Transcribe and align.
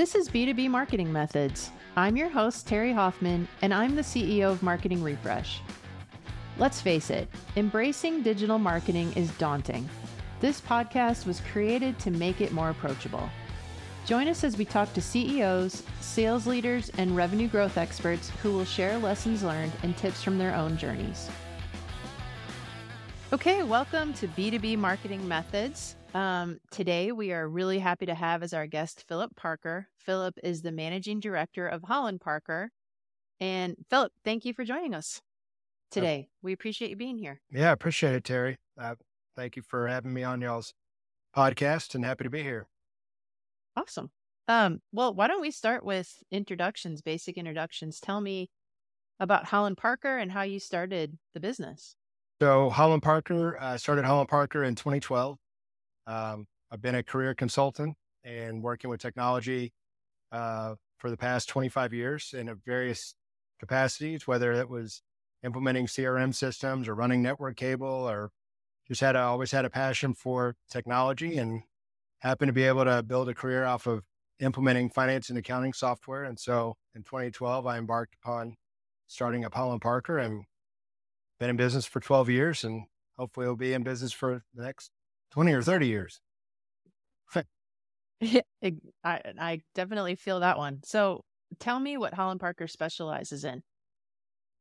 This 0.00 0.14
is 0.14 0.30
B2B 0.30 0.70
Marketing 0.70 1.12
Methods. 1.12 1.70
I'm 1.94 2.16
your 2.16 2.30
host, 2.30 2.66
Terri 2.66 2.94
Hoffman, 2.94 3.46
and 3.60 3.74
I'm 3.74 3.94
the 3.94 4.00
CEO 4.00 4.50
of 4.50 4.62
Marketing 4.62 5.02
Refresh. 5.02 5.60
Let's 6.56 6.80
face 6.80 7.10
it, 7.10 7.28
embracing 7.54 8.22
digital 8.22 8.58
marketing 8.58 9.12
is 9.12 9.30
daunting. 9.32 9.86
This 10.40 10.58
podcast 10.58 11.26
was 11.26 11.42
created 11.52 11.98
to 11.98 12.10
make 12.10 12.40
it 12.40 12.50
more 12.50 12.70
approachable. 12.70 13.28
Join 14.06 14.26
us 14.26 14.42
as 14.42 14.56
we 14.56 14.64
talk 14.64 14.90
to 14.94 15.02
CEOs, 15.02 15.82
sales 16.00 16.46
leaders, 16.46 16.90
and 16.96 17.14
revenue 17.14 17.48
growth 17.48 17.76
experts 17.76 18.30
who 18.42 18.52
will 18.52 18.64
share 18.64 18.96
lessons 18.96 19.42
learned 19.42 19.72
and 19.82 19.94
tips 19.98 20.24
from 20.24 20.38
their 20.38 20.54
own 20.54 20.78
journeys. 20.78 21.28
Okay, 23.34 23.62
welcome 23.64 24.14
to 24.14 24.28
B2B 24.28 24.78
Marketing 24.78 25.28
Methods. 25.28 25.96
Um, 26.14 26.58
today, 26.72 27.12
we 27.12 27.32
are 27.32 27.48
really 27.48 27.78
happy 27.78 28.06
to 28.06 28.14
have 28.14 28.42
as 28.42 28.52
our 28.52 28.66
guest 28.66 29.04
Philip 29.06 29.36
Parker. 29.36 29.88
Philip 29.96 30.38
is 30.42 30.62
the 30.62 30.72
managing 30.72 31.20
director 31.20 31.68
of 31.68 31.82
Holland 31.84 32.20
Parker. 32.20 32.72
And 33.38 33.76
Philip, 33.88 34.12
thank 34.24 34.44
you 34.44 34.52
for 34.52 34.64
joining 34.64 34.92
us 34.92 35.20
today. 35.90 36.28
Uh, 36.28 36.34
we 36.42 36.52
appreciate 36.52 36.90
you 36.90 36.96
being 36.96 37.16
here. 37.16 37.40
Yeah, 37.50 37.70
appreciate 37.72 38.14
it, 38.14 38.24
Terri. 38.24 38.56
Uh, 38.78 38.96
thank 39.36 39.56
you 39.56 39.62
for 39.62 39.86
having 39.86 40.12
me 40.12 40.24
on 40.24 40.40
y'all's 40.40 40.74
podcast 41.36 41.94
and 41.94 42.04
happy 42.04 42.24
to 42.24 42.30
be 42.30 42.42
here. 42.42 42.66
Awesome. 43.76 44.10
Um, 44.48 44.80
well, 44.92 45.14
why 45.14 45.28
don't 45.28 45.40
we 45.40 45.52
start 45.52 45.84
with 45.84 46.12
introductions, 46.32 47.02
basic 47.02 47.38
introductions? 47.38 48.00
Tell 48.00 48.20
me 48.20 48.50
about 49.20 49.44
Holland 49.44 49.76
Parker 49.76 50.18
and 50.18 50.32
how 50.32 50.42
you 50.42 50.58
started 50.58 51.16
the 51.34 51.40
business. 51.40 51.94
So, 52.42 52.68
Holland 52.70 53.02
Parker, 53.02 53.56
I 53.60 53.74
uh, 53.74 53.76
started 53.76 54.04
Holland 54.04 54.28
Parker 54.28 54.64
in 54.64 54.74
2012. 54.74 55.38
Um, 56.10 56.46
I've 56.72 56.82
been 56.82 56.96
a 56.96 57.04
career 57.04 57.34
consultant 57.34 57.96
and 58.24 58.64
working 58.64 58.90
with 58.90 59.00
technology 59.00 59.72
uh, 60.32 60.74
for 60.98 61.08
the 61.08 61.16
past 61.16 61.48
25 61.48 61.94
years 61.94 62.34
in 62.36 62.52
various 62.66 63.14
capacities, 63.60 64.26
whether 64.26 64.52
it 64.52 64.68
was 64.68 65.02
implementing 65.44 65.86
CRM 65.86 66.34
systems 66.34 66.88
or 66.88 66.96
running 66.96 67.22
network 67.22 67.56
cable 67.56 67.86
or 67.86 68.30
just 68.88 69.00
had 69.00 69.14
a, 69.14 69.20
always 69.20 69.52
had 69.52 69.64
a 69.64 69.70
passion 69.70 70.12
for 70.12 70.56
technology 70.68 71.38
and 71.38 71.62
happened 72.18 72.48
to 72.48 72.52
be 72.52 72.64
able 72.64 72.84
to 72.84 73.04
build 73.04 73.28
a 73.28 73.34
career 73.34 73.64
off 73.64 73.86
of 73.86 74.02
implementing 74.40 74.90
finance 74.90 75.28
and 75.28 75.38
accounting 75.38 75.72
software. 75.72 76.24
And 76.24 76.40
so 76.40 76.74
in 76.92 77.04
2012, 77.04 77.68
I 77.68 77.78
embarked 77.78 78.16
upon 78.20 78.56
starting 79.06 79.44
up 79.44 79.54
Holland 79.54 79.80
Parker 79.80 80.18
and 80.18 80.42
been 81.38 81.50
in 81.50 81.56
business 81.56 81.86
for 81.86 82.00
12 82.00 82.28
years 82.28 82.64
and 82.64 82.86
hopefully 83.16 83.46
will 83.46 83.54
be 83.54 83.74
in 83.74 83.84
business 83.84 84.12
for 84.12 84.42
the 84.54 84.64
next 84.64 84.90
20 85.32 85.52
or 85.52 85.62
30 85.62 85.86
years. 85.86 86.20
I, 88.22 89.20
I 89.38 89.60
definitely 89.74 90.14
feel 90.14 90.40
that 90.40 90.58
one. 90.58 90.80
So 90.84 91.24
tell 91.58 91.80
me 91.80 91.96
what 91.96 92.14
Holland 92.14 92.40
Parker 92.40 92.66
specializes 92.66 93.44
in. 93.44 93.62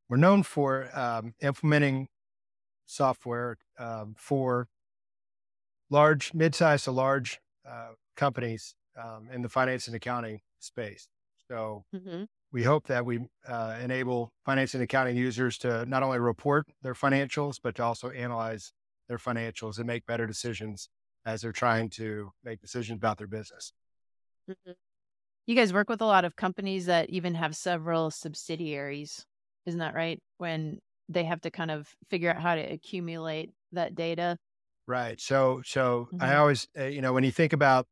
We're 0.07 0.17
known 0.17 0.43
for 0.43 0.89
um, 0.97 1.33
implementing 1.41 2.07
software 2.85 3.57
um, 3.77 4.15
for 4.17 4.67
large, 5.89 6.33
mid-sized 6.33 6.85
to 6.85 6.91
large 6.91 7.39
uh, 7.69 7.89
companies 8.15 8.75
um, 9.01 9.29
in 9.31 9.41
the 9.41 9.49
finance 9.49 9.87
and 9.87 9.95
accounting 9.95 10.39
space. 10.59 11.07
So 11.47 11.83
mm-hmm. 11.95 12.23
we 12.51 12.63
hope 12.63 12.87
that 12.87 13.05
we 13.05 13.19
uh, 13.47 13.77
enable 13.81 14.31
finance 14.45 14.73
and 14.73 14.83
accounting 14.83 15.15
users 15.15 15.57
to 15.59 15.85
not 15.85 16.01
only 16.01 16.19
report 16.19 16.65
their 16.81 16.93
financials, 16.93 17.59
but 17.61 17.75
to 17.75 17.83
also 17.83 18.09
analyze 18.09 18.71
their 19.09 19.17
financials 19.17 19.77
and 19.77 19.87
make 19.87 20.05
better 20.05 20.25
decisions 20.25 20.87
as 21.25 21.41
they're 21.41 21.51
trying 21.51 21.89
to 21.89 22.31
make 22.45 22.61
decisions 22.61 22.97
about 22.97 23.17
their 23.17 23.27
business. 23.27 23.73
Mm-hmm. 24.49 24.71
You 25.47 25.55
guys 25.55 25.73
work 25.73 25.89
with 25.89 26.01
a 26.01 26.05
lot 26.05 26.23
of 26.25 26.35
companies 26.35 26.85
that 26.85 27.09
even 27.09 27.33
have 27.35 27.55
several 27.55 28.11
subsidiaries, 28.11 29.25
isn't 29.65 29.79
that 29.79 29.95
right? 29.95 30.19
When 30.37 30.79
they 31.09 31.23
have 31.25 31.41
to 31.41 31.51
kind 31.51 31.71
of 31.71 31.89
figure 32.09 32.29
out 32.29 32.39
how 32.39 32.55
to 32.55 32.61
accumulate 32.61 33.51
that 33.71 33.95
data. 33.95 34.37
Right. 34.87 35.19
So, 35.19 35.61
so 35.65 36.07
mm-hmm. 36.13 36.23
I 36.23 36.35
always, 36.37 36.67
uh, 36.77 36.85
you 36.85 37.01
know, 37.01 37.13
when 37.13 37.23
you 37.23 37.31
think 37.31 37.53
about 37.53 37.87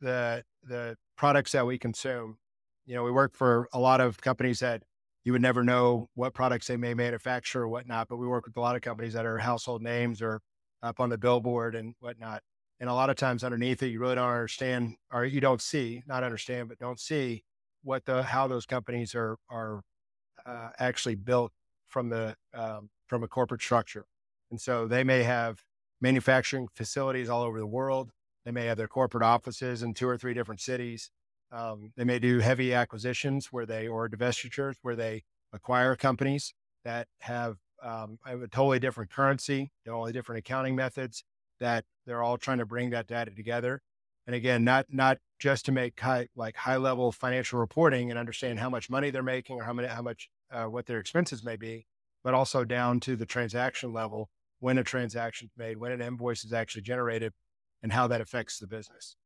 the 0.00 0.44
the 0.64 0.96
products 1.16 1.52
that 1.52 1.64
we 1.64 1.78
consume, 1.78 2.38
you 2.86 2.94
know, 2.94 3.04
we 3.04 3.10
work 3.10 3.34
for 3.34 3.68
a 3.72 3.78
lot 3.78 4.00
of 4.00 4.20
companies 4.20 4.58
that 4.60 4.82
you 5.24 5.32
would 5.32 5.42
never 5.42 5.64
know 5.64 6.08
what 6.14 6.34
products 6.34 6.66
they 6.66 6.76
may 6.76 6.94
manufacture 6.94 7.62
or 7.62 7.68
whatnot, 7.68 8.08
but 8.08 8.16
we 8.16 8.26
work 8.26 8.46
with 8.46 8.56
a 8.56 8.60
lot 8.60 8.76
of 8.76 8.82
companies 8.82 9.12
that 9.14 9.26
are 9.26 9.38
household 9.38 9.82
names 9.82 10.22
or 10.22 10.40
up 10.82 11.00
on 11.00 11.08
the 11.10 11.18
billboard 11.18 11.74
and 11.74 11.94
whatnot. 12.00 12.42
And 12.78 12.90
a 12.90 12.94
lot 12.94 13.10
of 13.10 13.16
times 13.16 13.42
underneath 13.42 13.82
it, 13.82 13.88
you 13.88 14.00
really 14.00 14.16
don't 14.16 14.28
understand, 14.28 14.96
or 15.10 15.24
you 15.24 15.40
don't 15.40 15.62
see, 15.62 16.02
not 16.06 16.22
understand, 16.22 16.68
but 16.68 16.78
don't 16.78 17.00
see 17.00 17.42
what 17.82 18.04
the 18.04 18.22
how 18.22 18.48
those 18.48 18.66
companies 18.66 19.14
are 19.14 19.36
are 19.48 19.82
uh, 20.44 20.70
actually 20.78 21.14
built 21.14 21.52
from 21.86 22.08
the 22.10 22.36
um, 22.52 22.90
from 23.06 23.22
a 23.22 23.28
corporate 23.28 23.62
structure. 23.62 24.04
And 24.50 24.60
so 24.60 24.86
they 24.86 25.04
may 25.04 25.22
have 25.22 25.62
manufacturing 26.00 26.68
facilities 26.74 27.28
all 27.28 27.42
over 27.42 27.58
the 27.58 27.66
world. 27.66 28.10
They 28.44 28.50
may 28.52 28.66
have 28.66 28.76
their 28.76 28.88
corporate 28.88 29.24
offices 29.24 29.82
in 29.82 29.94
two 29.94 30.08
or 30.08 30.18
three 30.18 30.34
different 30.34 30.60
cities. 30.60 31.10
Um, 31.50 31.92
they 31.96 32.04
may 32.04 32.18
do 32.18 32.40
heavy 32.40 32.74
acquisitions 32.74 33.48
where 33.50 33.66
they 33.66 33.88
or 33.88 34.08
divestitures 34.08 34.74
where 34.82 34.96
they 34.96 35.22
acquire 35.52 35.96
companies 35.96 36.54
that 36.84 37.08
have 37.20 37.56
um, 37.82 38.18
have 38.24 38.42
a 38.42 38.48
totally 38.48 38.78
different 38.78 39.10
currency, 39.10 39.70
totally 39.84 40.12
different 40.12 40.38
accounting 40.38 40.74
methods 40.76 41.24
that 41.60 41.84
they're 42.06 42.22
all 42.22 42.38
trying 42.38 42.58
to 42.58 42.66
bring 42.66 42.90
that 42.90 43.06
data 43.06 43.30
together. 43.30 43.82
And 44.26 44.34
again, 44.34 44.64
not 44.64 44.86
not 44.88 45.18
just 45.38 45.66
to 45.66 45.72
make 45.72 45.98
high 46.00 46.28
like 46.34 46.56
high 46.56 46.76
level 46.76 47.12
financial 47.12 47.60
reporting 47.60 48.10
and 48.10 48.18
understand 48.18 48.58
how 48.58 48.68
much 48.68 48.90
money 48.90 49.10
they're 49.10 49.22
making 49.22 49.60
or 49.60 49.64
how 49.64 49.72
many 49.72 49.88
how 49.88 50.02
much 50.02 50.28
uh, 50.50 50.64
what 50.64 50.86
their 50.86 50.98
expenses 50.98 51.44
may 51.44 51.56
be, 51.56 51.86
but 52.24 52.34
also 52.34 52.64
down 52.64 52.98
to 53.00 53.14
the 53.14 53.26
transaction 53.26 53.92
level 53.92 54.28
when 54.58 54.78
a 54.78 54.84
transaction 54.84 55.46
is 55.46 55.52
made, 55.56 55.76
when 55.76 55.92
an 55.92 56.00
invoice 56.00 56.44
is 56.44 56.52
actually 56.52 56.82
generated, 56.82 57.32
and 57.82 57.92
how 57.92 58.06
that 58.08 58.20
affects 58.20 58.58
the 58.58 58.66
business. 58.66 59.16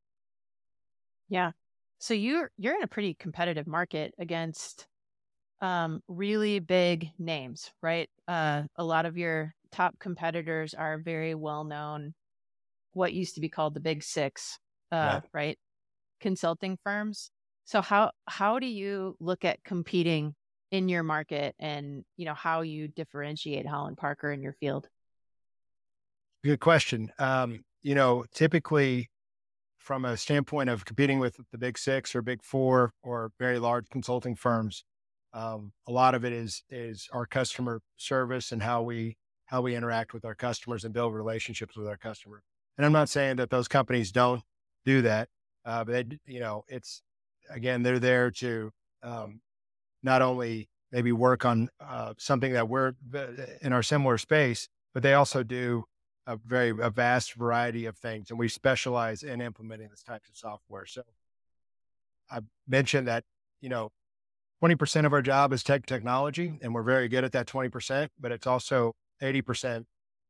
Yeah. 1.28 1.52
So 1.98 2.12
you're 2.12 2.50
you're 2.58 2.76
in 2.76 2.82
a 2.82 2.88
pretty 2.88 3.14
competitive 3.14 3.66
market 3.66 4.12
against 4.18 4.86
um, 5.60 6.02
really 6.08 6.58
big 6.58 7.10
names, 7.18 7.70
right? 7.82 8.08
Uh, 8.26 8.62
a 8.76 8.84
lot 8.84 9.06
of 9.06 9.16
your 9.16 9.54
top 9.72 9.98
competitors 9.98 10.74
are 10.74 10.98
very 10.98 11.34
well 11.34 11.64
known, 11.64 12.14
what 12.92 13.12
used 13.12 13.34
to 13.34 13.40
be 13.40 13.48
called 13.48 13.74
the 13.74 13.80
big 13.80 14.02
six, 14.02 14.58
uh, 14.90 14.96
yeah. 14.96 15.20
right? 15.32 15.58
Consulting 16.20 16.78
firms. 16.82 17.30
So 17.64 17.80
how 17.80 18.10
how 18.26 18.58
do 18.58 18.66
you 18.66 19.16
look 19.20 19.44
at 19.44 19.62
competing 19.62 20.34
in 20.70 20.88
your 20.88 21.02
market, 21.02 21.54
and 21.58 22.04
you 22.16 22.24
know 22.24 22.34
how 22.34 22.62
you 22.62 22.88
differentiate 22.88 23.66
Holland 23.66 23.96
Parker 23.96 24.32
in 24.32 24.42
your 24.42 24.54
field? 24.54 24.88
Good 26.42 26.60
question. 26.60 27.12
Um, 27.18 27.64
you 27.82 27.94
know, 27.94 28.24
typically 28.34 29.10
from 29.78 30.04
a 30.04 30.16
standpoint 30.16 30.68
of 30.68 30.84
competing 30.84 31.18
with 31.18 31.36
the 31.52 31.58
big 31.58 31.78
six 31.78 32.14
or 32.14 32.22
big 32.22 32.42
four 32.42 32.92
or 33.02 33.32
very 33.38 33.58
large 33.58 33.88
consulting 33.90 34.34
firms, 34.34 34.84
um, 35.32 35.72
a 35.86 35.92
lot 35.92 36.14
of 36.14 36.24
it 36.24 36.32
is 36.32 36.62
is 36.70 37.08
our 37.12 37.26
customer 37.26 37.80
service 37.96 38.52
and 38.52 38.62
how 38.62 38.82
we 38.82 39.16
how 39.46 39.60
we 39.60 39.74
interact 39.74 40.12
with 40.12 40.24
our 40.24 40.34
customers 40.34 40.84
and 40.84 40.94
build 40.94 41.14
relationships 41.14 41.76
with 41.76 41.86
our 41.86 41.96
customer. 41.96 42.42
And 42.76 42.86
I'm 42.86 42.92
not 42.92 43.08
saying 43.08 43.36
that 43.36 43.50
those 43.50 43.68
companies 43.68 44.12
don't 44.12 44.42
do 44.84 45.02
that, 45.02 45.28
uh, 45.64 45.84
but 45.84 45.92
they, 45.92 46.18
you 46.26 46.40
know, 46.40 46.64
it's 46.68 47.02
again 47.50 47.82
they're 47.82 47.98
there 47.98 48.30
to 48.30 48.70
um, 49.02 49.40
not 50.02 50.22
only 50.22 50.68
maybe 50.92 51.12
work 51.12 51.44
on 51.44 51.68
uh, 51.80 52.14
something 52.18 52.52
that 52.52 52.68
we're 52.68 52.94
in 53.62 53.72
our 53.72 53.82
similar 53.82 54.18
space, 54.18 54.68
but 54.94 55.02
they 55.02 55.14
also 55.14 55.42
do 55.42 55.84
a 56.26 56.36
very 56.36 56.70
a 56.70 56.90
vast 56.90 57.34
variety 57.34 57.86
of 57.86 57.96
things, 57.98 58.30
and 58.30 58.38
we 58.38 58.48
specialize 58.48 59.22
in 59.22 59.40
implementing 59.40 59.88
this 59.90 60.02
types 60.02 60.28
of 60.28 60.36
software. 60.36 60.86
So 60.86 61.02
I 62.30 62.40
mentioned 62.68 63.08
that 63.08 63.24
you 63.60 63.68
know 63.68 63.90
20% 64.62 65.06
of 65.06 65.12
our 65.12 65.22
job 65.22 65.52
is 65.52 65.62
tech 65.62 65.86
technology, 65.86 66.58
and 66.60 66.74
we're 66.74 66.82
very 66.82 67.08
good 67.08 67.24
at 67.24 67.32
that 67.32 67.46
20%, 67.46 68.08
but 68.18 68.30
it's 68.30 68.46
also 68.46 68.94
80% 69.22 69.84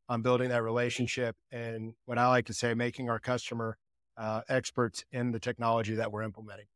on 0.09 0.23
building 0.23 0.51
that 0.51 0.63
relationship 0.63 1.37
and 1.51 1.95
what 2.05 2.19
I 2.19 2.29
like 2.29 2.47
to 2.47 2.55
say, 2.55 2.75
making 2.75 3.11
our 3.11 3.19
customer 3.19 3.77
uh, 4.17 4.43
experts 4.49 5.05
in 5.13 5.33
the 5.33 5.41
technology 5.41 5.95
that 5.95 6.13
we're 6.13 6.23
implementing. 6.23 6.67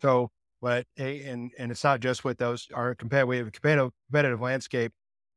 So, 0.00 0.30
but 0.60 0.86
and 0.96 1.52
and 1.58 1.70
it's 1.70 1.84
not 1.84 2.00
just 2.00 2.24
with 2.24 2.38
those. 2.38 2.68
Our 2.72 2.94
competitive 2.94 3.52
competitive, 3.52 3.92
competitive 4.08 4.40
landscape 4.40 4.92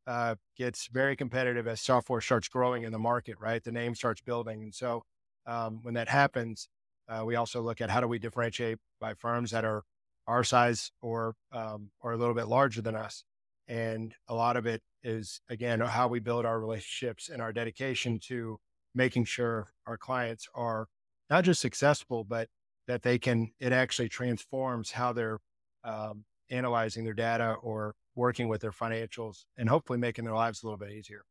uh, 0.05 0.35
gets 0.57 0.87
very 0.87 1.15
competitive 1.15 1.67
as 1.67 1.81
software 1.81 2.21
starts 2.21 2.47
growing 2.47 2.83
in 2.83 2.91
the 2.91 2.99
market. 2.99 3.35
Right, 3.39 3.63
the 3.63 3.71
name 3.71 3.95
starts 3.95 4.21
building, 4.21 4.63
and 4.63 4.73
so 4.73 5.03
um, 5.45 5.79
when 5.81 5.93
that 5.95 6.09
happens, 6.09 6.69
uh, 7.09 7.23
we 7.25 7.35
also 7.35 7.61
look 7.61 7.81
at 7.81 7.89
how 7.89 7.99
do 7.99 8.07
we 8.07 8.19
differentiate 8.19 8.77
by 8.99 9.13
firms 9.13 9.51
that 9.51 9.65
are 9.65 9.83
our 10.27 10.43
size 10.43 10.91
or 11.01 11.35
um, 11.51 11.91
or 12.01 12.13
a 12.13 12.17
little 12.17 12.35
bit 12.35 12.47
larger 12.47 12.81
than 12.81 12.95
us. 12.95 13.23
And 13.67 14.13
a 14.27 14.35
lot 14.35 14.57
of 14.57 14.65
it 14.65 14.81
is 15.03 15.41
again 15.49 15.79
how 15.79 16.07
we 16.07 16.19
build 16.19 16.45
our 16.45 16.59
relationships 16.59 17.29
and 17.29 17.41
our 17.41 17.53
dedication 17.53 18.19
to 18.27 18.59
making 18.95 19.25
sure 19.25 19.73
our 19.85 19.97
clients 19.97 20.47
are 20.53 20.87
not 21.29 21.43
just 21.43 21.61
successful, 21.61 22.23
but 22.23 22.49
that 22.87 23.03
they 23.03 23.19
can, 23.19 23.51
it 23.59 23.73
actually 23.73 24.09
transforms 24.09 24.91
how 24.91 25.13
they're 25.13 25.39
um, 25.83 26.23
analyzing 26.49 27.03
their 27.03 27.13
data 27.13 27.53
or 27.61 27.95
working 28.15 28.47
with 28.47 28.61
their 28.61 28.71
financials 28.71 29.45
and 29.57 29.69
hopefully 29.69 29.99
making 29.99 30.25
their 30.25 30.33
lives 30.33 30.63
a 30.63 30.65
little 30.65 30.77
bit 30.77 30.91
easier. 30.91 31.21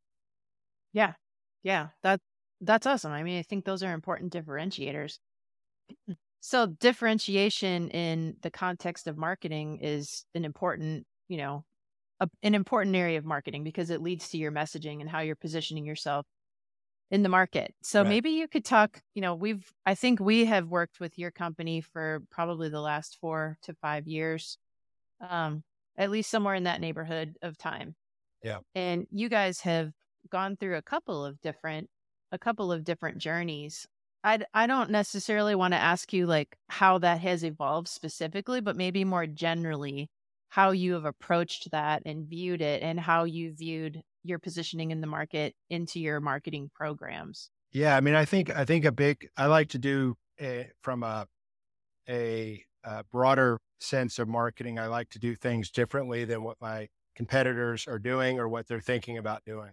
Yeah. 0.93 1.15
Yeah. 1.63 1.89
That 2.03 2.21
that's 2.61 2.87
awesome. 2.87 3.13
I 3.13 3.23
mean, 3.23 3.39
I 3.39 3.43
think 3.43 3.65
those 3.65 3.83
are 3.83 3.93
important 3.93 4.33
differentiators. 4.33 5.19
So 6.47 6.67
differentiation 6.67 7.91
in 7.91 8.37
the 8.43 8.53
context 8.53 9.09
of 9.09 9.19
marketing 9.19 9.81
is 9.83 10.25
an 10.33 10.45
important, 10.45 11.05
you 11.27 11.39
know, 11.39 11.65
a, 12.21 12.29
an 12.45 12.55
important 12.55 12.95
area 12.95 13.19
of 13.19 13.25
marketing 13.25 13.65
because 13.65 13.91
it 13.91 14.01
leads 14.01 14.29
to 14.29 14.39
your 14.39 14.53
messaging 14.53 15.01
and 15.01 15.11
how 15.11 15.19
you're 15.19 15.35
positioning 15.35 15.85
yourself 15.85 16.25
in 17.11 17.25
the 17.25 17.29
market. 17.29 17.75
So 17.83 18.03
right. 18.03 18.09
maybe 18.09 18.31
you 18.31 18.47
could 18.47 18.65
talk, 18.65 19.01
you 19.13 19.23
know, 19.23 19.35
we've 19.35 19.69
I 19.87 19.97
think 19.97 20.21
we 20.21 20.45
have 20.45 20.69
worked 20.69 21.01
with 21.01 21.19
your 21.19 21.33
company 21.33 21.81
for 21.81 22.23
probably 22.31 22.69
the 22.69 22.81
last 22.81 23.19
4 23.21 23.59
to 23.63 23.75
5 23.83 24.07
years. 24.07 24.57
Um 25.29 25.65
at 25.99 26.13
least 26.13 26.31
somewhere 26.31 26.55
in 26.55 26.63
that 26.63 26.81
neighborhood 26.81 27.37
of 27.43 27.59
time. 27.59 27.97
Yeah. 28.45 28.59
And 28.77 29.09
you 29.11 29.29
guys 29.29 29.63
have 29.63 29.91
gone 30.31 30.57
through 30.57 30.77
a 30.77 30.83
couple 30.83 31.25
of 31.25 31.41
different 31.41 31.91
a 32.31 32.39
couple 32.39 32.71
of 32.71 32.85
different 32.85 33.19
journeys. 33.19 33.85
I 34.25 34.41
I 34.55 34.67
don't 34.67 34.91
necessarily 34.91 35.55
want 35.55 35.73
to 35.73 35.79
ask 35.79 36.13
you 36.13 36.27
like 36.27 36.57
how 36.69 36.99
that 36.99 37.21
has 37.21 37.45
evolved 37.45 37.89
specifically, 37.89 38.61
but 38.61 38.77
maybe 38.77 39.05
more 39.05 39.27
generally 39.27 40.11
how 40.49 40.71
you 40.71 40.95
have 40.95 41.05
approached 41.05 41.71
that 41.71 42.03
and 42.07 42.27
viewed 42.27 42.63
it 42.63 42.83
and 42.83 43.01
how 43.01 43.25
you 43.25 43.53
viewed 43.55 44.03
your 44.23 44.39
positioning 44.39 44.91
in 44.91 45.01
the 45.01 45.07
market 45.07 45.55
into 45.71 46.01
your 46.01 46.21
marketing 46.21 46.71
programs. 46.75 47.51
Yeah, 47.73 47.97
I 47.97 48.01
mean, 48.01 48.15
I 48.15 48.25
think 48.25 48.51
I 48.51 48.65
think 48.65 48.85
a 48.85 48.93
big 48.93 49.29
I 49.37 49.47
like 49.47 49.69
to 49.71 49.79
do 49.79 50.17
a, 50.41 50.71
from 50.83 51.03
a, 51.03 51.27
a 52.09 52.65
a 52.85 53.05
broader 53.05 53.59
sense 53.81 54.19
of 54.19 54.29
marketing. 54.29 54.79
I 54.79 54.87
like 54.87 55.11
to 55.11 55.19
do 55.19 55.35
things 55.35 55.71
differently 55.71 56.25
than 56.25 56.43
what 56.43 56.57
my 56.61 56.89
competitors 57.15 57.87
are 57.87 57.99
doing 57.99 58.39
or 58.39 58.49
what 58.49 58.69
they're 58.69 58.81
thinking 58.81 59.19
about 59.19 59.45
doing. 59.45 59.73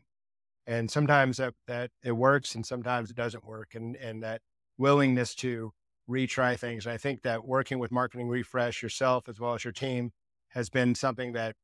And 0.65 0.89
sometimes 0.89 1.37
that, 1.37 1.53
that 1.67 1.91
it 2.03 2.13
works 2.13 2.55
and 2.55 2.65
sometimes 2.65 3.09
it 3.09 3.15
doesn't 3.15 3.45
work. 3.45 3.75
And, 3.75 3.95
and 3.97 4.23
that 4.23 4.41
willingness 4.77 5.35
to 5.35 5.71
retry 6.09 6.57
things. 6.57 6.85
And 6.85 6.93
I 6.93 6.97
think 6.97 7.21
that 7.23 7.45
working 7.45 7.79
with 7.79 7.91
Marketing 7.91 8.27
Refresh 8.27 8.81
yourself 8.81 9.29
as 9.29 9.39
well 9.39 9.53
as 9.53 9.63
your 9.63 9.73
team 9.73 10.11
has 10.49 10.69
been 10.69 10.95
something 10.95 11.33
that 11.33 11.55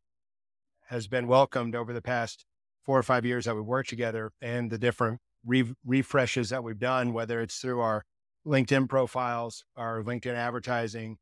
has 0.88 1.07
been 1.07 1.28
welcomed 1.28 1.75
over 1.75 1.94
the 1.94 2.01
past 2.01 2.46
four 2.84 2.98
or 2.98 3.04
five 3.04 3.25
years 3.25 3.46
that 3.46 3.56
we've 3.56 3.66
worked 3.66 3.90
together 3.90 4.31
and 4.42 4.72
the 4.72 4.78
different 4.78 5.19
re- 5.45 5.74
refreshes 5.86 6.50
that 6.50 6.63
we've 6.63 6.80
done, 6.80 7.13
whether 7.13 7.42
it's 7.42 7.60
through 7.60 7.80
our 7.80 8.04
LinkedIn 8.48 8.90
profiles, 8.90 9.63
our 9.75 10.02
LinkedIn 10.02 10.34
advertising, 10.34 11.18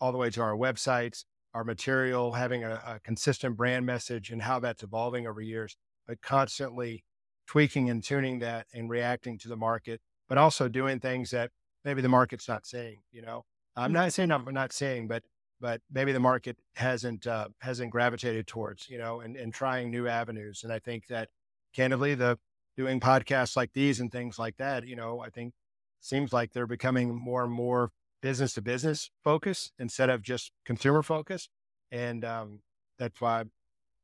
all 0.00 0.10
the 0.10 0.18
way 0.18 0.30
to 0.30 0.40
our 0.42 0.56
websites, 0.56 1.24
our 1.54 1.64
material, 1.64 2.32
having 2.32 2.64
a, 2.64 2.82
a 2.84 3.00
consistent 3.04 3.56
brand 3.56 3.86
message 3.86 4.30
and 4.30 4.42
how 4.42 4.58
that's 4.58 4.82
evolving 4.82 5.26
over 5.26 5.40
years, 5.40 5.76
but 6.06 6.20
constantly 6.22 7.04
tweaking 7.52 7.90
and 7.90 8.02
tuning 8.02 8.38
that 8.38 8.66
and 8.72 8.88
reacting 8.88 9.36
to 9.36 9.46
the 9.46 9.56
market, 9.56 10.00
but 10.26 10.38
also 10.38 10.70
doing 10.70 10.98
things 10.98 11.30
that 11.32 11.50
maybe 11.84 12.00
the 12.00 12.08
market's 12.08 12.48
not 12.48 12.64
saying, 12.64 12.96
you 13.10 13.20
know, 13.20 13.44
I'm 13.76 13.88
mm-hmm. 13.88 13.92
not 13.92 14.12
saying 14.14 14.32
I'm 14.32 14.54
not 14.54 14.72
saying, 14.72 15.06
but, 15.06 15.22
but 15.60 15.82
maybe 15.92 16.12
the 16.12 16.18
market 16.18 16.56
hasn't, 16.76 17.26
uh, 17.26 17.48
hasn't 17.60 17.90
gravitated 17.90 18.46
towards, 18.46 18.88
you 18.88 18.96
know, 18.96 19.20
and, 19.20 19.36
and 19.36 19.52
trying 19.52 19.90
new 19.90 20.08
avenues. 20.08 20.62
And 20.64 20.72
I 20.72 20.78
think 20.78 21.08
that 21.08 21.28
candidly, 21.74 22.14
the 22.14 22.38
doing 22.74 23.00
podcasts 23.00 23.54
like 23.54 23.74
these 23.74 24.00
and 24.00 24.10
things 24.10 24.38
like 24.38 24.56
that, 24.56 24.86
you 24.86 24.96
know, 24.96 25.20
I 25.20 25.28
think 25.28 25.52
seems 26.00 26.32
like 26.32 26.54
they're 26.54 26.66
becoming 26.66 27.14
more 27.14 27.44
and 27.44 27.52
more 27.52 27.90
business 28.22 28.54
to 28.54 28.62
business 28.62 29.10
focus 29.22 29.72
instead 29.78 30.08
of 30.08 30.22
just 30.22 30.52
consumer 30.64 31.02
focus. 31.02 31.50
And 31.90 32.24
um, 32.24 32.60
that's 32.98 33.20
why 33.20 33.40
I 33.40 33.44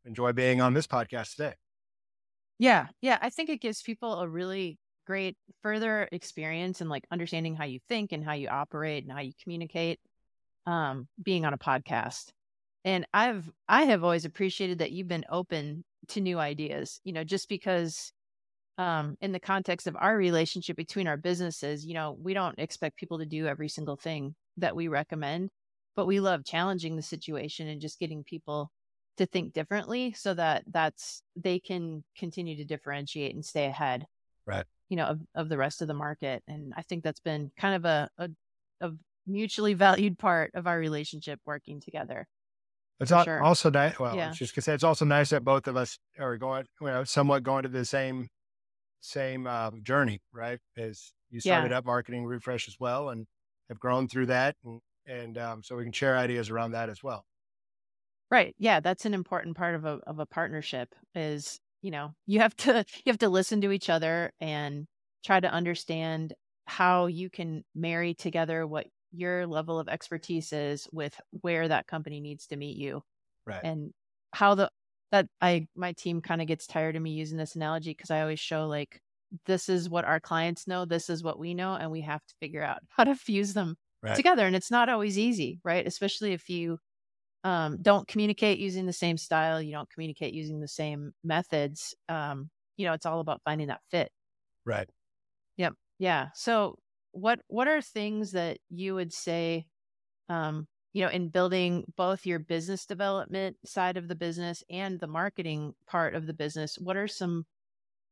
enjoy 0.04 0.32
being 0.32 0.60
on 0.60 0.74
this 0.74 0.86
podcast 0.86 1.36
today. 1.36 1.54
Yeah. 2.58 2.88
Yeah. 3.00 3.18
I 3.20 3.30
think 3.30 3.50
it 3.50 3.60
gives 3.60 3.82
people 3.82 4.20
a 4.20 4.28
really 4.28 4.78
great 5.06 5.36
further 5.62 6.08
experience 6.12 6.80
and 6.80 6.90
like 6.90 7.04
understanding 7.10 7.54
how 7.54 7.64
you 7.64 7.78
think 7.88 8.12
and 8.12 8.24
how 8.24 8.32
you 8.32 8.48
operate 8.48 9.04
and 9.04 9.12
how 9.12 9.20
you 9.20 9.32
communicate 9.42 10.00
um, 10.66 11.08
being 11.22 11.44
on 11.46 11.54
a 11.54 11.58
podcast. 11.58 12.30
And 12.84 13.06
I've 13.14 13.50
I 13.68 13.84
have 13.84 14.04
always 14.04 14.24
appreciated 14.26 14.78
that 14.80 14.92
you've 14.92 15.08
been 15.08 15.26
open 15.30 15.84
to 16.10 16.20
new 16.20 16.38
ideas, 16.38 17.00
you 17.04 17.12
know, 17.12 17.24
just 17.24 17.48
because 17.48 18.12
um, 18.78 19.16
in 19.20 19.32
the 19.32 19.40
context 19.40 19.86
of 19.86 19.96
our 19.98 20.16
relationship 20.16 20.76
between 20.76 21.08
our 21.08 21.16
businesses, 21.16 21.84
you 21.86 21.94
know, 21.94 22.16
we 22.20 22.34
don't 22.34 22.58
expect 22.58 22.96
people 22.98 23.18
to 23.18 23.26
do 23.26 23.46
every 23.46 23.68
single 23.68 23.96
thing 23.96 24.34
that 24.58 24.76
we 24.76 24.88
recommend, 24.88 25.50
but 25.96 26.06
we 26.06 26.20
love 26.20 26.44
challenging 26.44 26.96
the 26.96 27.02
situation 27.02 27.68
and 27.68 27.80
just 27.80 27.98
getting 27.98 28.24
people 28.24 28.70
to 29.18 29.26
think 29.26 29.52
differently 29.52 30.12
so 30.12 30.34
that 30.34 30.64
that's 30.70 31.22
they 31.36 31.58
can 31.58 32.02
continue 32.16 32.56
to 32.56 32.64
differentiate 32.64 33.34
and 33.34 33.44
stay 33.44 33.66
ahead 33.66 34.06
right 34.46 34.64
you 34.88 34.96
know 34.96 35.04
of, 35.06 35.20
of 35.34 35.48
the 35.48 35.58
rest 35.58 35.82
of 35.82 35.88
the 35.88 35.94
market 35.94 36.42
and 36.48 36.72
i 36.76 36.82
think 36.82 37.04
that's 37.04 37.20
been 37.20 37.50
kind 37.58 37.74
of 37.74 37.84
a, 37.84 38.08
a, 38.18 38.28
a 38.80 38.90
mutually 39.26 39.74
valued 39.74 40.18
part 40.18 40.50
of 40.54 40.66
our 40.66 40.78
relationship 40.78 41.38
working 41.44 41.80
together 41.80 42.26
it's 43.00 43.10
sure. 43.10 43.42
also 43.42 43.70
nice 43.70 43.98
well 43.98 44.16
yeah. 44.16 44.30
just 44.32 44.52
because 44.52 44.66
it's 44.66 44.82
also 44.82 45.04
nice 45.04 45.30
that 45.30 45.44
both 45.44 45.68
of 45.68 45.76
us 45.76 45.98
are 46.18 46.36
going 46.36 46.64
you 46.80 46.86
know 46.86 47.04
somewhat 47.04 47.42
going 47.42 47.62
to 47.62 47.68
the 47.68 47.84
same 47.84 48.28
same 49.00 49.46
um, 49.46 49.82
journey, 49.82 50.20
right? 50.32 50.58
As 50.76 51.12
you 51.30 51.40
started 51.40 51.70
yeah. 51.70 51.78
up 51.78 51.86
marketing 51.86 52.24
refresh 52.24 52.68
as 52.68 52.76
well 52.78 53.10
and 53.10 53.26
have 53.68 53.78
grown 53.78 54.08
through 54.08 54.26
that. 54.26 54.56
And, 54.64 54.80
and 55.06 55.38
um, 55.38 55.62
so 55.62 55.76
we 55.76 55.84
can 55.84 55.92
share 55.92 56.16
ideas 56.16 56.50
around 56.50 56.72
that 56.72 56.88
as 56.88 57.02
well. 57.02 57.24
Right. 58.30 58.54
Yeah. 58.58 58.80
That's 58.80 59.06
an 59.06 59.14
important 59.14 59.56
part 59.56 59.74
of 59.74 59.84
a, 59.84 60.00
of 60.06 60.18
a 60.18 60.26
partnership 60.26 60.94
is, 61.14 61.60
you 61.82 61.90
know, 61.90 62.14
you 62.26 62.40
have 62.40 62.54
to, 62.56 62.84
you 63.04 63.10
have 63.10 63.18
to 63.18 63.28
listen 63.28 63.60
to 63.62 63.72
each 63.72 63.88
other 63.88 64.32
and 64.40 64.86
try 65.24 65.40
to 65.40 65.50
understand 65.50 66.34
how 66.66 67.06
you 67.06 67.30
can 67.30 67.64
marry 67.74 68.14
together 68.14 68.66
what 68.66 68.86
your 69.12 69.46
level 69.46 69.78
of 69.78 69.88
expertise 69.88 70.52
is 70.52 70.86
with 70.92 71.18
where 71.40 71.66
that 71.68 71.86
company 71.86 72.20
needs 72.20 72.46
to 72.48 72.56
meet 72.56 72.76
you. 72.76 73.02
Right. 73.46 73.60
And 73.62 73.92
how 74.32 74.54
the 74.54 74.70
that 75.10 75.26
I 75.40 75.66
my 75.74 75.92
team 75.92 76.20
kind 76.20 76.42
of 76.42 76.46
gets 76.46 76.66
tired 76.66 76.96
of 76.96 77.02
me 77.02 77.12
using 77.12 77.38
this 77.38 77.56
analogy 77.56 77.92
because 77.92 78.10
I 78.10 78.20
always 78.20 78.40
show 78.40 78.66
like 78.66 79.00
this 79.46 79.68
is 79.68 79.88
what 79.88 80.04
our 80.04 80.20
clients 80.20 80.66
know, 80.66 80.84
this 80.84 81.08
is 81.10 81.22
what 81.22 81.38
we 81.38 81.54
know, 81.54 81.74
and 81.74 81.90
we 81.90 82.02
have 82.02 82.24
to 82.26 82.34
figure 82.40 82.62
out 82.62 82.78
how 82.88 83.04
to 83.04 83.14
fuse 83.14 83.54
them 83.54 83.76
right. 84.02 84.16
together. 84.16 84.46
And 84.46 84.54
it's 84.54 84.70
not 84.70 84.88
always 84.88 85.18
easy, 85.18 85.60
right? 85.64 85.86
Especially 85.86 86.32
if 86.32 86.48
you 86.48 86.78
um, 87.48 87.78
don't 87.80 88.06
communicate 88.06 88.58
using 88.58 88.84
the 88.84 88.92
same 88.92 89.16
style, 89.16 89.62
you 89.62 89.72
don't 89.72 89.88
communicate 89.88 90.34
using 90.34 90.60
the 90.60 90.68
same 90.68 91.14
methods. 91.24 91.94
Um, 92.06 92.50
you 92.76 92.86
know, 92.86 92.92
it's 92.92 93.06
all 93.06 93.20
about 93.20 93.40
finding 93.42 93.68
that 93.68 93.80
fit. 93.90 94.12
Right. 94.66 94.86
Yep. 95.56 95.72
Yeah. 95.98 96.28
So 96.34 96.78
what 97.12 97.40
what 97.48 97.66
are 97.66 97.80
things 97.80 98.32
that 98.32 98.58
you 98.68 98.94
would 98.94 99.14
say 99.14 99.64
um, 100.28 100.68
you 100.92 101.02
know, 101.02 101.08
in 101.10 101.30
building 101.30 101.84
both 101.96 102.26
your 102.26 102.38
business 102.38 102.84
development 102.84 103.56
side 103.64 103.96
of 103.96 104.08
the 104.08 104.14
business 104.14 104.62
and 104.68 105.00
the 105.00 105.06
marketing 105.06 105.72
part 105.86 106.14
of 106.14 106.26
the 106.26 106.34
business, 106.34 106.76
what 106.78 106.98
are 106.98 107.08
some 107.08 107.46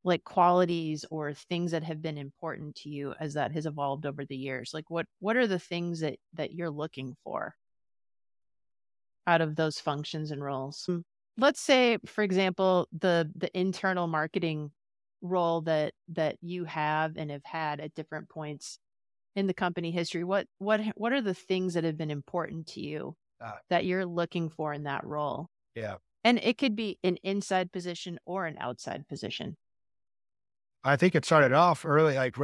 like 0.03 0.25
qualities 0.25 1.05
or 1.11 1.35
things 1.35 1.73
that 1.73 1.85
have 1.85 2.01
been 2.01 2.17
important 2.17 2.75
to 2.77 2.89
you 2.89 3.13
as 3.21 3.35
that 3.35 3.53
has 3.53 3.67
evolved 3.67 4.07
over 4.07 4.25
the 4.25 4.37
years? 4.37 4.71
Like 4.73 4.89
what 4.89 5.05
what 5.21 5.37
are 5.37 5.47
the 5.47 5.59
things 5.59 6.01
that 6.01 6.17
that 6.33 6.55
you're 6.55 6.71
looking 6.71 7.15
for 7.23 7.55
out 9.27 9.41
of 9.41 9.57
those 9.57 9.81
functions 9.81 10.31
and 10.31 10.43
roles? 10.43 10.85
Hmm. 10.87 10.99
Let's 11.39 11.61
say 11.61 11.99
for 12.07 12.23
example, 12.23 12.89
the 12.93 13.31
the 13.35 13.51
internal 13.59 14.07
marketing 14.07 14.71
role 15.23 15.63
that 15.63 15.93
that 16.09 16.37
you 16.41 16.65
have 16.65 17.17
and 17.17 17.31
have 17.31 17.45
had 17.45 17.81
at 17.81 17.95
different 17.95 18.29
points 18.29 18.79
in 19.35 19.47
the 19.47 19.55
company 19.55 19.91
history 19.91 20.25
what 20.25 20.47
what 20.59 20.81
what 20.97 21.13
are 21.13 21.21
the 21.21 21.35
things 21.35 21.75
that 21.75 21.85
have 21.85 21.97
been 21.97 22.11
important 22.11 22.67
to 22.67 22.81
you 22.81 23.15
uh, 23.41 23.53
that 23.69 23.85
you're 23.85 24.07
looking 24.07 24.49
for 24.49 24.73
in 24.73 24.85
that 24.85 25.05
role 25.05 25.49
yeah 25.75 25.97
and 26.25 26.39
it 26.43 26.59
could 26.59 26.75
be 26.75 26.99
an 27.05 27.17
inside 27.23 27.71
position 27.71 28.19
or 28.25 28.47
an 28.47 28.57
outside 28.61 29.07
position 29.09 29.57
i 30.85 30.97
think 30.97 31.15
it 31.15 31.25
started 31.25 31.53
off 31.53 31.85
early 31.85 32.15
like 32.15 32.37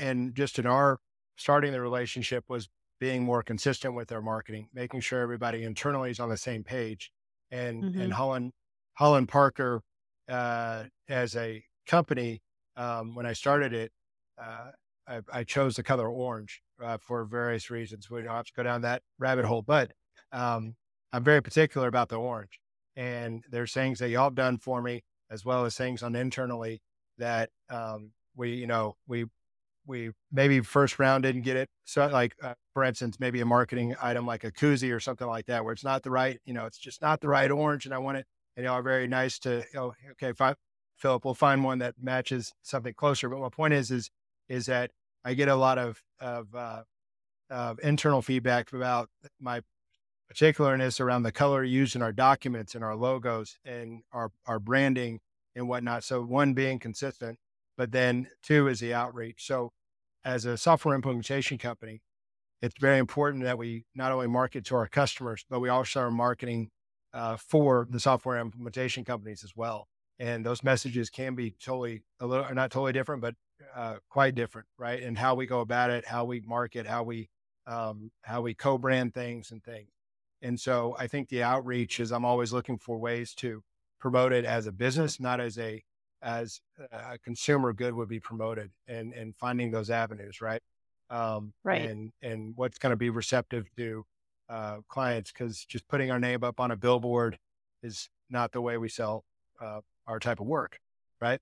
and 0.00 0.34
just 0.34 0.58
in 0.58 0.66
our 0.66 0.98
starting 1.36 1.72
the 1.72 1.80
relationship 1.80 2.44
was 2.48 2.68
being 3.00 3.24
more 3.24 3.42
consistent 3.42 3.94
with 3.94 4.10
our 4.12 4.22
marketing 4.22 4.68
making 4.74 5.00
sure 5.00 5.20
everybody 5.20 5.62
internally 5.62 6.10
is 6.10 6.20
on 6.20 6.28
the 6.28 6.36
same 6.36 6.64
page 6.64 7.12
and 7.50 7.84
mm-hmm. 7.84 8.00
and 8.00 8.12
holland 8.12 8.52
holland 8.94 9.28
parker 9.28 9.82
uh, 10.28 10.84
as 11.08 11.36
a 11.36 11.62
company 11.86 12.42
um, 12.76 13.14
when 13.14 13.26
i 13.26 13.32
started 13.32 13.72
it 13.72 13.92
uh, 14.40 14.70
I, 15.08 15.20
I 15.32 15.44
chose 15.44 15.76
the 15.76 15.82
color 15.82 16.08
orange 16.08 16.62
uh, 16.82 16.98
for 17.00 17.24
various 17.24 17.70
reasons. 17.70 18.10
We 18.10 18.22
don't 18.22 18.34
have 18.34 18.46
to 18.46 18.52
go 18.54 18.62
down 18.62 18.82
that 18.82 19.02
rabbit 19.18 19.46
hole, 19.46 19.62
but 19.62 19.92
um, 20.32 20.76
I'm 21.12 21.24
very 21.24 21.42
particular 21.42 21.88
about 21.88 22.10
the 22.10 22.16
orange. 22.16 22.60
And 22.94 23.44
there's 23.50 23.72
things 23.72 23.98
that 24.00 24.10
y'all 24.10 24.24
have 24.24 24.34
done 24.34 24.58
for 24.58 24.82
me, 24.82 25.02
as 25.30 25.44
well 25.44 25.64
as 25.64 25.76
things 25.76 26.02
on 26.02 26.14
internally 26.14 26.82
that 27.16 27.50
um, 27.70 28.12
we, 28.36 28.54
you 28.54 28.66
know, 28.66 28.96
we 29.06 29.26
we 29.88 30.10
maybe 30.30 30.60
first 30.60 30.98
round 30.98 31.24
didn't 31.24 31.42
get 31.42 31.56
it. 31.56 31.68
So 31.84 32.06
like, 32.06 32.36
uh, 32.42 32.54
for 32.74 32.84
instance, 32.84 33.18
maybe 33.18 33.40
a 33.40 33.46
marketing 33.46 33.96
item 34.00 34.26
like 34.26 34.44
a 34.44 34.52
koozie 34.52 34.94
or 34.94 35.00
something 35.00 35.26
like 35.26 35.46
that, 35.46 35.64
where 35.64 35.72
it's 35.72 35.82
not 35.82 36.02
the 36.02 36.10
right, 36.10 36.38
you 36.44 36.54
know, 36.54 36.66
it's 36.66 36.78
just 36.78 37.02
not 37.02 37.20
the 37.20 37.28
right 37.28 37.50
orange. 37.50 37.86
And 37.86 37.94
I 37.94 37.98
want 37.98 38.18
it, 38.18 38.26
And 38.58 38.64
you 38.64 38.70
know, 38.70 38.82
very 38.82 39.06
nice 39.06 39.38
to, 39.40 39.64
oh, 39.76 39.94
okay, 40.12 40.32
fine, 40.32 40.56
Philip, 40.96 41.24
we'll 41.24 41.34
find 41.34 41.62
one 41.62 41.78
that 41.78 41.94
matches 42.02 42.52
something 42.62 42.92
closer. 42.92 43.28
But 43.28 43.38
my 43.38 43.48
point 43.48 43.72
is, 43.72 43.90
is, 43.90 44.10
is 44.48 44.66
that 44.66 44.90
I 45.24 45.34
get 45.34 45.48
a 45.48 45.54
lot 45.54 45.78
of, 45.78 46.02
of, 46.20 46.52
uh, 46.54 46.82
of 47.50 47.78
internal 47.82 48.20
feedback 48.20 48.72
about 48.72 49.08
my 49.40 49.62
particularness 50.28 51.00
around 51.00 51.22
the 51.22 51.32
color 51.32 51.62
used 51.64 51.96
in 51.96 52.02
our 52.02 52.12
documents 52.12 52.74
and 52.74 52.82
our 52.82 52.96
logos 52.96 53.58
and 53.64 54.02
our, 54.12 54.32
our 54.44 54.58
branding 54.58 55.20
and 55.54 55.68
whatnot. 55.68 56.02
So 56.04 56.22
one 56.22 56.52
being 56.52 56.78
consistent, 56.78 57.38
but 57.76 57.92
then 57.92 58.28
two 58.42 58.68
is 58.68 58.80
the 58.80 58.92
outreach. 58.92 59.46
So 59.46 59.70
as 60.24 60.44
a 60.44 60.56
software 60.56 60.94
implementation 60.94 61.58
company, 61.58 62.00
it's 62.60 62.74
very 62.80 62.98
important 62.98 63.44
that 63.44 63.58
we 63.58 63.84
not 63.94 64.12
only 64.12 64.26
market 64.26 64.64
to 64.66 64.74
our 64.74 64.88
customers, 64.88 65.44
but 65.48 65.60
we 65.60 65.68
also 65.68 66.00
are 66.00 66.10
marketing 66.10 66.70
uh, 67.14 67.36
for 67.36 67.86
the 67.90 68.00
software 68.00 68.38
implementation 68.38 69.04
companies 69.04 69.44
as 69.44 69.52
well. 69.56 69.86
And 70.18 70.44
those 70.44 70.64
messages 70.64 71.10
can 71.10 71.34
be 71.34 71.54
totally 71.62 72.02
a 72.20 72.26
little, 72.26 72.52
not 72.54 72.70
totally 72.70 72.92
different, 72.92 73.22
but 73.22 73.34
uh, 73.74 73.96
quite 74.08 74.34
different, 74.34 74.66
right? 74.76 75.02
And 75.02 75.16
how 75.16 75.34
we 75.34 75.46
go 75.46 75.60
about 75.60 75.90
it, 75.90 76.06
how 76.06 76.24
we 76.24 76.40
market, 76.40 76.86
how 76.86 77.04
we 77.04 77.28
um, 77.66 78.10
how 78.22 78.40
we 78.40 78.54
co-brand 78.54 79.12
things 79.12 79.50
and 79.50 79.62
things. 79.62 79.90
And 80.40 80.58
so 80.58 80.96
I 80.98 81.06
think 81.06 81.28
the 81.28 81.42
outreach 81.42 82.00
is 82.00 82.10
I'm 82.12 82.24
always 82.24 82.52
looking 82.52 82.78
for 82.78 82.98
ways 82.98 83.34
to 83.34 83.62
promote 84.00 84.32
it 84.32 84.44
as 84.44 84.66
a 84.66 84.72
business, 84.72 85.20
not 85.20 85.40
as 85.40 85.58
a 85.58 85.82
as 86.22 86.60
a 86.92 87.18
consumer 87.18 87.72
good 87.72 87.94
would 87.94 88.08
be 88.08 88.20
promoted 88.20 88.70
and 88.86 89.12
and 89.12 89.36
finding 89.36 89.70
those 89.70 89.90
avenues, 89.90 90.40
right? 90.40 90.62
Um, 91.10 91.52
right. 91.64 91.82
And 91.82 92.12
and 92.22 92.52
what's 92.56 92.78
going 92.78 92.90
to 92.90 92.96
be 92.96 93.10
receptive 93.10 93.66
to 93.76 94.04
uh, 94.48 94.78
clients 94.88 95.32
because 95.32 95.64
just 95.64 95.86
putting 95.88 96.10
our 96.10 96.18
name 96.18 96.42
up 96.42 96.60
on 96.60 96.70
a 96.70 96.76
billboard 96.76 97.38
is 97.82 98.08
not 98.30 98.52
the 98.52 98.60
way 98.60 98.78
we 98.78 98.88
sell 98.88 99.24
uh, 99.60 99.80
our 100.06 100.18
type 100.18 100.40
of 100.40 100.46
work, 100.46 100.78
right? 101.20 101.40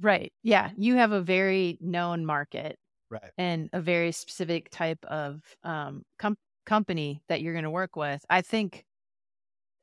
Right. 0.00 0.32
Yeah. 0.42 0.70
You 0.76 0.96
have 0.96 1.12
a 1.12 1.20
very 1.20 1.78
known 1.80 2.24
market, 2.24 2.78
right, 3.10 3.30
and 3.36 3.68
a 3.72 3.80
very 3.80 4.12
specific 4.12 4.70
type 4.70 5.04
of 5.04 5.42
um, 5.62 6.02
com- 6.18 6.38
company 6.64 7.22
that 7.28 7.42
you're 7.42 7.52
going 7.52 7.64
to 7.64 7.70
work 7.70 7.96
with. 7.96 8.24
I 8.30 8.40
think 8.40 8.84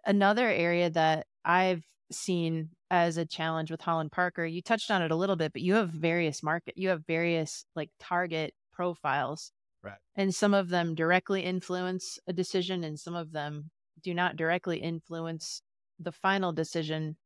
another 0.06 0.48
area 0.48 0.90
that 0.90 1.28
I've 1.46 1.84
seen 2.12 2.70
as 2.90 3.18
a 3.18 3.26
challenge 3.26 3.72
with 3.72 3.82
Holland 3.82 4.12
Parker, 4.12 4.46
you 4.46 4.62
touched 4.62 4.92
on 4.92 5.02
it 5.02 5.12
a 5.12 5.16
little 5.16 5.36
bit, 5.36 5.54
but 5.54 5.62
you 5.62 5.74
have 5.76 5.90
various 5.90 6.44
market, 6.44 6.78
you 6.78 6.90
have 6.90 7.06
various 7.06 7.66
like 7.76 7.92
target 8.00 8.54
profiles. 8.72 9.52
Right. 9.82 10.00
And 10.16 10.34
some 10.36 10.54
of 10.54 10.70
them 10.70 10.96
directly 10.96 11.44
influence 11.44 12.20
a 12.28 12.34
decision 12.34 12.84
and 12.84 13.00
some 13.00 13.16
of 13.16 13.32
them 13.32 13.72
do 14.02 14.14
not 14.14 14.36
directly 14.36 14.80
influence 14.80 15.62
the 16.00 16.12
final 16.12 16.54
decision, 16.54 17.18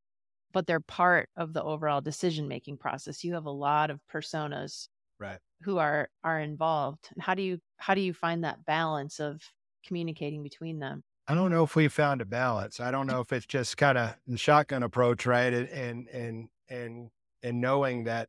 but 0.52 0.68
they're 0.68 0.80
part 0.82 1.30
of 1.38 1.54
the 1.54 1.64
overall 1.64 2.02
decision 2.02 2.48
making 2.48 2.78
process. 2.78 3.24
You 3.24 3.34
have 3.36 3.46
a 3.46 3.52
lot 3.52 3.90
of 3.92 4.02
personas 4.12 4.90
right 5.20 5.42
who 5.64 5.78
are 5.78 6.10
are 6.24 6.40
involved. 6.40 7.10
And 7.14 7.22
how 7.24 7.36
do 7.36 7.42
you 7.44 7.60
how 7.78 7.94
do 7.96 8.02
you 8.02 8.14
find 8.14 8.44
that 8.44 8.66
balance 8.66 9.20
of 9.20 9.42
communicating 9.86 10.44
between 10.44 10.80
them? 10.80 11.04
I 11.32 11.34
don't 11.34 11.50
know 11.50 11.64
if 11.64 11.78
we 11.78 11.88
found 11.88 12.20
a 12.20 12.26
balance. 12.26 12.82
I 12.82 12.92
don't 12.92 13.08
know 13.08 13.22
if 13.22 13.32
it's 13.32 13.46
just 13.46 13.78
kind 13.78 13.98
of 13.98 14.16
the 14.28 14.38
shotgun 14.38 14.84
approach, 14.84 15.26
right? 15.26 15.54
And 15.54 16.10
and 16.10 16.50
and 16.68 17.10
and 17.42 17.62
knowing 17.62 18.04
that 18.04 18.28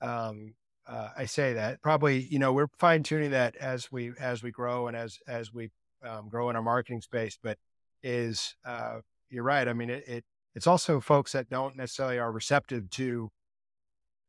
um, 0.00 0.54
uh, 0.86 1.10
I 1.14 1.26
say 1.26 1.52
that 1.52 1.82
probably 1.82 2.22
you 2.22 2.38
know 2.38 2.54
we're 2.54 2.68
fine 2.78 3.02
tuning 3.02 3.32
that 3.32 3.54
as 3.56 3.92
we 3.92 4.12
as 4.18 4.42
we 4.42 4.50
grow 4.50 4.88
and 4.88 4.96
as 4.96 5.18
as 5.28 5.52
we 5.52 5.68
um, 6.02 6.30
grow 6.30 6.48
in 6.48 6.56
our 6.56 6.62
marketing 6.62 7.02
space. 7.02 7.38
But 7.42 7.58
is 8.02 8.56
uh, 8.64 9.00
you're 9.28 9.44
right. 9.44 9.68
I 9.68 9.74
mean, 9.74 9.90
it, 9.90 10.08
it 10.08 10.24
it's 10.54 10.66
also 10.66 11.00
folks 11.00 11.32
that 11.32 11.50
don't 11.50 11.76
necessarily 11.76 12.18
are 12.18 12.32
receptive 12.32 12.88
to 12.92 13.30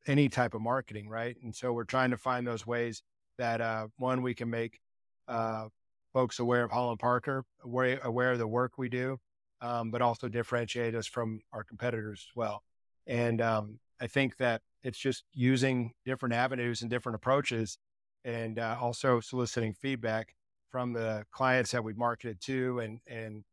any 0.08 0.28
type 0.28 0.54
of 0.54 0.62
marketing, 0.62 1.08
right? 1.08 1.38
And 1.42 1.56
so 1.56 1.72
we're 1.72 1.86
trying 1.86 2.12
to 2.12 2.18
find 2.18 2.46
those 2.46 2.68
ways 2.68 3.02
that 3.38 3.62
uh, 3.62 3.88
one 3.96 4.22
we 4.22 4.34
can 4.34 4.50
make 4.50 4.82
uh, 5.30 5.70
folks 6.14 6.40
aware 6.40 6.64
of 6.64 6.72
Holland 6.72 7.00
Parker, 7.00 7.46
aware, 7.64 8.00
aware 8.04 8.32
of 8.32 8.40
the 8.40 8.48
work 8.48 8.78
we 8.78 8.90
do, 8.90 9.20
um, 9.62 9.92
but 9.92 10.02
also 10.02 10.28
differentiate 10.28 10.96
us 10.96 11.08
from 11.08 11.42
our 11.54 11.64
competitors 11.64 12.28
as 12.30 12.36
well. 12.36 12.64
And 13.08 13.42
um, 13.42 13.80
I 14.02 14.08
think 14.08 14.38
that 14.38 14.62
it's 14.84 14.98
just 14.98 15.24
using 15.34 15.94
different 16.06 16.36
avenues 16.36 16.82
and 16.82 16.90
different 16.90 17.16
approaches 17.16 17.78
and 18.24 18.60
uh, 18.60 18.78
also 18.80 19.20
soliciting 19.20 19.74
feedback 19.74 20.36
from 20.72 20.94
the 20.94 21.26
clients 21.32 21.72
that 21.72 21.84
we've 21.84 21.98
marketed 21.98 22.40
to 22.42 22.80
and, 22.80 23.00
and 23.08 23.44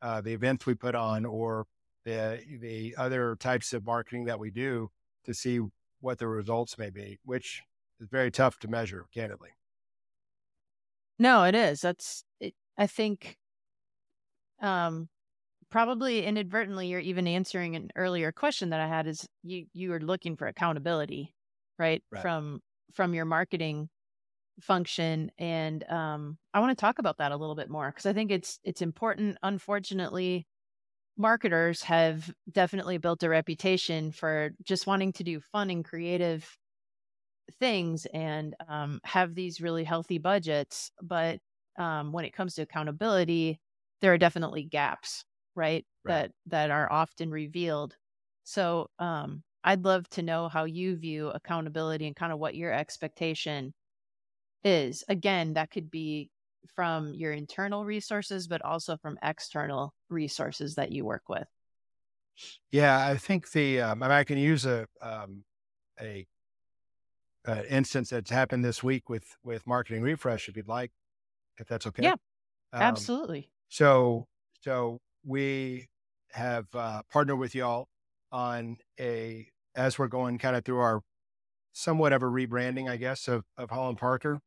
uh, 0.00 0.20
the 0.20 0.32
events 0.32 0.66
we 0.66 0.74
put 0.74 0.94
on 0.94 1.24
or 1.24 1.66
the, 2.04 2.40
the 2.60 2.94
other 2.96 3.36
types 3.36 3.72
of 3.72 3.84
marketing 3.84 4.24
that 4.24 4.38
we 4.38 4.50
do 4.50 4.90
to 5.24 5.34
see 5.34 5.60
what 6.00 6.18
the 6.18 6.26
results 6.26 6.78
may 6.78 6.90
be, 6.90 7.18
which 7.24 7.62
is 8.00 8.08
very 8.08 8.30
tough 8.30 8.58
to 8.58 8.68
measure, 8.68 9.06
candidly. 9.14 9.50
No, 11.18 11.44
it 11.44 11.54
is. 11.54 11.80
That's 11.80 12.24
it, 12.40 12.54
I 12.76 12.86
think 12.86 13.38
um 14.60 15.08
probably 15.70 16.24
inadvertently 16.26 16.88
you're 16.88 17.00
even 17.00 17.26
answering 17.28 17.76
an 17.76 17.90
earlier 17.96 18.32
question 18.32 18.70
that 18.70 18.80
I 18.80 18.88
had 18.88 19.06
is 19.06 19.28
you 19.42 19.66
you 19.72 19.92
are 19.92 20.00
looking 20.00 20.36
for 20.36 20.46
accountability, 20.48 21.34
right? 21.78 22.04
right. 22.10 22.22
From 22.22 22.62
from 22.92 23.14
your 23.14 23.26
marketing 23.26 23.90
function 24.60 25.30
and 25.38 25.84
um 25.90 26.38
I 26.54 26.60
want 26.60 26.76
to 26.76 26.80
talk 26.80 26.98
about 26.98 27.18
that 27.18 27.32
a 27.32 27.36
little 27.36 27.56
bit 27.56 27.70
more 27.70 27.90
because 27.90 28.06
I 28.06 28.12
think 28.14 28.30
it's 28.30 28.60
it's 28.64 28.82
important 28.82 29.38
unfortunately 29.42 30.46
marketers 31.18 31.82
have 31.84 32.34
definitely 32.50 32.98
built 32.98 33.22
a 33.22 33.28
reputation 33.28 34.12
for 34.12 34.50
just 34.64 34.86
wanting 34.86 35.12
to 35.14 35.24
do 35.24 35.40
fun 35.40 35.70
and 35.70 35.84
creative 35.84 36.58
things 37.58 38.06
and 38.12 38.54
um, 38.68 39.00
have 39.04 39.34
these 39.34 39.60
really 39.60 39.84
healthy 39.84 40.18
budgets. 40.18 40.90
But 41.00 41.40
um, 41.78 42.12
when 42.12 42.24
it 42.24 42.34
comes 42.34 42.54
to 42.54 42.62
accountability, 42.62 43.60
there 44.00 44.12
are 44.12 44.18
definitely 44.18 44.64
gaps, 44.64 45.24
right? 45.54 45.84
right. 46.04 46.12
That 46.12 46.32
that 46.46 46.70
are 46.70 46.90
often 46.90 47.30
revealed. 47.30 47.96
So 48.44 48.88
um, 48.98 49.42
I'd 49.64 49.84
love 49.84 50.08
to 50.10 50.22
know 50.22 50.48
how 50.48 50.64
you 50.64 50.96
view 50.96 51.28
accountability 51.28 52.06
and 52.06 52.16
kind 52.16 52.32
of 52.32 52.38
what 52.38 52.56
your 52.56 52.72
expectation 52.72 53.72
is. 54.64 55.04
Again, 55.08 55.54
that 55.54 55.70
could 55.70 55.90
be 55.90 56.30
from 56.74 57.14
your 57.14 57.32
internal 57.32 57.84
resources, 57.84 58.46
but 58.48 58.62
also 58.62 58.96
from 58.96 59.18
external 59.22 59.94
resources 60.08 60.74
that 60.76 60.92
you 60.92 61.04
work 61.04 61.28
with. 61.28 61.46
Yeah, 62.70 63.06
I 63.06 63.16
think 63.16 63.50
the 63.52 63.80
um, 63.80 64.02
I, 64.02 64.06
mean, 64.06 64.12
I 64.12 64.24
can 64.24 64.38
use 64.38 64.64
a 64.66 64.86
um, 65.00 65.44
a 66.00 66.26
uh, 67.46 67.62
instance 67.68 68.10
that's 68.10 68.30
happened 68.30 68.64
this 68.64 68.82
week 68.82 69.08
with 69.08 69.36
with 69.42 69.66
marketing 69.66 70.02
refresh, 70.02 70.48
if 70.48 70.56
you'd 70.56 70.68
like, 70.68 70.92
if 71.58 71.68
that's 71.68 71.86
okay. 71.86 72.02
Yeah, 72.04 72.12
um, 72.72 72.82
absolutely. 72.82 73.50
So 73.68 74.26
so 74.60 75.00
we 75.24 75.88
have 76.32 76.66
uh, 76.74 77.02
partnered 77.10 77.38
with 77.38 77.54
y'all 77.54 77.88
on 78.30 78.78
a 78.98 79.48
as 79.74 79.98
we're 79.98 80.08
going 80.08 80.38
kind 80.38 80.56
of 80.56 80.64
through 80.64 80.78
our 80.78 81.02
somewhat 81.72 82.12
of 82.12 82.22
a 82.22 82.26
rebranding, 82.26 82.90
I 82.90 82.96
guess, 82.96 83.28
of 83.28 83.44
of 83.56 83.70
Holland 83.70 83.98
Parker, 83.98 84.40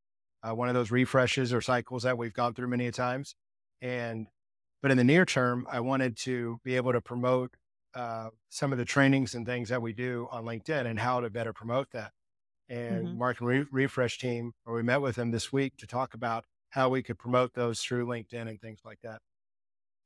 uh, 0.44 0.54
one 0.56 0.70
of 0.70 0.76
those 0.76 0.92
refreshes 0.92 1.54
or 1.54 1.62
cycles 1.62 2.04
that 2.04 2.18
we've 2.18 2.34
gone 2.34 2.54
through 2.54 2.68
many 2.68 2.92
times, 2.92 3.36
and 3.82 4.28
but 4.82 4.92
in 4.92 4.98
the 4.98 5.04
near 5.04 5.26
term, 5.26 5.68
I 5.70 5.80
wanted 5.80 6.18
to 6.18 6.60
be 6.64 6.76
able 6.76 6.94
to 6.94 7.02
promote 7.02 7.56
uh, 7.96 8.30
some 8.50 8.72
of 8.72 8.78
the 8.78 8.86
trainings 8.86 9.34
and 9.36 9.46
things 9.46 9.70
that 9.70 9.82
we 9.82 9.94
do 9.94 10.28
on 10.32 10.46
LinkedIn 10.46 10.86
and 10.86 11.00
how 11.00 11.22
to 11.22 11.30
better 11.30 11.54
promote 11.54 11.92
that 11.92 12.12
and 12.70 13.08
mm-hmm. 13.08 13.18
marketing 13.18 13.48
re- 13.48 13.66
refresh 13.72 14.18
team, 14.18 14.54
or 14.66 14.74
we 14.76 14.84
met 14.84 15.02
with 15.02 15.16
them 15.16 15.32
this 15.32 15.52
week 15.52 15.78
to 15.78 15.88
talk 15.88 16.14
about 16.14 16.46
how 16.70 16.90
we 16.90 17.02
could 17.02 17.18
promote 17.18 17.54
those 17.54 17.82
through 17.82 18.06
LinkedIn 18.06 18.50
and 18.50 18.60
things 18.60 18.80
like 18.84 19.00
that. 19.04 19.22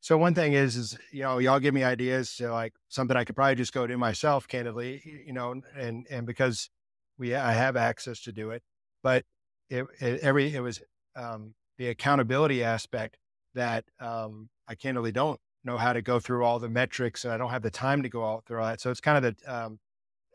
So 0.02 0.18
one 0.18 0.34
thing 0.34 0.54
is, 0.54 0.76
is 0.76 0.98
you 1.12 1.24
know, 1.24 1.40
y'all 1.40 1.60
give 1.60 1.74
me 1.74 1.84
ideas 1.84 2.36
to 2.38 2.52
like 2.52 2.74
something 2.88 3.18
I 3.18 3.26
could 3.26 3.36
probably 3.36 3.56
just 3.56 3.74
go 3.74 3.86
do 3.86 3.98
myself, 3.98 4.48
candidly, 4.48 5.02
you 5.26 5.34
know, 5.34 5.62
and 5.76 6.06
and 6.10 6.26
because 6.26 6.70
we 7.18 7.36
I 7.36 7.52
have 7.52 7.76
access 7.76 8.22
to 8.22 8.32
do 8.32 8.52
it, 8.52 8.64
but 9.04 9.26
it, 9.70 9.86
it 10.00 10.22
every 10.22 10.54
it 10.56 10.62
was 10.62 10.82
um, 11.16 11.54
the 11.78 11.90
accountability 11.90 12.64
aspect 12.64 13.18
that 13.56 13.84
um, 14.00 14.50
I 14.68 14.76
candidly 14.76 15.12
don't 15.12 15.40
know 15.66 15.78
how 15.78 15.92
to 15.92 16.02
go 16.02 16.20
through 16.20 16.46
all 16.46 16.60
the 16.60 16.70
metrics, 16.70 17.26
and 17.26 17.34
I 17.34 17.38
don't 17.38 17.50
have 17.50 17.62
the 17.62 17.72
time 17.72 18.04
to 18.04 18.10
go 18.10 18.22
all 18.22 18.42
through 18.46 18.60
all 18.60 18.68
that. 18.68 18.80
So 18.80 18.92
it's 18.92 19.02
kind 19.02 19.26
of 19.26 19.36
the 19.36 19.54
um, 19.54 19.80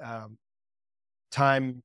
um 0.02 0.38
time 1.30 1.82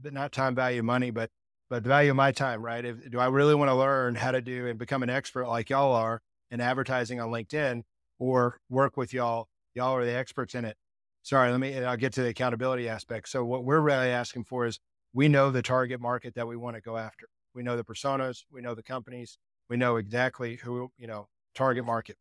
but 0.00 0.12
not 0.12 0.32
time 0.32 0.54
value 0.54 0.82
money, 0.82 1.10
but 1.10 1.30
but 1.68 1.82
the 1.82 1.88
value 1.88 2.10
of 2.10 2.16
my 2.16 2.30
time, 2.30 2.62
right? 2.62 2.84
If, 2.84 3.10
do 3.10 3.18
I 3.18 3.26
really 3.26 3.54
want 3.54 3.70
to 3.70 3.74
learn 3.74 4.14
how 4.14 4.30
to 4.30 4.40
do 4.40 4.68
and 4.68 4.78
become 4.78 5.02
an 5.02 5.10
expert 5.10 5.48
like 5.48 5.68
y'all 5.68 5.94
are 5.94 6.22
in 6.50 6.60
advertising 6.60 7.20
on 7.20 7.30
LinkedIn, 7.30 7.82
or 8.18 8.60
work 8.68 8.96
with 8.96 9.12
y'all? 9.12 9.48
Y'all 9.74 9.96
are 9.96 10.04
the 10.04 10.16
experts 10.16 10.54
in 10.54 10.64
it. 10.64 10.76
Sorry, 11.22 11.50
let 11.50 11.58
me. 11.58 11.82
I'll 11.82 11.96
get 11.96 12.12
to 12.14 12.22
the 12.22 12.28
accountability 12.28 12.88
aspect. 12.88 13.28
So 13.28 13.44
what 13.44 13.64
we're 13.64 13.80
really 13.80 14.10
asking 14.10 14.44
for 14.44 14.64
is 14.66 14.78
we 15.12 15.28
know 15.28 15.50
the 15.50 15.62
target 15.62 16.00
market 16.00 16.34
that 16.34 16.46
we 16.46 16.56
want 16.56 16.76
to 16.76 16.82
go 16.82 16.96
after. 16.96 17.26
We 17.54 17.62
know 17.62 17.76
the 17.76 17.84
personas, 17.84 18.44
we 18.50 18.60
know 18.60 18.74
the 18.74 18.82
companies, 18.82 19.38
we 19.68 19.76
know 19.76 19.96
exactly 19.96 20.56
who, 20.56 20.90
you 20.98 21.06
know, 21.06 21.26
target 21.54 21.84
market. 21.84 22.16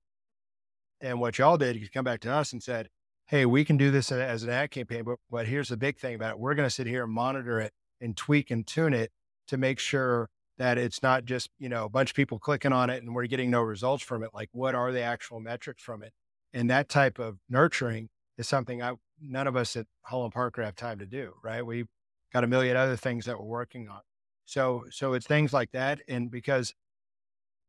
And 1.02 1.20
what 1.20 1.38
y'all 1.38 1.58
did, 1.58 1.76
you 1.76 1.90
come 1.90 2.06
back 2.06 2.22
to 2.22 2.32
us 2.32 2.54
and 2.54 2.64
said, 2.64 2.90
Hey, 3.28 3.48
we 3.48 3.66
can 3.66 3.76
do 3.76 3.90
this 3.90 4.12
as 4.12 4.44
an 4.44 4.52
ad 4.52 4.70
campaign, 4.70 5.04
but, 5.04 5.18
but 5.32 5.48
here's 5.48 5.70
the 5.70 5.78
big 5.78 5.98
thing 5.98 6.14
about 6.14 6.32
it. 6.32 6.40
We're 6.40 6.54
going 6.54 6.68
to 6.68 6.74
sit 6.74 6.86
here 6.86 7.04
and 7.04 7.12
monitor 7.12 7.60
it 7.60 7.74
and 8.00 8.16
tweak 8.16 8.52
and 8.52 8.68
tune 8.68 8.94
it 8.94 9.12
to 9.48 9.58
make 9.58 9.80
sure 9.80 10.30
that 10.60 10.78
it's 10.78 11.02
not 11.02 11.26
just, 11.26 11.50
you 11.58 11.68
know, 11.68 11.86
a 11.86 11.90
bunch 11.90 12.12
of 12.12 12.16
people 12.16 12.38
clicking 12.38 12.72
on 12.72 12.92
it 12.92 13.02
and 13.02 13.16
we're 13.16 13.26
getting 13.26 13.50
no 13.50 13.62
results 13.62 14.04
from 14.04 14.22
it. 14.24 14.30
Like, 14.34 14.50
what 14.52 14.76
are 14.76 14.92
the 14.92 15.02
actual 15.02 15.40
metrics 15.40 15.82
from 15.82 16.04
it? 16.04 16.14
And 16.54 16.70
that 16.70 16.88
type 16.88 17.18
of 17.18 17.38
nurturing 17.50 18.10
is 18.38 18.48
something 18.48 18.84
I, 18.84 18.94
none 19.20 19.48
of 19.48 19.56
us 19.56 19.76
at 19.76 19.88
Holland 20.04 20.34
Parker 20.34 20.64
have 20.64 20.76
time 20.76 21.00
to 21.00 21.08
do, 21.08 21.34
right? 21.44 21.66
We've 21.66 21.88
got 22.32 22.44
a 22.44 22.48
million 22.48 22.78
other 22.78 22.96
things 22.96 23.26
that 23.26 23.40
we're 23.40 23.46
working 23.46 23.90
on. 23.90 24.02
So, 24.46 24.84
so 24.92 25.14
it's 25.14 25.26
things 25.26 25.52
like 25.52 25.72
that. 25.72 26.00
And 26.08 26.30
because, 26.30 26.76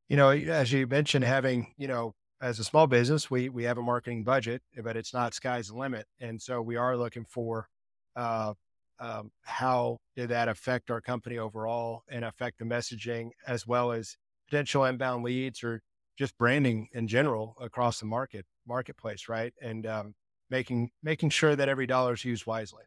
you 0.08 0.18
know, 0.18 0.28
as 0.30 0.70
you 0.70 0.86
mentioned, 0.86 1.24
having, 1.24 1.72
you 1.78 1.88
know, 1.88 2.14
as 2.40 2.58
a 2.58 2.64
small 2.64 2.86
business, 2.86 3.30
we, 3.30 3.48
we 3.48 3.64
have 3.64 3.78
a 3.78 3.82
marketing 3.82 4.24
budget, 4.24 4.62
but 4.82 4.96
it's 4.96 5.14
not 5.14 5.34
sky's 5.34 5.68
the 5.68 5.76
limit. 5.76 6.06
And 6.20 6.40
so 6.40 6.60
we 6.62 6.76
are 6.76 6.96
looking 6.96 7.24
for, 7.24 7.68
uh, 8.14 8.54
um, 8.98 9.30
how 9.42 9.98
did 10.14 10.30
that 10.30 10.48
affect 10.48 10.90
our 10.90 11.00
company 11.00 11.38
overall 11.38 12.02
and 12.08 12.24
affect 12.24 12.58
the 12.58 12.64
messaging 12.64 13.30
as 13.46 13.66
well 13.66 13.92
as 13.92 14.16
potential 14.48 14.84
inbound 14.84 15.22
leads 15.24 15.62
or 15.62 15.82
just 16.16 16.36
branding 16.38 16.88
in 16.92 17.06
general 17.06 17.54
across 17.60 18.00
the 18.00 18.06
market 18.06 18.46
marketplace, 18.66 19.28
right? 19.28 19.52
And 19.60 19.86
um, 19.86 20.14
making 20.48 20.90
making 21.02 21.30
sure 21.30 21.54
that 21.56 21.68
every 21.68 21.86
dollar 21.86 22.14
is 22.14 22.24
used 22.24 22.46
wisely. 22.46 22.84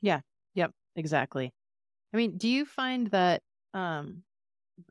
Yeah. 0.00 0.20
Yep. 0.54 0.72
Exactly. 0.96 1.52
I 2.12 2.16
mean, 2.16 2.38
do 2.38 2.48
you 2.48 2.66
find 2.66 3.08
that 3.08 3.42
um, 3.74 4.24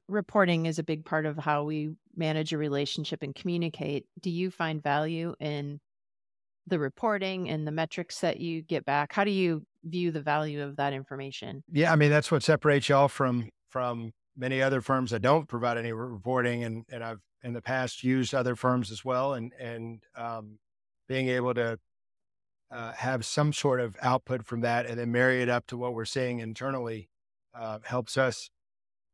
reporting 0.07 0.65
is 0.67 0.79
a 0.79 0.83
big 0.83 1.05
part 1.05 1.25
of 1.25 1.37
how 1.37 1.63
we 1.65 1.95
manage 2.15 2.53
a 2.53 2.57
relationship 2.57 3.23
and 3.23 3.33
communicate? 3.33 4.05
Do 4.19 4.29
you 4.29 4.51
find 4.51 4.81
value 4.81 5.35
in 5.39 5.79
the 6.67 6.79
reporting 6.79 7.49
and 7.49 7.67
the 7.67 7.71
metrics 7.71 8.19
that 8.21 8.39
you 8.39 8.61
get 8.61 8.85
back? 8.85 9.13
How 9.13 9.23
do 9.23 9.31
you 9.31 9.63
view 9.83 10.11
the 10.11 10.21
value 10.21 10.63
of 10.63 10.75
that 10.77 10.93
information? 10.93 11.63
Yeah, 11.71 11.91
I 11.91 11.95
mean 11.95 12.09
that's 12.09 12.31
what 12.31 12.43
separates 12.43 12.89
y'all 12.89 13.07
from 13.07 13.49
from 13.69 14.11
many 14.37 14.61
other 14.61 14.81
firms 14.81 15.11
that 15.11 15.21
don't 15.21 15.47
provide 15.47 15.77
any 15.77 15.91
reporting, 15.91 16.63
and 16.63 16.85
and 16.89 17.03
I've 17.03 17.19
in 17.43 17.53
the 17.53 17.61
past 17.61 18.03
used 18.03 18.33
other 18.33 18.55
firms 18.55 18.91
as 18.91 19.03
well, 19.03 19.33
and 19.33 19.51
and 19.59 20.03
um, 20.15 20.59
being 21.07 21.29
able 21.29 21.53
to 21.55 21.79
uh, 22.71 22.93
have 22.93 23.25
some 23.25 23.51
sort 23.51 23.79
of 23.79 23.97
output 24.01 24.45
from 24.45 24.61
that, 24.61 24.85
and 24.85 24.99
then 24.99 25.11
marry 25.11 25.41
it 25.41 25.49
up 25.49 25.67
to 25.67 25.77
what 25.77 25.93
we're 25.93 26.05
seeing 26.05 26.39
internally 26.39 27.09
uh, 27.53 27.79
helps 27.83 28.17
us 28.17 28.49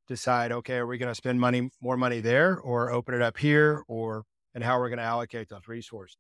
decide. 0.08 0.52
Okay, 0.52 0.76
are 0.76 0.88
we 0.88 0.98
going 0.98 1.12
to 1.12 1.16
spend 1.16 1.40
money 1.40 1.70
more 1.82 1.98
money 1.98 2.20
there, 2.20 2.58
or 2.60 2.92
open 2.92 3.14
it 3.14 3.22
up 3.22 3.38
here, 3.38 3.84
or 3.88 4.24
and 4.58 4.64
how 4.64 4.80
we're 4.80 4.90
going 4.90 4.98
to 4.98 5.04
allocate 5.04 5.50
those 5.50 5.68
resources. 5.68 6.18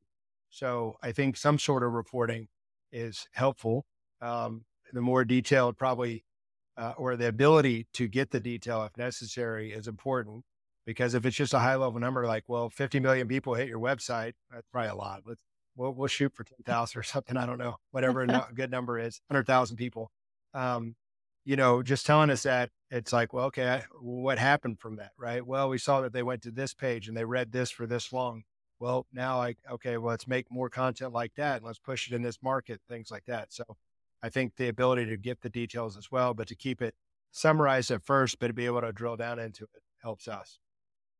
So 0.51 0.95
I 1.01 1.11
think 1.11 1.37
some 1.37 1.57
sort 1.57 1.81
of 1.81 1.91
reporting 1.91 2.49
is 2.91 3.27
helpful. 3.33 3.87
Um, 4.21 4.65
the 4.93 5.01
more 5.01 5.25
detailed, 5.25 5.75
probably, 5.75 6.23
uh, 6.77 6.93
or 6.97 7.15
the 7.15 7.27
ability 7.27 7.87
to 7.93 8.07
get 8.07 8.29
the 8.29 8.39
detail 8.39 8.83
if 8.83 8.95
necessary 8.95 9.71
is 9.71 9.87
important. 9.87 10.43
Because 10.85 11.15
if 11.15 11.25
it's 11.25 11.35
just 11.35 11.55
a 11.55 11.59
high 11.59 11.75
level 11.75 11.99
number, 11.99 12.27
like, 12.27 12.43
well, 12.47 12.69
50 12.69 12.99
million 12.99 13.27
people 13.27 13.55
hit 13.55 13.67
your 13.67 13.79
website, 13.79 14.33
that's 14.51 14.67
probably 14.71 14.91
a 14.91 14.95
lot. 14.95 15.23
Let's, 15.25 15.41
we'll, 15.75 15.93
we'll 15.93 16.07
shoot 16.07 16.31
for 16.35 16.43
10,000 16.43 16.99
or 16.99 17.03
something. 17.03 17.37
I 17.37 17.47
don't 17.47 17.57
know, 17.57 17.77
whatever 17.89 18.21
a 18.21 18.49
good 18.53 18.69
number 18.69 18.99
is, 18.99 19.19
100,000 19.29 19.77
people. 19.77 20.11
Um, 20.53 20.95
you 21.47 21.55
know, 21.55 21.81
just 21.81 22.05
telling 22.05 22.29
us 22.29 22.43
that 22.43 22.69
it's 22.91 23.13
like, 23.13 23.33
well, 23.33 23.45
okay, 23.45 23.83
what 23.99 24.37
happened 24.37 24.79
from 24.79 24.97
that, 24.97 25.11
right? 25.17 25.45
Well, 25.45 25.69
we 25.69 25.77
saw 25.77 26.01
that 26.01 26.13
they 26.13 26.23
went 26.23 26.43
to 26.43 26.51
this 26.51 26.73
page 26.73 27.07
and 27.07 27.15
they 27.15 27.25
read 27.25 27.51
this 27.51 27.71
for 27.71 27.87
this 27.87 28.13
long 28.13 28.43
well, 28.79 29.07
now 29.11 29.41
I, 29.41 29.55
okay, 29.71 29.97
well, 29.97 30.11
let's 30.11 30.27
make 30.27 30.51
more 30.51 30.69
content 30.69 31.13
like 31.13 31.33
that 31.35 31.57
and 31.57 31.65
let's 31.65 31.79
push 31.79 32.07
it 32.07 32.15
in 32.15 32.21
this 32.21 32.39
market, 32.41 32.81
things 32.87 33.09
like 33.09 33.25
that. 33.25 33.51
So 33.51 33.63
I 34.21 34.29
think 34.29 34.55
the 34.55 34.67
ability 34.67 35.05
to 35.07 35.17
get 35.17 35.41
the 35.41 35.49
details 35.49 35.97
as 35.97 36.11
well, 36.11 36.33
but 36.33 36.47
to 36.49 36.55
keep 36.55 36.81
it 36.81 36.95
summarized 37.31 37.91
at 37.91 38.03
first, 38.03 38.39
but 38.39 38.47
to 38.47 38.53
be 38.53 38.65
able 38.65 38.81
to 38.81 38.91
drill 38.91 39.17
down 39.17 39.39
into 39.39 39.63
it 39.63 39.81
helps 40.01 40.27
us. 40.27 40.59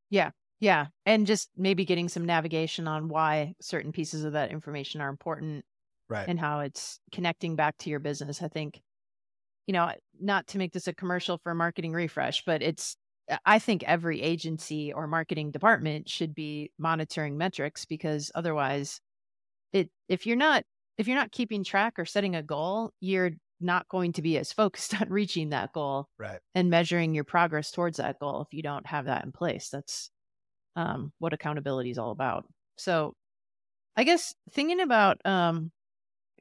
Yeah. 0.10 0.32
Yeah. 0.60 0.88
And 1.06 1.28
just 1.28 1.50
maybe 1.56 1.86
getting 1.86 2.10
some 2.10 2.26
navigation 2.26 2.88
on 2.88 3.10
why 3.10 3.54
certain 3.62 3.92
pieces 3.92 4.24
of 4.24 4.34
that 4.34 4.52
information 4.52 5.02
are 5.02 5.10
important. 5.10 5.66
Right. 6.10 6.28
And 6.28 6.40
how 6.40 6.62
it's 6.62 7.00
connecting 7.12 7.56
back 7.56 7.78
to 7.80 7.90
your 7.90 8.00
business. 8.00 8.42
I 8.42 8.48
think, 8.48 8.82
you 9.68 9.74
know, 9.74 9.92
not 10.20 10.48
to 10.48 10.58
make 10.58 10.74
this 10.74 10.88
a 10.88 10.94
commercial 10.94 11.38
for 11.38 11.54
marketing 11.54 11.94
refresh, 11.94 12.44
but 12.46 12.62
it's 12.64 12.96
I 13.46 13.60
think 13.60 13.84
every 13.84 14.22
agency 14.22 14.94
or 14.94 15.06
marketing 15.06 15.52
department 15.52 16.10
should 16.10 16.34
be 16.34 16.72
monitoring 16.80 17.38
metrics 17.38 17.84
because 17.86 18.32
otherwise 18.34 19.02
it 19.74 19.90
if 20.08 20.26
you're 20.26 20.38
not 20.38 20.64
if 20.98 21.08
you're 21.08 21.18
not 21.18 21.32
keeping 21.32 21.64
track 21.64 22.00
or 22.00 22.06
setting 22.06 22.36
a 22.36 22.42
goal, 22.42 22.92
you're 23.02 23.32
not 23.60 23.88
going 23.90 24.14
to 24.14 24.22
be 24.22 24.38
as 24.38 24.54
focused 24.54 24.94
on 25.02 25.10
reaching 25.10 25.50
that 25.50 25.74
goal 25.74 26.08
right. 26.18 26.40
and 26.56 26.70
measuring 26.70 27.14
your 27.14 27.26
progress 27.26 27.72
towards 27.72 27.98
that 27.98 28.20
goal 28.20 28.42
if 28.42 28.54
you 28.56 28.64
don't 28.64 28.88
have 28.88 29.06
that 29.06 29.26
in 29.26 29.32
place. 29.32 29.70
That's 29.70 30.10
um, 30.76 31.12
what 31.20 31.34
accountability 31.34 31.92
is 31.92 31.98
all 31.98 32.12
about. 32.12 32.46
So 32.78 33.14
I 33.96 34.04
guess 34.04 34.34
thinking 34.52 34.80
about 34.80 35.18
um, 35.26 35.72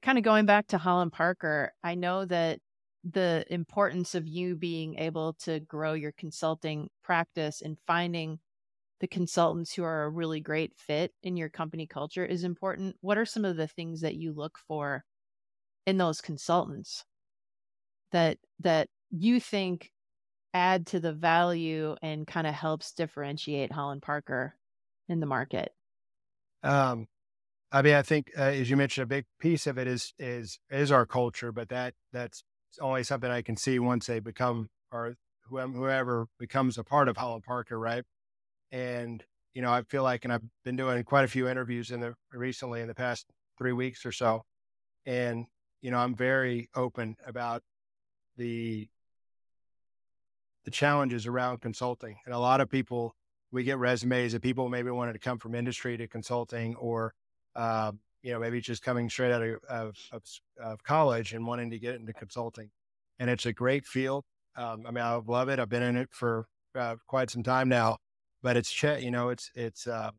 kind 0.03 0.19
of 0.19 0.25
going 0.25 0.47
back 0.47 0.69
to 0.69 0.79
Holland 0.79 1.13
Parker, 1.13 1.73
I 1.83 1.95
know 1.95 2.25
that 2.27 2.61
the 3.09 3.45
importance 3.51 4.15
of 4.15 4.27
you 4.27 4.57
being 4.57 4.99
able 4.99 5.35
to 5.35 5.61
grow 5.61 5.93
your 5.93 6.13
consulting 6.13 6.91
practice 7.03 7.63
and 7.63 7.79
finding 7.87 8.41
the 9.01 9.07
consultants 9.07 9.75
who 9.75 9.85
are 9.85 10.05
a 10.05 10.11
really 10.11 10.41
great 10.41 10.75
fit 10.77 11.15
in 11.23 11.37
your 11.37 11.49
company 11.51 11.87
culture 11.87 12.25
is 12.25 12.45
important. 12.45 12.97
What 13.01 13.19
are 13.19 13.27
some 13.27 13.45
of 13.45 13.57
the 13.57 13.69
things 13.69 14.01
that 14.01 14.17
you 14.17 14.33
look 14.33 14.59
for 14.59 15.05
in 15.87 15.99
those 15.99 16.21
consultants 16.21 17.05
that 18.13 18.39
that 18.61 18.89
you 19.11 19.41
think 19.41 19.93
add 20.55 20.87
to 20.89 21.01
the 21.01 21.13
value 21.13 21.97
and 22.03 22.27
kind 22.27 22.47
of 22.47 22.55
helps 22.55 22.93
differentiate 22.93 23.73
Holland 23.73 24.03
Parker 24.03 24.57
in 25.09 25.21
the 25.21 25.27
market? 25.27 25.73
Um, 26.63 27.07
I 27.73 27.83
mean, 27.83 27.95
I 27.95 28.03
think 28.03 28.33
uh, 28.39 28.43
as 28.43 28.71
you 28.71 28.77
mentioned, 28.77 29.05
a 29.05 29.07
big 29.07 29.27
piece 29.41 29.67
of 29.67 29.79
it 29.79 29.87
is 29.87 30.15
is 30.19 30.59
is 30.71 30.93
our 30.93 31.07
culture, 31.07 31.53
but 31.53 31.69
that 31.71 31.95
that's 32.13 32.43
only 32.81 33.03
something 33.03 33.31
I 33.31 33.43
can 33.43 33.57
see 33.57 33.79
once 33.79 34.07
they 34.07 34.21
become 34.21 34.69
or 34.93 35.15
whoever 35.49 36.27
becomes 36.39 36.79
a 36.79 36.85
part 36.85 37.09
of 37.09 37.17
Holland 37.17 37.45
Parker, 37.45 37.79
right? 37.79 38.05
And 38.73 39.25
you 39.55 39.63
know, 39.63 39.73
I 39.73 39.83
feel 39.83 40.03
like, 40.03 40.25
and 40.25 40.33
I've 40.33 40.43
been 40.65 40.77
doing 40.77 41.03
quite 41.05 41.25
a 41.25 41.29
few 41.29 41.49
interviews 41.49 41.91
in 41.91 42.01
the 42.01 42.15
recently 42.33 42.83
in 42.83 42.89
the 42.89 42.95
past 42.95 43.27
three 43.57 43.73
weeks 43.73 44.05
or 44.05 44.13
so, 44.13 44.43
and 45.07 45.47
you 45.81 45.91
know, 45.91 45.99
I'm 45.99 46.15
very 46.15 46.69
open 46.75 47.17
about 47.27 47.63
the 48.37 48.89
the 50.65 50.71
challenges 50.71 51.27
around 51.27 51.61
consulting, 51.61 52.17
and 52.27 52.35
a 52.35 52.39
lot 52.39 52.61
of 52.61 52.69
people 52.69 53.15
we 53.51 53.63
get 53.63 53.79
resumes 53.79 54.35
of 54.35 54.43
people 54.43 54.69
maybe 54.69 54.91
wanted 54.91 55.15
to 55.15 55.19
come 55.19 55.39
from 55.39 55.55
industry 55.55 55.97
to 55.97 56.07
consulting 56.07 56.75
or 56.77 57.15
uh, 57.55 57.93
you 58.27 58.33
know, 58.33 58.41
maybe 58.41 58.61
just 58.61 58.83
coming 58.83 59.09
straight 59.09 59.31
out 59.31 59.41
of, 59.41 59.97
of, 60.11 60.23
of, 60.61 60.83
college 60.83 61.33
and 61.33 61.47
wanting 61.47 61.71
to 61.71 61.79
get 61.79 61.95
into 61.95 62.13
consulting. 62.13 62.71
And 63.21 63.31
it's 63.31 63.47
a 63.47 63.53
great 63.53 63.87
field. 63.87 64.25
Um, 64.57 64.83
I 64.85 64.91
mean, 64.91 65.05
I 65.05 65.15
love 65.25 65.49
it. 65.49 65.61
I've 65.61 65.69
been 65.69 65.85
in 65.85 65.97
it 65.97 66.09
for 66.11 66.49
uh, 66.77 66.97
quite 67.07 67.31
some 67.31 67.45
time 67.45 67.69
now, 67.69 67.99
but 68.43 68.57
it's, 68.57 68.83
you 68.83 69.13
know, 69.13 69.29
it's, 69.29 69.53
it's, 69.55 69.87
uh, 69.87 70.11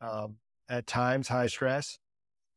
um, 0.00 0.38
at 0.68 0.88
times 0.88 1.28
high 1.28 1.46
stress, 1.46 2.00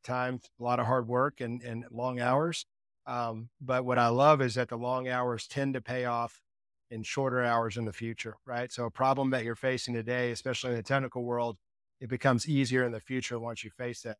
times 0.03 0.49
a 0.59 0.63
lot 0.63 0.79
of 0.79 0.87
hard 0.87 1.07
work 1.07 1.39
and, 1.39 1.61
and 1.61 1.85
long 1.91 2.19
hours. 2.19 2.65
Um, 3.05 3.49
but 3.61 3.85
what 3.85 3.99
I 3.99 4.07
love 4.07 4.41
is 4.41 4.55
that 4.55 4.69
the 4.69 4.77
long 4.77 5.07
hours 5.07 5.45
tend 5.45 5.75
to 5.75 5.81
pay 5.81 6.05
off 6.05 6.41
in 6.89 7.03
shorter 7.03 7.43
hours 7.43 7.77
in 7.77 7.85
the 7.85 7.93
future, 7.93 8.37
right? 8.43 8.71
So 8.71 8.85
a 8.85 8.91
problem 8.91 9.29
that 9.29 9.43
you're 9.43 9.53
facing 9.53 9.93
today, 9.93 10.31
especially 10.31 10.71
in 10.71 10.77
the 10.77 10.83
technical 10.83 11.23
world, 11.23 11.57
it 12.01 12.09
becomes 12.09 12.49
easier 12.49 12.83
in 12.83 12.91
the 12.91 12.99
future 12.99 13.37
once 13.37 13.63
you 13.63 13.69
face 13.69 14.01
that. 14.01 14.17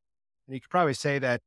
And 0.49 0.55
you 0.55 0.61
could 0.61 0.71
probably 0.71 0.95
say 0.95 1.19
that 1.19 1.41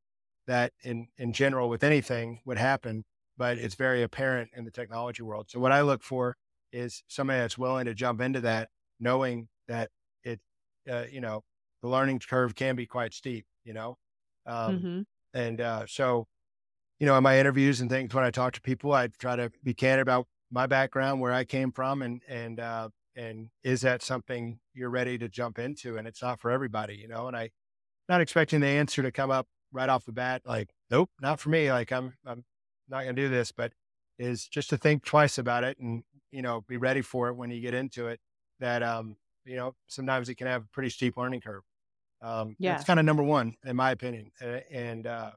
that 0.47 0.73
in 0.85 1.09
in 1.19 1.33
general 1.33 1.69
with 1.69 1.83
anything 1.83 2.41
would 2.45 2.57
happen, 2.57 3.05
but 3.37 3.59
it's 3.59 3.75
very 3.75 4.03
apparent 4.05 4.51
in 4.57 4.65
the 4.65 4.71
technology 4.71 5.25
world. 5.25 5.47
So 5.51 5.59
what 5.59 5.73
I 5.73 5.81
look 5.81 6.05
for 6.05 6.37
is 6.73 7.03
somebody 7.09 7.41
that's 7.41 7.59
willing 7.59 7.87
to 7.87 7.95
jump 7.95 8.21
into 8.21 8.41
that, 8.43 8.69
knowing 9.01 9.49
that 9.67 9.91
it, 10.23 10.41
uh, 10.89 11.05
you 11.11 11.21
know, 11.21 11.43
the 11.83 11.89
learning 11.89 12.21
curve 12.21 12.55
can 12.55 12.77
be 12.77 12.87
quite 12.87 13.13
steep. 13.13 13.45
You 13.65 13.75
know, 13.75 13.99
um, 14.47 14.79
mm-hmm. 14.79 15.01
and 15.35 15.61
uh, 15.61 15.85
so, 15.89 16.29
you 17.01 17.07
know, 17.07 17.17
in 17.17 17.25
my 17.25 17.41
interviews 17.41 17.81
and 17.81 17.91
things, 17.91 18.15
when 18.15 18.23
I 18.23 18.31
talk 18.31 18.53
to 18.53 18.61
people, 18.61 18.93
I 18.93 19.09
try 19.19 19.35
to 19.35 19.51
be 19.65 19.75
candid 19.75 20.03
about 20.03 20.29
my 20.53 20.69
background, 20.69 21.21
where 21.21 21.33
I 21.33 21.43
came 21.43 21.73
from, 21.73 22.03
and 22.03 22.23
and 22.29 22.61
uh, 22.61 22.91
and 23.17 23.49
is 23.65 23.81
that 23.81 24.01
something 24.01 24.61
you're 24.75 24.91
ready 24.91 25.19
to 25.19 25.29
jump 25.29 25.59
into? 25.59 25.97
And 25.97 26.07
it's 26.07 26.23
not 26.23 26.39
for 26.39 26.53
everybody, 26.53 26.95
you 26.95 27.09
know. 27.09 27.27
And 27.27 27.37
I 27.37 27.51
not 28.09 28.21
expecting 28.21 28.61
the 28.61 28.67
answer 28.67 29.03
to 29.03 29.13
come 29.13 29.31
up 29.31 29.47
right 29.73 29.89
off 29.89 30.05
the 30.05 30.13
bat. 30.13 30.43
Like, 30.45 30.71
nope, 30.91 31.11
not 31.21 31.41
for 31.41 31.49
me. 31.51 31.73
Like 31.73 31.93
I'm, 31.93 32.15
I'm 32.27 32.45
not 32.89 33.05
going 33.05 33.17
to 33.17 33.23
do 33.23 33.29
this. 33.29 33.53
But 33.53 33.73
is 34.19 34.47
just 34.47 34.71
to 34.71 34.77
think 34.77 35.05
twice 35.05 35.39
about 35.39 35.65
it 35.65 35.79
and, 35.79 36.05
you 36.31 36.43
know, 36.43 36.61
be 36.69 36.77
ready 36.77 37.01
for 37.03 37.29
it 37.29 37.35
when 37.35 37.51
you 37.51 37.61
get 37.61 37.75
into 37.75 38.07
it 38.09 38.21
that, 38.61 38.83
um, 38.83 39.17
you 39.45 39.57
know, 39.57 39.75
sometimes 39.89 40.29
it 40.29 40.37
can 40.37 40.47
have 40.47 40.63
a 40.63 40.69
pretty 40.73 40.91
steep 40.91 41.17
learning 41.17 41.41
curve. 41.41 41.63
Um, 42.21 42.55
Yeah. 42.59 42.77
It's 42.77 42.85
kind 42.85 43.01
of 43.01 43.07
number 43.07 43.23
one, 43.23 43.57
in 43.65 43.75
my 43.75 43.91
opinion. 43.91 44.31
Uh, 44.41 44.61
and 44.71 45.07
uh, 45.07 45.33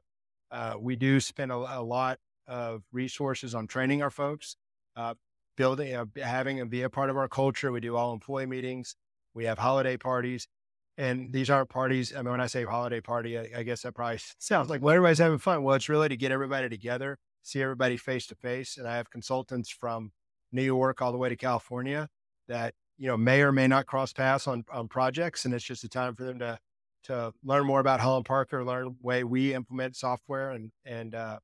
uh, 0.50 0.74
we 0.78 0.94
do 0.94 1.18
spend 1.18 1.50
a, 1.50 1.56
a 1.56 1.82
lot 1.82 2.18
of 2.46 2.84
resources 2.92 3.54
on 3.54 3.66
training 3.66 4.02
our 4.02 4.10
folks, 4.10 4.56
uh, 4.94 5.14
building, 5.56 5.94
uh, 5.94 6.04
having 6.22 6.58
them 6.58 6.68
be 6.68 6.82
a 6.82 6.90
part 6.90 7.10
of 7.10 7.16
our 7.16 7.28
culture. 7.28 7.72
We 7.72 7.80
do 7.80 7.96
all 7.96 8.12
employee 8.12 8.46
meetings. 8.46 8.94
We 9.34 9.46
have 9.46 9.58
holiday 9.58 9.96
parties. 9.96 10.46
And 10.98 11.32
these 11.32 11.50
aren't 11.50 11.68
parties. 11.68 12.14
I 12.14 12.22
mean, 12.22 12.30
when 12.30 12.40
I 12.40 12.46
say 12.46 12.64
holiday 12.64 13.00
party, 13.00 13.38
I, 13.38 13.50
I 13.58 13.62
guess 13.62 13.82
that 13.82 13.92
probably 13.94 14.18
sounds 14.38 14.70
like, 14.70 14.80
well, 14.80 14.94
everybody's 14.94 15.18
having 15.18 15.38
fun. 15.38 15.62
Well, 15.62 15.76
it's 15.76 15.88
really 15.88 16.08
to 16.08 16.16
get 16.16 16.32
everybody 16.32 16.68
together, 16.68 17.18
see 17.42 17.60
everybody 17.60 17.96
face 17.96 18.26
to 18.28 18.34
face. 18.34 18.78
And 18.78 18.88
I 18.88 18.96
have 18.96 19.10
consultants 19.10 19.68
from 19.68 20.12
New 20.52 20.62
York 20.62 21.02
all 21.02 21.12
the 21.12 21.18
way 21.18 21.28
to 21.28 21.36
California 21.36 22.08
that, 22.48 22.74
you 22.96 23.08
know, 23.08 23.16
may 23.16 23.42
or 23.42 23.52
may 23.52 23.66
not 23.66 23.86
cross 23.86 24.12
paths 24.14 24.46
on, 24.46 24.64
on 24.72 24.88
projects. 24.88 25.44
And 25.44 25.52
it's 25.52 25.64
just 25.64 25.84
a 25.84 25.88
time 25.88 26.14
for 26.14 26.24
them 26.24 26.38
to, 26.38 26.58
to 27.04 27.32
learn 27.44 27.66
more 27.66 27.80
about 27.80 28.00
Holland 28.00 28.24
Parker, 28.24 28.64
learn 28.64 28.86
the 28.86 28.94
way 29.02 29.22
we 29.22 29.52
implement 29.52 29.96
software 29.96 30.52
and, 30.52 30.70
and, 30.86 31.14
uh, 31.14 31.38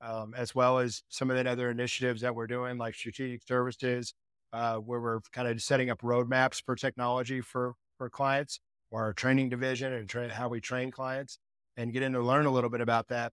um, 0.00 0.34
as 0.36 0.54
well 0.54 0.78
as 0.78 1.02
some 1.08 1.30
of 1.30 1.36
the 1.36 1.48
other 1.48 1.70
initiatives 1.70 2.20
that 2.20 2.34
we're 2.34 2.46
doing, 2.46 2.76
like 2.76 2.94
strategic 2.94 3.42
services, 3.46 4.14
uh, 4.52 4.76
where 4.76 5.00
we're 5.00 5.20
kind 5.32 5.48
of 5.48 5.62
setting 5.62 5.90
up 5.90 6.00
roadmaps 6.02 6.62
for 6.62 6.74
technology 6.74 7.40
for 7.40 7.74
for 7.96 8.10
clients, 8.10 8.60
or 8.96 9.02
our 9.04 9.12
training 9.12 9.50
division 9.50 9.92
and 9.92 10.08
train 10.08 10.30
how 10.30 10.48
we 10.48 10.58
train 10.58 10.90
clients, 10.90 11.38
and 11.76 11.92
getting 11.92 12.14
to 12.14 12.20
learn 12.22 12.46
a 12.46 12.50
little 12.50 12.70
bit 12.70 12.80
about 12.80 13.08
that, 13.08 13.30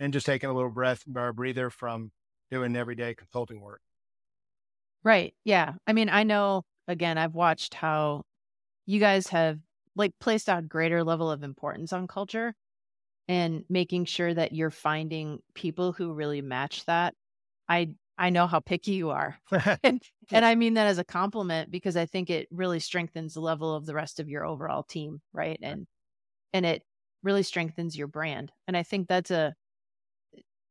and 0.00 0.12
just 0.12 0.26
taking 0.26 0.50
a 0.50 0.52
little 0.52 0.72
breath 0.72 1.04
or 1.14 1.32
breather 1.32 1.70
from 1.70 2.10
doing 2.50 2.74
everyday 2.74 3.14
consulting 3.14 3.60
work. 3.60 3.80
Right. 5.04 5.32
Yeah. 5.44 5.74
I 5.86 5.92
mean, 5.92 6.08
I 6.08 6.24
know 6.24 6.64
again, 6.88 7.16
I've 7.16 7.36
watched 7.36 7.74
how 7.74 8.24
you 8.86 8.98
guys 8.98 9.28
have 9.28 9.60
like 9.94 10.10
placed 10.18 10.48
a 10.48 10.60
greater 10.62 11.04
level 11.04 11.30
of 11.30 11.44
importance 11.44 11.92
on 11.92 12.08
culture 12.08 12.56
and 13.28 13.64
making 13.68 14.06
sure 14.06 14.34
that 14.34 14.52
you're 14.52 14.70
finding 14.72 15.38
people 15.54 15.92
who 15.92 16.12
really 16.12 16.42
match 16.42 16.84
that. 16.86 17.14
I 17.68 17.90
I 18.16 18.30
know 18.30 18.46
how 18.46 18.60
picky 18.60 18.92
you 18.92 19.10
are. 19.10 19.38
and 19.82 20.02
and 20.30 20.44
I 20.44 20.54
mean 20.54 20.74
that 20.74 20.86
as 20.86 20.98
a 20.98 21.04
compliment 21.04 21.70
because 21.70 21.96
I 21.96 22.06
think 22.06 22.30
it 22.30 22.48
really 22.50 22.80
strengthens 22.80 23.34
the 23.34 23.40
level 23.40 23.74
of 23.74 23.86
the 23.86 23.94
rest 23.94 24.20
of 24.20 24.28
your 24.28 24.44
overall 24.46 24.82
team, 24.82 25.20
right? 25.32 25.58
And 25.62 25.86
and 26.52 26.64
it 26.64 26.82
really 27.22 27.42
strengthens 27.42 27.96
your 27.96 28.06
brand. 28.06 28.52
And 28.68 28.76
I 28.76 28.82
think 28.82 29.08
that's 29.08 29.30
a 29.30 29.54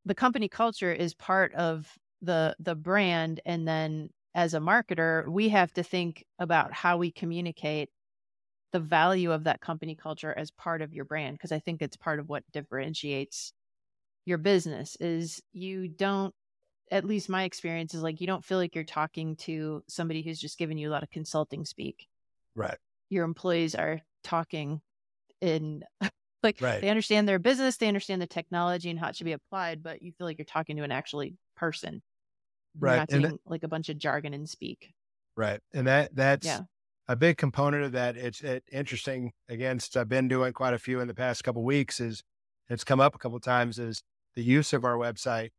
the 0.05 0.15
company 0.15 0.47
culture 0.47 0.91
is 0.91 1.13
part 1.13 1.53
of 1.55 1.97
the 2.21 2.55
the 2.59 2.75
brand 2.75 3.41
and 3.45 3.67
then 3.67 4.09
as 4.35 4.53
a 4.53 4.59
marketer, 4.59 5.27
we 5.27 5.49
have 5.49 5.71
to 5.73 5.83
think 5.83 6.25
about 6.39 6.73
how 6.73 6.97
we 6.97 7.11
communicate 7.11 7.89
the 8.71 8.79
value 8.79 9.31
of 9.31 9.43
that 9.43 9.61
company 9.61 9.95
culture 9.95 10.33
as 10.35 10.49
part 10.49 10.81
of 10.81 10.93
your 10.93 11.05
brand 11.05 11.37
because 11.37 11.51
I 11.51 11.59
think 11.59 11.81
it's 11.81 11.95
part 11.95 12.19
of 12.19 12.29
what 12.29 12.43
differentiates 12.51 13.53
your 14.25 14.39
business 14.39 14.97
is 14.99 15.41
you 15.51 15.87
don't 15.87 16.33
at 16.91 17.05
least 17.05 17.29
my 17.29 17.43
experience 17.43 17.93
is 17.93 18.01
like 18.03 18.21
you 18.21 18.27
don't 18.27 18.43
feel 18.45 18.57
like 18.57 18.75
you're 18.75 18.83
talking 18.83 19.35
to 19.37 19.83
somebody 19.87 20.21
who's 20.21 20.39
just 20.39 20.57
giving 20.57 20.77
you 20.77 20.89
a 20.89 20.91
lot 20.93 21.03
of 21.03 21.09
consulting 21.09 21.65
speak. 21.65 22.07
Right. 22.55 22.77
Your 23.09 23.25
employees 23.25 23.75
are 23.75 24.01
talking 24.23 24.81
in 25.41 25.83
like 26.43 26.59
Right. 26.61 26.81
they 26.81 26.89
understand 26.89 27.27
their 27.27 27.39
business, 27.39 27.77
they 27.77 27.87
understand 27.87 28.21
the 28.21 28.27
technology 28.27 28.89
and 28.89 28.99
how 28.99 29.09
it 29.09 29.15
should 29.15 29.25
be 29.25 29.31
applied, 29.33 29.81
but 29.83 30.01
you 30.01 30.11
feel 30.11 30.27
like 30.27 30.37
you're 30.37 30.45
talking 30.45 30.77
to 30.77 30.83
an 30.83 30.91
actually 30.91 31.35
person. 31.55 32.01
Right. 32.79 32.97
not 32.97 33.11
And 33.11 33.39
like 33.45 33.63
a 33.63 33.67
bunch 33.67 33.89
of 33.89 33.97
jargon 33.97 34.33
and 34.33 34.49
speak. 34.49 34.93
Right. 35.35 35.59
And 35.73 35.87
that 35.87 36.15
that's 36.15 36.45
Yeah. 36.45 36.61
a 37.07 37.15
big 37.15 37.37
component 37.37 37.83
of 37.83 37.91
that. 37.93 38.17
It's 38.17 38.41
it, 38.41 38.63
interesting 38.71 39.33
again, 39.49 39.79
since 39.79 39.95
I've 39.95 40.09
been 40.09 40.27
doing 40.27 40.53
quite 40.53 40.73
a 40.73 40.79
few 40.79 40.99
in 40.99 41.07
the 41.07 41.13
past 41.13 41.43
couple 41.43 41.63
weeks 41.63 41.99
is 41.99 42.23
it's 42.69 42.83
come 42.83 42.99
up 42.99 43.15
a 43.15 43.17
couple 43.17 43.39
times 43.39 43.77
is 43.79 44.01
the 44.35 44.43
use 44.43 44.73
of 44.73 44.83
our 44.85 44.95
website 44.97 45.49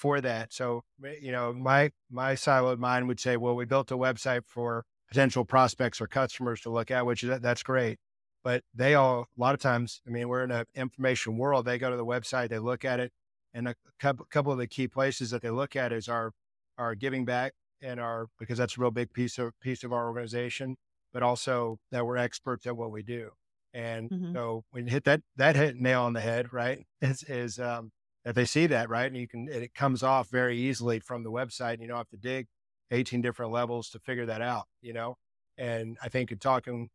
for 0.00 0.20
that. 0.20 0.52
So, 0.52 0.82
eh, 1.04 1.16
you 1.20 1.32
know, 1.32 1.52
my 1.52 1.92
my 2.10 2.34
siloed 2.34 2.78
mind 2.78 3.08
would 3.08 3.20
say, 3.20 3.36
well, 3.36 3.56
we 3.56 3.64
built 3.66 3.90
a 3.92 3.96
website 3.96 4.46
for 4.46 4.84
potential 5.08 5.44
prospects 5.44 6.00
or 6.00 6.06
customers 6.08 6.60
to 6.62 6.70
look 6.70 6.90
at, 6.90 7.06
which 7.06 7.24
is 7.24 7.40
that's 7.40 7.62
great. 7.62 7.98
But 8.42 8.64
they 8.74 8.94
all 8.94 9.22
a 9.36 9.40
lot 9.40 9.54
of 9.54 9.60
times, 9.60 10.00
I 10.06 10.10
mean, 10.10 10.28
we're 10.28 10.44
in 10.44 10.50
an 10.50 10.66
information 10.74 11.36
world. 11.38 11.66
They 11.66 11.78
go 11.78 11.90
to 11.90 11.96
the 11.96 12.06
website, 12.06 12.48
they 12.48 12.58
look 12.58 12.84
at 12.84 13.00
it, 13.00 13.12
and 13.54 13.68
a 13.68 13.74
couple 13.98 14.26
couple 14.26 14.52
of 14.52 14.58
the 14.58 14.66
key 14.66 14.88
places 14.88 15.30
that 15.30 15.42
they 15.42 15.50
look 15.50 15.76
at 15.76 15.92
is 15.92 16.08
our 16.08 16.32
our 16.78 16.94
giving 16.94 17.24
back 17.24 17.52
and 17.82 18.00
our 18.00 18.28
because 18.38 18.58
that's 18.58 18.76
a 18.78 18.80
real 18.80 18.90
big 18.90 19.12
piece 19.12 19.38
of 19.38 19.58
piece 19.60 19.84
of 19.84 19.92
our 19.92 20.06
organization, 20.08 20.76
but 21.12 21.22
also 21.22 21.78
that 21.90 22.06
we're 22.06 22.16
experts 22.16 22.66
at 22.66 22.76
what 22.76 22.90
we 22.92 23.02
do. 23.02 23.32
And 23.74 24.10
Mhm. 24.10 24.34
so 24.34 24.64
when 24.70 24.86
you 24.86 24.92
hit 24.92 25.04
that 25.04 25.22
that 25.36 25.56
hit 25.56 25.76
nail 25.76 26.02
on 26.02 26.12
the 26.14 26.20
head, 26.20 26.52
right? 26.52 26.86
Is 27.02 27.22
is 27.24 27.58
um 27.58 27.92
that 28.24 28.34
they 28.34 28.44
see 28.44 28.66
that, 28.66 28.88
right? 28.88 29.06
And 29.06 29.16
you 29.16 29.26
can 29.28 29.48
it 29.48 29.74
comes 29.74 30.02
off 30.02 30.28
very 30.28 30.58
easily 30.58 31.00
from 31.00 31.22
the 31.22 31.30
website 31.30 31.74
and 31.74 31.82
you 31.82 31.88
don't 31.88 31.96
have 31.96 32.08
to 32.10 32.16
dig 32.16 32.46
18 32.90 33.20
different 33.20 33.52
levels 33.52 33.90
to 33.90 33.98
figure 33.98 34.26
that 34.26 34.42
out, 34.42 34.66
you 34.82 34.92
know? 34.92 35.16
And 35.56 35.96
I 36.02 36.08
think 36.08 36.32
in 36.32 36.38
talking 36.38 36.90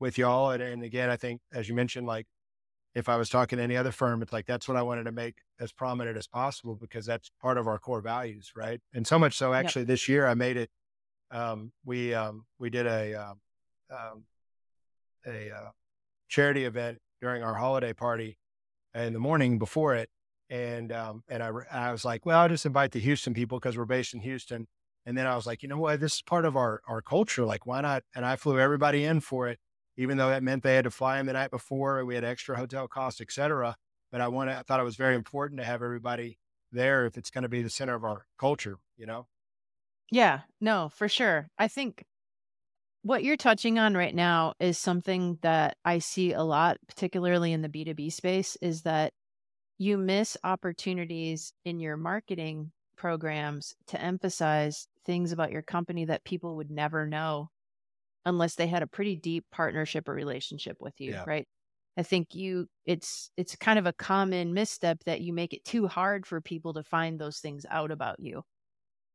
with 0.00 0.18
y'all 0.18 0.50
and, 0.50 0.62
and 0.62 0.82
again, 0.82 1.08
I 1.10 1.16
think 1.16 1.40
as 1.52 1.68
you 1.68 1.74
mentioned, 1.74 2.06
like 2.06 2.26
if 2.94 3.08
I 3.10 3.16
was 3.16 3.28
talking 3.28 3.58
to 3.58 3.62
any 3.62 3.76
other 3.76 3.92
firm, 3.92 4.22
it's 4.22 4.32
like 4.32 4.46
that's 4.46 4.66
what 4.68 4.76
I 4.76 4.82
wanted 4.82 5.04
to 5.04 5.12
make 5.12 5.36
as 5.60 5.70
prominent 5.70 6.16
as 6.16 6.26
possible 6.26 6.74
because 6.74 7.04
that's 7.04 7.30
part 7.40 7.58
of 7.58 7.66
our 7.66 7.78
core 7.78 8.00
values, 8.00 8.52
right? 8.56 8.80
And 8.94 9.06
so 9.06 9.18
much 9.18 9.36
so, 9.36 9.52
Yep. 9.52 9.64
actually, 9.64 9.84
this 9.84 10.08
year 10.08 10.26
I 10.26 10.34
made 10.34 10.56
it. 10.56 10.70
Um, 11.30 11.72
we 11.84 12.14
um, 12.14 12.46
we 12.58 12.70
did 12.70 12.86
a 12.86 13.14
um, 13.14 13.40
um, 13.90 14.24
a 15.26 15.50
uh, 15.50 15.70
charity 16.28 16.64
event 16.64 16.98
during 17.20 17.42
our 17.42 17.54
holiday 17.54 17.92
party 17.92 18.38
in 18.94 19.12
the 19.12 19.18
morning 19.18 19.58
before 19.58 19.94
it, 19.94 20.08
and 20.50 20.92
um, 20.92 21.22
and 21.28 21.42
I 21.42 21.50
I 21.70 21.92
was 21.92 22.04
like, 22.04 22.26
well, 22.26 22.40
I'll 22.40 22.48
just 22.48 22.66
invite 22.66 22.92
the 22.92 23.00
Houston 23.00 23.34
people 23.34 23.58
because 23.58 23.76
we're 23.76 23.84
based 23.84 24.14
in 24.14 24.20
Houston. 24.20 24.66
And 25.04 25.16
then 25.16 25.26
I 25.26 25.36
was 25.36 25.46
like, 25.46 25.62
you 25.62 25.68
know 25.68 25.78
what, 25.78 26.00
this 26.00 26.14
is 26.16 26.22
part 26.22 26.44
of 26.44 26.56
our 26.56 26.80
our 26.88 27.02
culture. 27.02 27.44
Like, 27.44 27.66
why 27.66 27.80
not? 27.80 28.02
And 28.14 28.24
I 28.26 28.36
flew 28.36 28.58
everybody 28.58 29.04
in 29.04 29.20
for 29.20 29.48
it 29.48 29.58
even 29.96 30.16
though 30.16 30.28
that 30.28 30.42
meant 30.42 30.62
they 30.62 30.74
had 30.74 30.84
to 30.84 30.90
fly 30.90 31.18
in 31.18 31.26
the 31.26 31.32
night 31.32 31.50
before, 31.50 32.04
we 32.04 32.14
had 32.14 32.24
extra 32.24 32.56
hotel 32.56 32.86
costs, 32.86 33.20
et 33.20 33.32
cetera. 33.32 33.76
But 34.12 34.20
I 34.20 34.28
wanted, 34.28 34.56
I 34.56 34.62
thought 34.62 34.80
it 34.80 34.84
was 34.84 34.96
very 34.96 35.14
important 35.14 35.58
to 35.60 35.66
have 35.66 35.82
everybody 35.82 36.38
there 36.70 37.06
if 37.06 37.16
it's 37.16 37.30
going 37.30 37.42
to 37.42 37.48
be 37.48 37.62
the 37.62 37.70
center 37.70 37.94
of 37.94 38.04
our 38.04 38.26
culture, 38.38 38.78
you 38.96 39.06
know? 39.06 39.26
Yeah, 40.10 40.42
no, 40.60 40.88
for 40.88 41.08
sure. 41.08 41.48
I 41.58 41.68
think 41.68 42.04
what 43.02 43.24
you're 43.24 43.36
touching 43.36 43.78
on 43.78 43.94
right 43.94 44.14
now 44.14 44.54
is 44.60 44.78
something 44.78 45.38
that 45.42 45.76
I 45.84 45.98
see 45.98 46.32
a 46.32 46.42
lot, 46.42 46.76
particularly 46.86 47.52
in 47.52 47.62
the 47.62 47.68
B2B 47.68 48.12
space, 48.12 48.56
is 48.60 48.82
that 48.82 49.12
you 49.78 49.98
miss 49.98 50.36
opportunities 50.44 51.52
in 51.64 51.80
your 51.80 51.96
marketing 51.96 52.72
programs 52.96 53.74
to 53.88 54.00
emphasize 54.00 54.88
things 55.04 55.32
about 55.32 55.52
your 55.52 55.62
company 55.62 56.04
that 56.06 56.24
people 56.24 56.56
would 56.56 56.70
never 56.70 57.06
know 57.06 57.50
unless 58.24 58.56
they 58.56 58.66
had 58.66 58.82
a 58.82 58.86
pretty 58.88 59.16
deep 59.16 59.46
partnership 59.52 60.08
or 60.08 60.14
relationship 60.14 60.76
with 60.80 61.00
you, 61.00 61.16
Yeah. 61.16 61.26
right? 61.26 61.46
I 61.96 62.02
think 62.02 62.34
you 62.34 62.68
it's 62.86 63.30
it's 63.36 63.56
kind 63.56 63.78
of 63.78 63.86
a 63.86 63.92
common 63.94 64.54
misstep 64.54 65.04
that 65.04 65.22
you 65.22 65.32
make 65.32 65.54
it 65.54 65.64
too 65.64 65.86
hard 65.88 66.26
for 66.26 66.40
people 66.40 66.74
to 66.74 66.84
find 66.84 67.18
those 67.20 67.40
things 67.40 67.66
out 67.70 67.90
about 67.90 68.20
you 68.20 68.42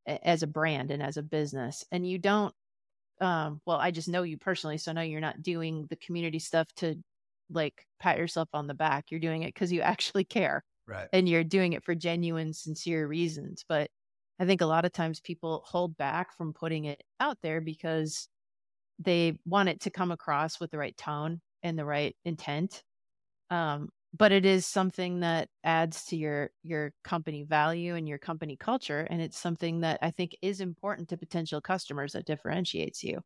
as 0.07 0.43
a 0.43 0.47
brand 0.47 0.91
and 0.91 1.01
as 1.03 1.17
a 1.17 1.23
business. 1.23 1.85
And 1.91 2.07
you 2.07 2.17
don't 2.17 2.53
um 3.21 3.61
well, 3.65 3.77
I 3.79 3.91
just 3.91 4.09
know 4.09 4.23
you 4.23 4.37
personally, 4.37 4.77
so 4.77 4.91
I 4.91 4.95
know 4.95 5.01
you're 5.03 5.21
not 5.21 5.41
doing 5.43 5.87
the 5.89 5.97
community 5.97 6.39
stuff 6.39 6.73
to 6.77 7.01
like 7.51 7.85
pat 7.99 8.17
yourself 8.17 8.49
on 8.53 8.67
the 8.67 8.73
back. 8.73 9.11
You're 9.11 9.19
doing 9.19 9.43
it 9.43 9.55
cuz 9.55 9.71
you 9.71 9.81
actually 9.81 10.25
care 10.25 10.63
Right. 10.85 11.09
and 11.13 11.27
you're 11.29 11.43
doing 11.43 11.73
it 11.73 11.83
for 11.83 11.95
genuine 11.95 12.53
sincere 12.53 13.07
reasons, 13.07 13.65
but 13.67 13.91
I 14.39 14.45
think 14.45 14.61
a 14.61 14.65
lot 14.65 14.85
of 14.85 14.91
times 14.93 15.19
people 15.21 15.63
hold 15.65 15.97
back 15.97 16.35
from 16.35 16.53
putting 16.53 16.85
it 16.85 17.03
out 17.19 17.37
there 17.41 17.61
because 17.61 18.29
they 18.99 19.39
want 19.45 19.69
it 19.69 19.81
to 19.81 19.91
come 19.91 20.11
across 20.11 20.59
with 20.59 20.71
the 20.71 20.77
right 20.77 20.95
tone 20.97 21.41
and 21.63 21.77
the 21.77 21.85
right 21.85 22.15
intent. 22.25 22.83
Um, 23.49 23.89
but 24.13 24.31
it 24.31 24.45
is 24.45 24.65
something 24.65 25.21
that 25.21 25.49
adds 25.63 26.05
to 26.05 26.17
your 26.17 26.51
your 26.63 26.93
company 27.03 27.43
value 27.43 27.95
and 27.95 28.07
your 28.07 28.17
company 28.19 28.57
culture, 28.57 29.01
and 29.09 29.21
it's 29.21 29.37
something 29.39 29.81
that 29.81 29.99
I 30.01 30.11
think 30.11 30.35
is 30.41 30.61
important 30.61 31.09
to 31.09 31.17
potential 31.17 31.61
customers 31.61 32.13
that 32.13 32.25
differentiates 32.25 33.03
you 33.03 33.21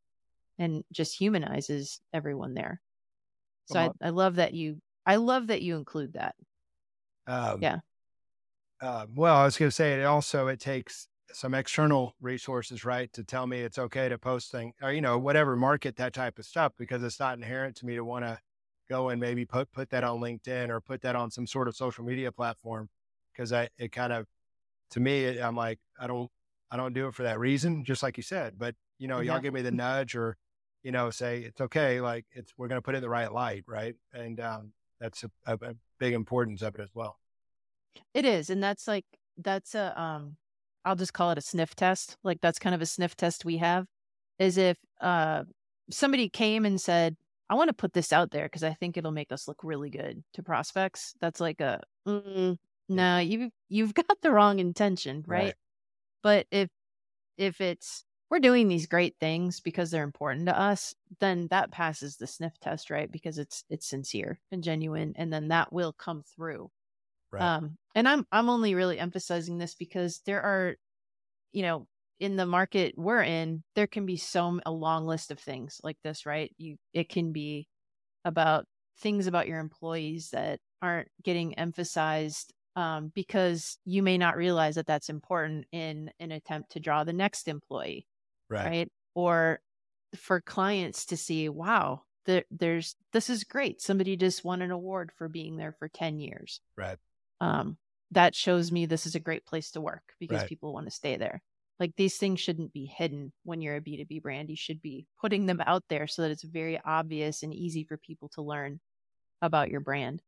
and 0.59 0.83
just 0.93 1.17
humanizes 1.19 2.01
everyone 2.13 2.55
there. 2.55 2.81
So 3.67 3.80
I, 4.01 4.08
I 4.08 4.10
love 4.10 4.36
that 4.36 4.54
you 4.54 4.80
I 5.06 5.17
love 5.17 5.47
that 5.47 5.62
you 5.62 5.75
include 5.75 6.13
that. 6.13 6.36
Um, 7.28 7.62
Yeah. 7.62 7.80
Uh, 8.82 9.06
well, 9.13 9.38
I 9.38 9.45
was 9.45 9.58
going 9.58 9.69
to 9.69 9.75
say 9.75 9.99
it 9.99 10.04
also, 10.04 10.47
it 10.47 10.60
takes 10.60 11.08
some 11.32 11.54
external 11.54 12.15
resources, 12.19 12.84
right? 12.86 13.12
To 13.13 13.23
tell 13.23 13.47
me 13.47 13.62
it's 13.62 13.78
okay 13.78 14.10
to 14.10 14.17
post 14.17 14.51
thing 14.51 14.73
or, 14.82 14.91
you 14.91 15.01
know, 15.01 15.17
whatever, 15.17 15.56
market 15.56 15.95
that 15.97 16.13
type 16.13 16.39
of 16.39 16.45
stuff 16.45 16.73
because 16.78 17.04
it's 17.04 17.19
not 17.19 17.38
inherent 17.38 17.75
to 17.78 17.86
me 17.86 17.95
to 17.95 18.04
want 18.04 18.25
to 18.25 18.39
go 18.89 19.10
and 19.10 19.19
maybe 19.19 19.45
put, 19.45 19.71
put 19.71 19.89
that 19.89 20.04
on 20.04 20.19
LinkedIn 20.19 20.69
or 20.69 20.82
put 20.82 21.01
that 21.01 21.15
on 21.15 21.32
some 21.32 21.47
sort 21.47 21.67
of 21.67 21.75
social 21.75 22.04
media 22.04 22.32
platform. 22.32 22.89
Cause 23.36 23.51
I, 23.51 23.69
it 23.78 23.91
kind 23.91 24.13
of, 24.13 24.28
to 24.91 24.99
me, 24.99 25.25
it, 25.25 25.41
I'm 25.41 25.56
like, 25.56 25.80
I 25.99 26.08
don't, 26.08 26.32
I 26.71 26.78
don't 26.78 26.93
do 26.93 27.08
it 27.08 27.15
for 27.15 27.23
that 27.23 27.39
reason, 27.39 27.86
just 27.86 28.04
like 28.04 28.17
you 28.17 28.23
said. 28.23 28.58
But 28.58 28.75
you 28.97 29.08
know, 29.08 29.19
y'all 29.19 29.39
give 29.39 29.54
me 29.54 29.62
the 29.62 29.71
nudge 29.71 30.15
or, 30.15 30.38
you 30.85 30.91
know, 30.91 31.09
say 31.09 31.39
it's 31.39 31.59
okay. 31.59 31.99
Like 31.99 32.25
it's 32.31 32.53
we're 32.57 32.67
going 32.67 32.77
to 32.77 32.81
put 32.81 32.93
it 32.93 32.97
in 32.97 33.01
the 33.01 33.09
right 33.09 33.33
light, 33.33 33.63
right? 33.65 33.95
And 34.13 34.39
um, 34.39 34.71
that's 34.99 35.23
a, 35.23 35.31
a, 35.47 35.53
a 35.71 35.73
big 35.97 36.13
importance 36.13 36.61
of 36.61 36.75
it 36.75 36.81
as 36.81 36.91
well. 36.93 37.17
It 38.13 38.23
is, 38.23 38.51
and 38.51 38.61
that's 38.61 38.87
like 38.87 39.05
that's 39.35 39.73
a 39.73 39.99
um, 39.99 40.37
I'll 40.85 40.95
just 40.95 41.11
call 41.11 41.31
it 41.31 41.39
a 41.39 41.41
sniff 41.41 41.75
test. 41.75 42.17
Like 42.23 42.39
that's 42.39 42.59
kind 42.59 42.75
of 42.75 42.83
a 42.83 42.85
sniff 42.85 43.17
test 43.17 43.43
we 43.43 43.57
have, 43.57 43.87
is 44.37 44.59
if 44.59 44.77
uh 45.01 45.45
somebody 45.89 46.29
came 46.29 46.65
and 46.65 46.79
said, 46.79 47.17
I 47.49 47.55
want 47.55 47.69
to 47.69 47.73
put 47.73 47.93
this 47.93 48.13
out 48.13 48.29
there 48.29 48.45
because 48.45 48.63
I 48.63 48.73
think 48.73 48.95
it'll 48.95 49.11
make 49.11 49.31
us 49.31 49.47
look 49.47 49.63
really 49.63 49.89
good 49.89 50.23
to 50.33 50.43
prospects. 50.43 51.15
That's 51.19 51.39
like 51.39 51.61
a 51.61 51.81
mm, 52.07 52.57
no, 52.89 53.17
you 53.17 53.49
you've 53.69 53.95
got 53.95 54.21
the 54.21 54.31
wrong 54.31 54.59
intention, 54.59 55.23
right? 55.25 55.45
right? 55.45 55.55
But 56.21 56.45
if 56.51 56.69
if 57.39 57.59
it's 57.59 58.05
we're 58.29 58.39
doing 58.39 58.67
these 58.67 58.88
great 58.88 59.15
things 59.19 59.59
because 59.59 59.91
they're 59.91 60.03
important 60.03 60.47
to 60.47 60.59
us, 60.59 60.95
then 61.19 61.47
that 61.51 61.71
passes 61.71 62.17
the 62.17 62.27
sniff 62.27 62.59
test, 62.59 62.89
right? 62.89 63.11
Because 63.11 63.38
it's 63.38 63.63
it's 63.69 63.88
sincere 63.88 64.39
and 64.51 64.63
genuine, 64.63 65.13
and 65.15 65.31
then 65.31 65.49
that 65.49 65.71
will 65.71 65.93
come 65.93 66.23
through. 66.35 66.69
Right. 67.31 67.43
Um, 67.43 67.77
and 67.95 68.07
I'm 68.07 68.25
I'm 68.31 68.49
only 68.49 68.75
really 68.75 68.99
emphasizing 68.99 69.57
this 69.57 69.75
because 69.75 70.21
there 70.25 70.41
are, 70.41 70.75
you 71.53 71.63
know, 71.63 71.88
in 72.19 72.35
the 72.35 72.45
market 72.45 72.95
we're 72.97 73.23
in, 73.23 73.63
there 73.75 73.88
can 73.88 74.05
be 74.05 74.17
so 74.17 74.59
a 74.65 74.71
long 74.71 75.05
list 75.05 75.31
of 75.31 75.39
things 75.39 75.79
like 75.83 75.97
this, 76.03 76.25
right? 76.25 76.51
You 76.57 76.77
it 76.93 77.09
can 77.09 77.31
be 77.31 77.67
about 78.25 78.65
things 78.99 79.27
about 79.27 79.47
your 79.47 79.59
employees 79.59 80.29
that 80.31 80.59
aren't 80.81 81.09
getting 81.23 81.57
emphasized 81.59 82.53
um, 82.75 83.11
because 83.15 83.77
you 83.85 84.03
may 84.03 84.17
not 84.17 84.38
realize 84.38 84.75
that 84.75 84.88
that's 84.88 85.09
important 85.09 85.65
in 85.71 86.11
an 86.19 86.31
attempt 86.31 86.71
to 86.73 86.79
draw 86.79 87.03
the 87.03 87.13
next 87.13 87.47
employee, 87.47 88.05
right? 88.49 88.65
right? 88.65 88.91
Or 89.13 89.60
for 90.15 90.41
clients 90.41 91.08
to 91.08 91.17
see, 91.17 91.49
wow, 91.49 92.03
there, 92.25 92.43
there's 92.51 92.95
this 93.13 93.29
is 93.29 93.43
great. 93.43 93.81
Somebody 93.81 94.17
just 94.17 94.43
won 94.43 94.62
an 94.62 94.71
award 94.71 95.12
for 95.17 95.29
being 95.29 95.58
there 95.58 95.75
for 95.77 95.88
ten 95.88 96.19
years, 96.19 96.60
right? 96.75 96.97
Um, 97.39 97.77
that 98.12 98.36
shows 98.36 98.71
me 98.71 98.86
this 98.86 99.05
is 99.05 99.15
a 99.15 99.19
great 99.19 99.45
place 99.45 99.71
to 99.71 99.81
work 99.81 100.03
because 100.19 100.39
right. 100.39 100.49
people 100.49 100.73
want 100.73 100.88
to 100.88 100.91
stay 100.91 101.17
there. 101.17 101.41
Like 101.79 101.93
these 101.97 102.17
things 102.17 102.39
shouldn't 102.39 102.71
be 102.71 102.86
hidden 102.86 103.34
when 103.43 103.62
you're 103.62 103.75
a 103.75 103.81
B2B 103.81 104.21
brand. 104.21 104.49
You 104.49 104.55
should 104.55 104.81
be 104.81 105.08
putting 105.19 105.45
them 105.45 105.62
out 105.65 105.84
there 105.89 106.08
so 106.08 106.21
that 106.21 106.31
it's 106.31 106.43
very 106.43 106.79
obvious 106.84 107.43
and 107.43 107.53
easy 107.53 107.84
for 107.84 107.97
people 107.97 108.29
to 108.36 108.41
learn 108.41 108.79
about 109.41 109.69
your 109.69 109.81
brand. 109.81 110.21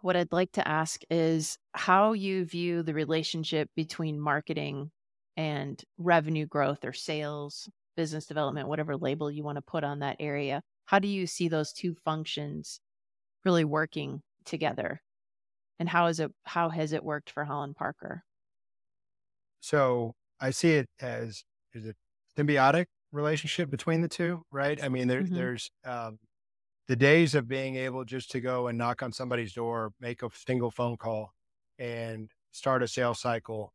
What 0.00 0.16
I'd 0.16 0.32
like 0.32 0.52
to 0.52 0.66
ask 0.66 1.02
is 1.10 1.58
how 1.72 2.12
you 2.12 2.44
view 2.44 2.82
the 2.82 2.94
relationship 2.94 3.68
between 3.76 4.20
marketing 4.20 4.90
and 5.38 5.80
revenue 5.98 6.46
growth 6.46 6.84
or 6.84 6.92
sales, 6.92 7.70
business 7.96 8.26
development, 8.26 8.68
whatever 8.68 8.96
label 8.96 9.30
you 9.30 9.44
want 9.44 9.56
to 9.56 9.62
put 9.62 9.84
on 9.84 10.00
that 10.00 10.16
area. 10.18 10.60
How 10.86 10.98
do 10.98 11.06
you 11.06 11.28
see 11.28 11.48
those 11.48 11.72
two 11.72 11.94
functions 12.04 12.80
really 13.44 13.64
working 13.64 14.20
together? 14.44 15.00
And 15.78 15.88
how 15.88 16.08
is 16.08 16.18
it 16.18 16.32
how 16.44 16.70
has 16.70 16.92
it 16.92 17.04
worked 17.04 17.30
for 17.30 17.44
Holland 17.44 17.76
Parker? 17.76 18.24
So 19.60 20.14
I 20.40 20.50
see 20.50 20.72
it 20.72 20.86
as 21.00 21.44
is 21.72 21.86
a 21.86 21.94
symbiotic 22.36 22.86
relationship 23.12 23.70
between 23.70 24.00
the 24.00 24.08
two, 24.08 24.42
right? 24.50 24.82
I 24.82 24.88
mean, 24.88 25.06
there, 25.06 25.22
mm-hmm. 25.22 25.34
there's 25.34 25.70
um, 25.84 26.18
the 26.88 26.96
days 26.96 27.36
of 27.36 27.46
being 27.46 27.76
able 27.76 28.04
just 28.04 28.32
to 28.32 28.40
go 28.40 28.66
and 28.66 28.76
knock 28.76 29.04
on 29.04 29.12
somebody's 29.12 29.52
door, 29.52 29.92
make 30.00 30.24
a 30.24 30.30
single 30.34 30.72
phone 30.72 30.96
call, 30.96 31.32
and 31.78 32.28
start 32.50 32.82
a 32.82 32.88
sales 32.88 33.20
cycle. 33.20 33.72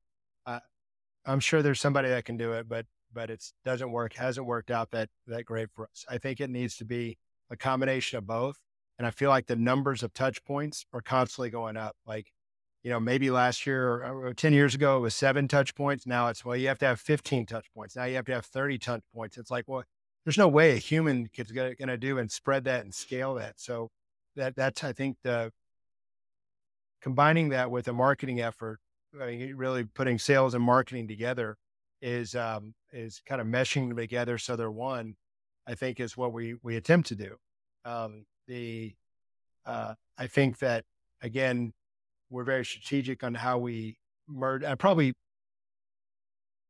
Uh, 1.25 1.31
I'm 1.31 1.39
sure 1.39 1.62
there's 1.62 1.81
somebody 1.81 2.09
that 2.09 2.25
can 2.25 2.38
do 2.38 2.53
it, 2.53 2.67
but 2.67 2.86
but 3.13 3.29
it 3.29 3.43
doesn't 3.63 3.91
work. 3.91 4.13
Hasn't 4.13 4.47
worked 4.47 4.71
out 4.71 4.91
that 4.91 5.09
that 5.27 5.45
great 5.45 5.69
for 5.71 5.86
us. 5.86 6.05
I 6.09 6.17
think 6.17 6.41
it 6.41 6.49
needs 6.49 6.77
to 6.77 6.86
be 6.86 7.17
a 7.49 7.57
combination 7.57 8.17
of 8.17 8.27
both. 8.27 8.57
And 8.97 9.07
I 9.07 9.12
feel 9.12 9.29
like 9.29 9.47
the 9.47 9.55
numbers 9.55 10.03
of 10.03 10.13
touch 10.13 10.43
points 10.43 10.86
are 10.93 11.01
constantly 11.01 11.49
going 11.49 11.77
up. 11.77 11.95
Like 12.05 12.31
you 12.83 12.89
know, 12.89 12.99
maybe 12.99 13.31
last 13.31 13.65
year 13.65 13.88
or, 13.88 14.27
or 14.27 14.33
10 14.33 14.53
years 14.53 14.75
ago, 14.75 14.97
it 14.97 14.99
was 14.99 15.15
seven 15.15 15.47
touch 15.47 15.73
points. 15.73 16.05
Now 16.05 16.27
it's, 16.27 16.43
well, 16.43 16.55
you 16.55 16.67
have 16.67 16.79
to 16.79 16.86
have 16.86 16.99
15 16.99 17.45
touch 17.45 17.65
points. 17.73 17.95
Now 17.95 18.03
you 18.03 18.15
have 18.15 18.25
to 18.25 18.33
have 18.33 18.45
30 18.45 18.77
touch 18.77 19.01
points. 19.15 19.38
It's 19.38 19.49
like, 19.49 19.63
well, 19.67 19.83
there's 20.25 20.38
no 20.38 20.49
way 20.49 20.73
a 20.73 20.77
human 20.77 21.29
is 21.36 21.51
going 21.51 21.75
to 21.77 21.97
do 21.97 22.17
and 22.17 22.29
spread 22.29 22.65
that 22.65 22.83
and 22.83 22.93
scale 22.93 23.36
that. 23.36 23.53
So 23.57 23.89
that 24.36 24.55
that's, 24.55 24.83
I 24.83 24.91
think, 24.91 25.17
the 25.23 25.51
combining 27.01 27.49
that 27.49 27.71
with 27.71 27.88
a 27.88 27.93
marketing 27.93 28.41
effort, 28.41 28.79
I 29.21 29.28
mean, 29.28 29.56
really 29.56 29.84
putting 29.84 30.17
sales 30.17 30.54
and 30.54 30.63
marketing 30.63 31.08
together 31.08 31.58
is, 32.02 32.36
um, 32.36 32.73
is 32.91 33.21
kind 33.26 33.39
of 33.41 33.47
meshing 33.47 33.89
them 33.89 33.97
together. 33.97 34.38
So 34.38 34.56
they're 34.56 34.71
one, 34.71 35.15
I 35.67 35.76
think 35.76 35.99
is 35.99 36.17
what 36.17 36.34
we, 36.34 36.56
we 36.63 36.76
attempt 36.76 37.08
to 37.10 37.15
do. 37.15 37.36
Um, 37.86 38.26
the, 38.47 38.93
uh, 39.65 39.93
I 40.17 40.28
think 40.28 40.60
that 40.60 40.86
again, 41.21 41.73
we're 42.30 42.43
very 42.43 42.65
strategic 42.65 43.23
on 43.23 43.34
how 43.34 43.58
we 43.58 43.97
merge. 44.28 44.63
I 44.63 44.76
probably 44.76 45.13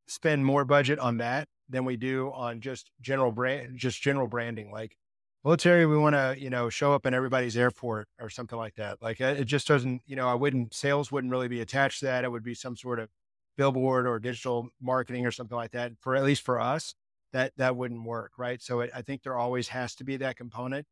spend 0.08 0.45
more 0.45 0.65
budget 0.65 0.99
on 0.99 1.17
that 1.17 1.47
than 1.69 1.86
we 1.86 1.97
do 1.97 2.32
on 2.34 2.62
just 2.62 2.91
general 3.01 3.32
brand, 3.32 3.77
just 3.77 4.01
general 4.01 4.27
branding. 4.27 4.71
Like 4.71 4.95
military, 5.43 5.86
we 5.86 5.97
want 5.97 6.15
to, 6.15 6.36
you 6.38 6.49
know, 6.49 6.69
show 6.69 6.93
up 6.93 7.06
in 7.06 7.13
everybody's 7.13 7.58
airport 7.58 8.08
or 8.19 8.29
something 8.29 8.58
like 8.58 8.75
that. 8.75 9.01
Like 9.01 9.19
it 9.19 9.45
just 9.45 9.67
doesn't, 9.67 10.01
you 10.06 10.15
know, 10.15 10.27
I 10.27 10.36
wouldn't, 10.36 10.73
sales 10.73 11.12
wouldn't 11.12 11.32
really 11.32 11.47
be 11.47 11.62
attached 11.62 11.99
to 11.99 12.06
that. 12.06 12.23
It 12.23 12.32
would 12.32 12.43
be 12.43 12.53
some 12.53 12.75
sort 12.75 12.99
of 12.99 13.10
billboard 13.58 14.08
or 14.08 14.19
digital 14.19 14.69
marketing 14.82 15.25
or 15.25 15.32
something 15.32 15.58
like 15.58 15.71
that. 15.71 15.93
For 15.99 16.15
at 16.15 16.23
least 16.23 16.43
for 16.43 16.60
us, 16.60 16.95
that 17.34 17.51
that 17.58 17.75
wouldn't 17.75 18.06
work, 18.06 18.32
right? 18.38 18.62
So 18.62 18.79
it, 18.82 18.91
I 18.95 19.01
think 19.01 19.23
there 19.23 19.38
always 19.38 19.69
has 19.69 19.95
to 19.95 20.03
be 20.03 20.17
that 20.17 20.38
component. 20.38 20.86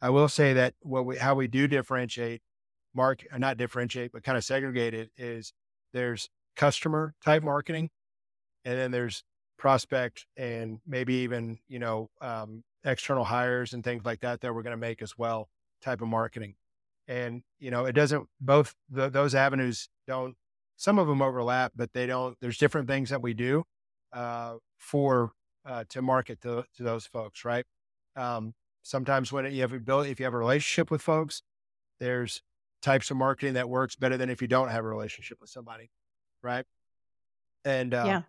I 0.00 0.10
will 0.10 0.28
say 0.28 0.52
that 0.52 0.74
what 0.80 1.06
we, 1.06 1.16
how 1.16 1.34
we 1.34 1.48
do 1.48 1.66
differentiate 1.66 2.42
mark, 2.94 3.24
uh, 3.32 3.38
not 3.38 3.56
differentiate, 3.56 4.12
but 4.12 4.22
kind 4.22 4.38
of 4.38 4.44
segregate 4.44 4.94
it 4.94 5.10
is 5.16 5.52
there's 5.92 6.28
customer 6.54 7.14
type 7.24 7.42
marketing, 7.42 7.90
and 8.64 8.78
then 8.78 8.90
there's 8.90 9.24
prospect 9.58 10.26
and 10.36 10.80
maybe 10.86 11.14
even, 11.14 11.58
you 11.66 11.78
know, 11.78 12.10
um, 12.20 12.62
external 12.86 13.24
hires 13.24 13.74
and 13.74 13.84
things 13.84 14.04
like 14.06 14.20
that 14.20 14.40
that 14.40 14.54
we're 14.54 14.62
going 14.62 14.72
to 14.72 14.78
make 14.78 15.02
as 15.02 15.18
well 15.18 15.48
type 15.82 16.00
of 16.00 16.08
marketing. 16.08 16.54
And, 17.08 17.42
you 17.58 17.70
know, 17.70 17.84
it 17.84 17.92
doesn't, 17.92 18.26
both 18.40 18.74
the, 18.88 19.10
those 19.10 19.34
avenues 19.34 19.88
don't, 20.06 20.34
some 20.76 20.98
of 20.98 21.06
them 21.06 21.20
overlap, 21.20 21.72
but 21.76 21.92
they 21.92 22.06
don't, 22.06 22.36
there's 22.40 22.58
different 22.58 22.88
things 22.88 23.10
that 23.10 23.22
we 23.22 23.34
do 23.34 23.64
uh, 24.12 24.54
for, 24.78 25.32
uh, 25.64 25.84
to 25.90 26.00
market 26.00 26.40
to, 26.42 26.64
to 26.76 26.82
those 26.82 27.06
folks, 27.06 27.44
right? 27.44 27.64
Um, 28.14 28.54
sometimes 28.82 29.32
when 29.32 29.52
you 29.52 29.60
have 29.62 29.72
ability, 29.72 30.10
if 30.10 30.20
you 30.20 30.24
have 30.24 30.34
a 30.34 30.38
relationship 30.38 30.90
with 30.90 31.02
folks, 31.02 31.42
there's 31.98 32.42
types 32.82 33.10
of 33.10 33.16
marketing 33.16 33.54
that 33.54 33.68
works 33.68 33.96
better 33.96 34.16
than 34.16 34.30
if 34.30 34.40
you 34.40 34.48
don't 34.48 34.68
have 34.68 34.84
a 34.84 34.88
relationship 34.88 35.38
with 35.40 35.50
somebody, 35.50 35.90
right? 36.42 36.64
And 37.64 37.94
uh, 37.94 38.04
yeah. 38.06 38.22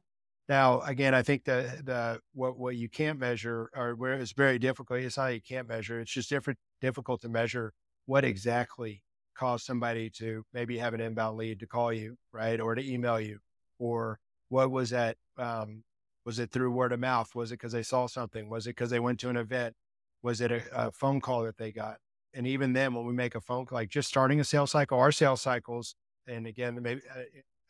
Now, 0.50 0.82
again, 0.82 1.14
I 1.14 1.24
think 1.24 1.44
the 1.46 1.82
the 1.84 2.22
what 2.34 2.58
what 2.58 2.76
you 2.76 2.90
can't 2.90 3.20
measure 3.20 3.70
or 3.76 3.96
where 3.96 4.14
it's 4.14 4.32
very 4.32 4.60
difficult. 4.60 5.00
It's 5.02 5.18
not 5.18 5.34
you 5.34 5.42
can't 5.42 5.68
measure. 5.68 6.00
It's 6.00 6.12
just 6.12 6.30
different 6.30 6.60
difficult 6.82 7.22
to 7.22 7.30
measure 7.30 7.74
what 8.06 8.24
exactly 8.26 9.04
caused 9.36 9.66
somebody 9.66 10.10
to 10.10 10.44
maybe 10.54 10.78
have 10.78 10.94
an 10.94 11.02
inbound 11.02 11.38
lead 11.38 11.60
to 11.60 11.68
call 11.68 11.92
you, 11.94 12.18
right, 12.32 12.60
or 12.60 12.76
to 12.76 12.92
email 12.94 13.20
you, 13.20 13.40
or 13.80 14.20
what 14.50 14.72
was 14.72 14.90
that? 14.92 15.18
Um, 15.38 15.84
was 16.26 16.40
it 16.40 16.52
through 16.52 16.72
word 16.72 16.94
of 16.94 17.00
mouth? 17.00 17.34
Was 17.36 17.52
it 17.52 17.56
because 17.56 17.72
they 17.74 17.84
saw 17.84 18.08
something? 18.08 18.50
Was 18.50 18.68
it 18.68 18.72
because 18.72 18.90
they 18.90 19.00
went 19.00 19.20
to 19.22 19.30
an 19.30 19.38
event? 19.38 19.76
Was 20.24 20.42
it 20.42 20.52
a, 20.52 20.88
a 20.88 20.92
phone 20.92 21.22
call 21.22 21.44
that 21.44 21.58
they 21.58 21.72
got? 21.72 21.98
and 22.34 22.46
even 22.46 22.74
then, 22.74 22.94
when 22.94 23.06
we 23.06 23.14
make 23.14 23.36
a 23.36 23.42
phone 23.42 23.66
call, 23.66 23.78
like 23.78 23.90
just 23.90 24.08
starting 24.08 24.40
a 24.40 24.44
sales 24.44 24.72
cycle, 24.72 25.00
our 25.00 25.12
sales 25.12 25.42
cycles, 25.42 25.96
and 26.28 26.46
again, 26.46 26.80
maybe 26.82 27.02
uh, 27.16 27.24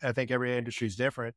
I 0.04 0.12
think 0.12 0.30
every 0.32 0.58
industry 0.58 0.88
is 0.88 0.96
different. 0.96 1.36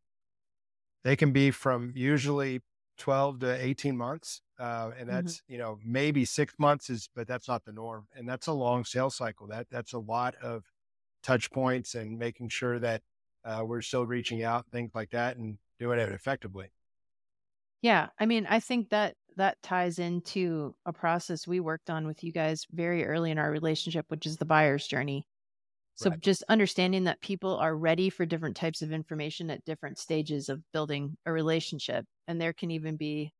They 1.04 1.16
can 1.16 1.32
be 1.32 1.50
from 1.50 1.92
usually 1.94 2.60
12 2.98 3.40
to 3.40 3.64
18 3.64 3.96
months. 3.96 4.42
Uh, 4.58 4.90
and 4.98 5.08
mm-hmm. 5.08 5.16
that's, 5.16 5.36
mm-hmm. 5.36 5.52
you 5.52 5.58
know, 5.58 5.78
maybe 5.84 6.24
six 6.24 6.54
months 6.58 6.90
is, 6.90 7.08
but 7.14 7.26
that's 7.26 7.48
not 7.48 7.64
the 7.64 7.72
norm. 7.72 8.06
And 8.14 8.28
that's 8.28 8.46
a 8.46 8.52
long 8.52 8.84
sales 8.84 9.16
cycle. 9.16 9.46
That 9.48 9.66
that's 9.70 9.94
a 9.94 9.98
lot 9.98 10.34
of 10.42 10.64
touch 11.22 11.50
points 11.50 11.94
and 11.94 12.18
making 12.18 12.50
sure 12.50 12.78
that 12.78 13.02
uh, 13.44 13.62
we're 13.64 13.80
still 13.80 14.06
reaching 14.06 14.42
out, 14.42 14.66
things 14.70 14.90
like 14.94 15.10
that, 15.10 15.36
and 15.36 15.58
doing 15.78 15.98
it 15.98 16.10
effectively. 16.10 16.70
Yeah. 17.80 18.08
I 18.18 18.26
mean, 18.26 18.46
I 18.48 18.60
think 18.60 18.90
that 18.90 19.14
that 19.36 19.56
ties 19.62 19.98
into 19.98 20.74
a 20.84 20.92
process 20.92 21.46
we 21.46 21.60
worked 21.60 21.88
on 21.88 22.06
with 22.06 22.22
you 22.22 22.32
guys 22.32 22.66
very 22.70 23.06
early 23.06 23.30
in 23.30 23.38
our 23.38 23.50
relationship, 23.50 24.04
which 24.08 24.26
is 24.26 24.36
the 24.36 24.44
buyer's 24.44 24.86
journey. 24.86 25.24
So 25.94 26.10
right. 26.10 26.20
just 26.20 26.42
understanding 26.48 27.04
that 27.04 27.20
people 27.20 27.56
are 27.56 27.76
ready 27.76 28.08
for 28.10 28.24
different 28.24 28.56
types 28.56 28.80
of 28.80 28.92
information 28.92 29.50
at 29.50 29.64
different 29.64 29.98
stages 29.98 30.48
of 30.48 30.62
building 30.72 31.16
a 31.26 31.32
relationship. 31.32 32.06
And 32.26 32.40
there 32.40 32.52
can 32.52 32.70
even 32.70 32.96
be 32.96 33.32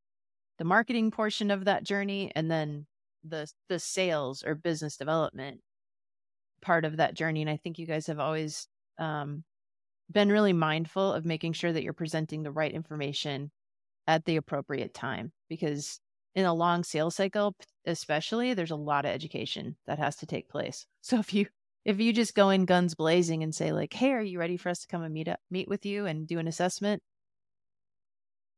the 0.59 0.65
marketing 0.65 1.11
portion 1.11 1.51
of 1.51 1.65
that 1.65 1.85
journey 1.85 2.31
and 2.35 2.51
then 2.51 2.87
the 3.25 3.51
the 3.69 3.79
sales 3.79 4.43
or 4.43 4.55
business 4.55 4.97
development 4.97 5.61
part 6.63 6.85
of 6.85 6.99
that 6.99 7.15
journey. 7.15 7.41
And 7.41 7.51
I 7.51 7.57
think 7.57 7.79
you 7.79 7.87
guys 7.87 8.07
have 8.07 8.21
always 8.21 8.69
um, 8.99 9.45
been 10.11 10.31
really 10.31 10.53
mindful 10.53 11.13
of 11.13 11.25
making 11.25 11.53
sure 11.53 11.73
that 11.73 11.83
you're 11.83 11.93
presenting 11.93 12.43
the 12.43 12.51
right 12.51 12.73
information 12.73 13.51
at 14.07 14.25
the 14.25 14.37
appropriate 14.37 14.93
time 14.93 15.33
because 15.49 16.01
in 16.35 16.45
a 16.45 16.55
long 16.55 16.83
sales 16.83 17.15
cycle 17.15 17.55
especially 17.87 18.55
there's 18.55 18.71
a 18.71 18.77
lot 18.77 19.05
of 19.05 19.11
education 19.11 19.77
that 19.87 19.99
has 19.99 20.17
to 20.17 20.27
take 20.27 20.49
place 20.49 20.87
so 21.01 21.19
if 21.19 21.33
you 21.35 21.47
if 21.85 22.01
you 22.01 22.13
just 22.13 22.35
go 22.35 22.51
in 22.51 22.65
guns 22.65 22.95
blazing 22.95 23.43
and 23.43 23.55
say 23.55 23.73
like 23.73 23.93
hey 23.93 24.13
are 24.13 24.23
you 24.23 24.39
ready 24.39 24.57
for 24.57 24.69
us 24.69 24.81
to 24.81 24.89
come 24.89 25.03
and 25.03 25.15
meet 25.15 25.29
up 25.29 25.41
meet 25.51 25.69
with 25.69 25.87
you 25.87 26.07
and 26.07 26.27
do 26.27 26.39
an 26.39 26.49
assessment? 26.49 27.03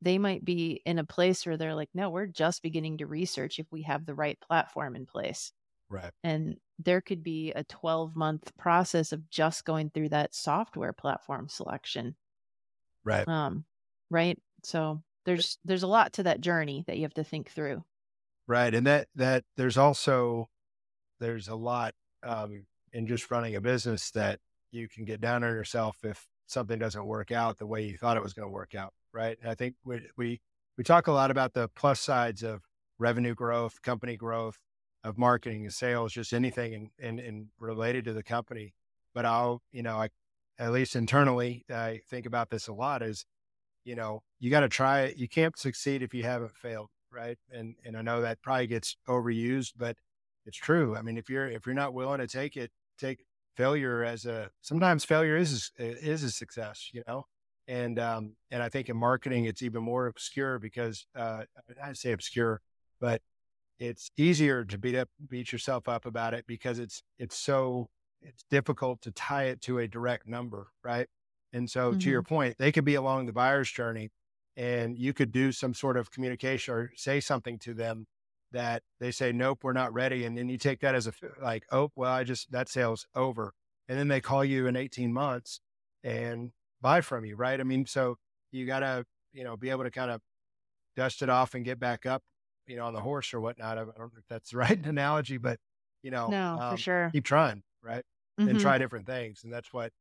they 0.02 0.18
might 0.18 0.44
be 0.44 0.82
in 0.84 0.98
a 0.98 1.04
place 1.04 1.46
where 1.46 1.56
they're 1.56 1.74
like 1.74 1.88
no 1.94 2.10
we're 2.10 2.26
just 2.26 2.62
beginning 2.62 2.98
to 2.98 3.06
research 3.06 3.58
if 3.58 3.66
we 3.70 3.82
have 3.82 4.04
the 4.04 4.14
right 4.14 4.38
platform 4.40 4.96
in 4.96 5.06
place. 5.06 5.52
Right. 5.88 6.10
And 6.24 6.56
there 6.78 7.00
could 7.00 7.22
be 7.22 7.52
a 7.52 7.64
12 7.64 8.16
month 8.16 8.50
process 8.58 9.12
of 9.12 9.28
just 9.30 9.64
going 9.64 9.90
through 9.90 10.08
that 10.08 10.34
software 10.34 10.92
platform 10.92 11.48
selection. 11.48 12.16
Right. 13.04 13.26
Um 13.28 13.64
right? 14.10 14.38
So 14.64 15.02
there's 15.24 15.58
there's 15.64 15.84
a 15.84 15.88
lot 15.88 16.14
to 16.14 16.24
that 16.24 16.40
journey 16.40 16.84
that 16.86 16.96
you 16.96 17.02
have 17.02 17.14
to 17.14 17.24
think 17.24 17.50
through. 17.50 17.84
Right 18.48 18.74
and 18.74 18.86
that 18.86 19.08
that 19.14 19.44
there's 19.56 19.78
also 19.78 20.48
there's 21.20 21.46
a 21.48 21.54
lot 21.54 21.94
um 22.24 22.66
in 22.92 23.06
just 23.06 23.30
running 23.30 23.56
a 23.56 23.60
business 23.60 24.10
that 24.12 24.38
you 24.70 24.88
can 24.88 25.04
get 25.04 25.20
down 25.20 25.44
on 25.44 25.50
yourself 25.50 25.96
if 26.04 26.26
something 26.46 26.78
doesn't 26.78 27.06
work 27.06 27.30
out 27.30 27.58
the 27.58 27.66
way 27.66 27.84
you 27.84 27.96
thought 27.96 28.16
it 28.16 28.22
was 28.22 28.34
going 28.34 28.46
to 28.46 28.52
work 28.52 28.74
out 28.74 28.92
right? 29.12 29.36
And 29.40 29.50
i 29.50 29.54
think 29.54 29.74
we, 29.84 30.00
we 30.16 30.40
we 30.76 30.84
talk 30.84 31.06
a 31.06 31.12
lot 31.12 31.30
about 31.30 31.52
the 31.52 31.68
plus 31.74 32.00
sides 32.00 32.42
of 32.42 32.62
revenue 32.98 33.34
growth 33.34 33.80
company 33.82 34.16
growth 34.16 34.58
of 35.04 35.18
marketing 35.18 35.62
and 35.62 35.72
sales 35.72 36.12
just 36.12 36.32
anything 36.32 36.90
and 37.00 37.20
in 37.20 37.48
related 37.58 38.04
to 38.04 38.12
the 38.12 38.22
company. 38.22 38.74
But 39.14 39.26
i'll 39.26 39.62
you 39.72 39.82
know 39.82 39.96
i 39.96 40.08
at 40.58 40.72
least 40.72 40.96
internally 40.96 41.64
i 41.70 42.00
think 42.08 42.26
about 42.26 42.50
this 42.50 42.68
a 42.68 42.72
lot 42.72 43.02
is 43.02 43.24
you 43.84 43.94
know 43.94 44.22
you 44.38 44.50
got 44.50 44.60
to 44.60 44.68
try 44.68 45.02
it 45.02 45.16
you 45.16 45.28
can't 45.28 45.58
succeed 45.58 46.02
if 46.02 46.14
you 46.14 46.22
haven't 46.22 46.56
failed 46.56 46.88
right? 47.10 47.38
And 47.52 47.74
and 47.84 47.96
i 47.96 48.02
know 48.02 48.22
that 48.22 48.42
probably 48.42 48.66
gets 48.66 48.96
overused 49.08 49.72
but 49.76 49.96
it's 50.44 50.56
true. 50.56 50.96
I 50.96 51.02
mean 51.02 51.18
if 51.18 51.28
you're 51.30 51.48
if 51.48 51.66
you're 51.66 51.74
not 51.74 51.94
willing 51.94 52.20
to 52.20 52.26
take 52.26 52.56
it 52.56 52.70
take 53.02 53.24
failure 53.56 54.02
as 54.02 54.24
a 54.24 54.50
sometimes 54.62 55.04
failure 55.04 55.36
is 55.36 55.72
is 55.78 56.22
a 56.22 56.30
success 56.30 56.90
you 56.92 57.02
know 57.06 57.26
and 57.68 57.98
um 57.98 58.34
and 58.50 58.62
i 58.62 58.68
think 58.68 58.88
in 58.88 58.96
marketing 58.96 59.44
it's 59.44 59.62
even 59.62 59.82
more 59.82 60.06
obscure 60.06 60.58
because 60.58 61.06
uh 61.14 61.42
i 61.82 61.92
say 61.92 62.12
obscure 62.12 62.60
but 63.00 63.20
it's 63.78 64.10
easier 64.16 64.64
to 64.64 64.78
beat 64.78 64.94
up 64.94 65.08
beat 65.28 65.52
yourself 65.52 65.88
up 65.88 66.06
about 66.06 66.32
it 66.32 66.46
because 66.46 66.78
it's 66.78 67.02
it's 67.18 67.36
so 67.36 67.88
it's 68.22 68.44
difficult 68.50 69.02
to 69.02 69.10
tie 69.10 69.44
it 69.44 69.60
to 69.60 69.78
a 69.78 69.88
direct 69.88 70.26
number 70.26 70.68
right 70.82 71.08
and 71.52 71.68
so 71.68 71.90
mm-hmm. 71.90 71.98
to 71.98 72.08
your 72.08 72.22
mm-hmm. 72.22 72.34
point 72.34 72.56
they 72.58 72.72
could 72.72 72.84
be 72.84 72.94
along 72.94 73.26
the 73.26 73.32
buyer's 73.32 73.70
journey 73.70 74.10
and 74.56 74.98
you 74.98 75.12
could 75.12 75.32
do 75.32 75.50
some 75.50 75.74
sort 75.74 75.96
of 75.96 76.10
communication 76.10 76.74
or 76.74 76.92
say 76.96 77.20
something 77.20 77.58
to 77.58 77.74
them 77.74 78.06
that 78.52 78.82
they 79.00 79.10
say, 79.10 79.32
nope, 79.32 79.60
we're 79.62 79.72
not 79.72 79.92
ready. 79.92 80.24
And 80.24 80.36
then 80.36 80.48
you 80.48 80.58
take 80.58 80.80
that 80.80 80.94
as 80.94 81.06
a, 81.06 81.12
like, 81.40 81.64
oh, 81.72 81.90
well, 81.96 82.12
I 82.12 82.24
just, 82.24 82.50
that 82.52 82.68
sale's 82.68 83.06
over. 83.14 83.52
And 83.88 83.98
then 83.98 84.08
they 84.08 84.20
call 84.20 84.44
you 84.44 84.66
in 84.66 84.76
18 84.76 85.12
months 85.12 85.60
and 86.04 86.52
buy 86.80 87.00
from 87.00 87.24
you. 87.24 87.36
Right. 87.36 87.58
I 87.58 87.64
mean, 87.64 87.86
so 87.86 88.16
you 88.50 88.66
got 88.66 88.80
to, 88.80 89.04
you 89.32 89.44
know, 89.44 89.56
be 89.56 89.70
able 89.70 89.84
to 89.84 89.90
kind 89.90 90.10
of 90.10 90.20
dust 90.96 91.22
it 91.22 91.28
off 91.28 91.54
and 91.54 91.64
get 91.64 91.80
back 91.80 92.06
up, 92.06 92.22
you 92.66 92.76
know, 92.76 92.84
on 92.84 92.94
the 92.94 93.00
horse 93.00 93.34
or 93.34 93.40
whatnot. 93.40 93.78
I 93.78 93.84
don't 93.84 93.98
know 93.98 94.10
if 94.16 94.24
that's 94.28 94.50
the 94.50 94.56
right 94.58 94.86
analogy, 94.86 95.38
but, 95.38 95.58
you 96.02 96.10
know, 96.10 96.28
no, 96.28 96.58
um, 96.60 96.70
for 96.72 96.76
sure. 96.76 97.10
Keep 97.12 97.24
trying. 97.24 97.62
Right. 97.82 98.04
Mm-hmm. 98.40 98.50
And 98.50 98.60
try 98.60 98.78
different 98.78 99.06
things. 99.06 99.42
And 99.44 99.52
that's 99.52 99.72
what 99.72 99.92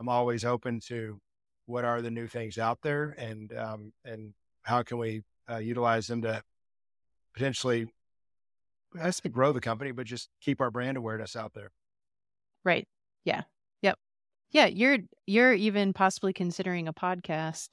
I'm 0.00 0.08
always 0.08 0.44
open 0.44 0.80
to. 0.88 1.20
What 1.66 1.84
are 1.84 2.00
the 2.00 2.10
new 2.10 2.26
things 2.26 2.56
out 2.56 2.78
there 2.82 3.14
and, 3.18 3.52
um, 3.56 3.92
and 4.02 4.32
how 4.62 4.82
can 4.82 4.96
we 4.96 5.22
uh, 5.50 5.58
utilize 5.58 6.06
them 6.06 6.22
to 6.22 6.42
potentially 7.34 7.86
has 8.98 9.20
to 9.20 9.28
grow 9.28 9.52
the 9.52 9.60
company, 9.60 9.92
but 9.92 10.06
just 10.06 10.28
keep 10.40 10.60
our 10.60 10.70
brand 10.70 10.96
awareness 10.96 11.36
out 11.36 11.54
there. 11.54 11.70
Right. 12.64 12.86
Yeah. 13.24 13.42
Yep. 13.82 13.98
Yeah. 14.50 14.66
You're 14.66 14.98
you're 15.26 15.54
even 15.54 15.92
possibly 15.92 16.32
considering 16.32 16.88
a 16.88 16.92
podcast, 16.92 17.70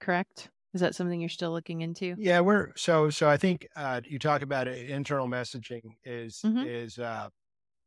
correct? 0.00 0.50
Is 0.74 0.80
that 0.80 0.96
something 0.96 1.20
you're 1.20 1.28
still 1.28 1.52
looking 1.52 1.82
into? 1.82 2.16
Yeah, 2.18 2.40
we're 2.40 2.72
so 2.76 3.08
so. 3.08 3.28
I 3.28 3.36
think 3.36 3.68
uh, 3.76 4.00
you 4.04 4.18
talk 4.18 4.42
about 4.42 4.66
it, 4.66 4.90
internal 4.90 5.28
messaging 5.28 5.82
is 6.04 6.40
mm-hmm. 6.44 6.66
is 6.66 6.98
uh, 6.98 7.28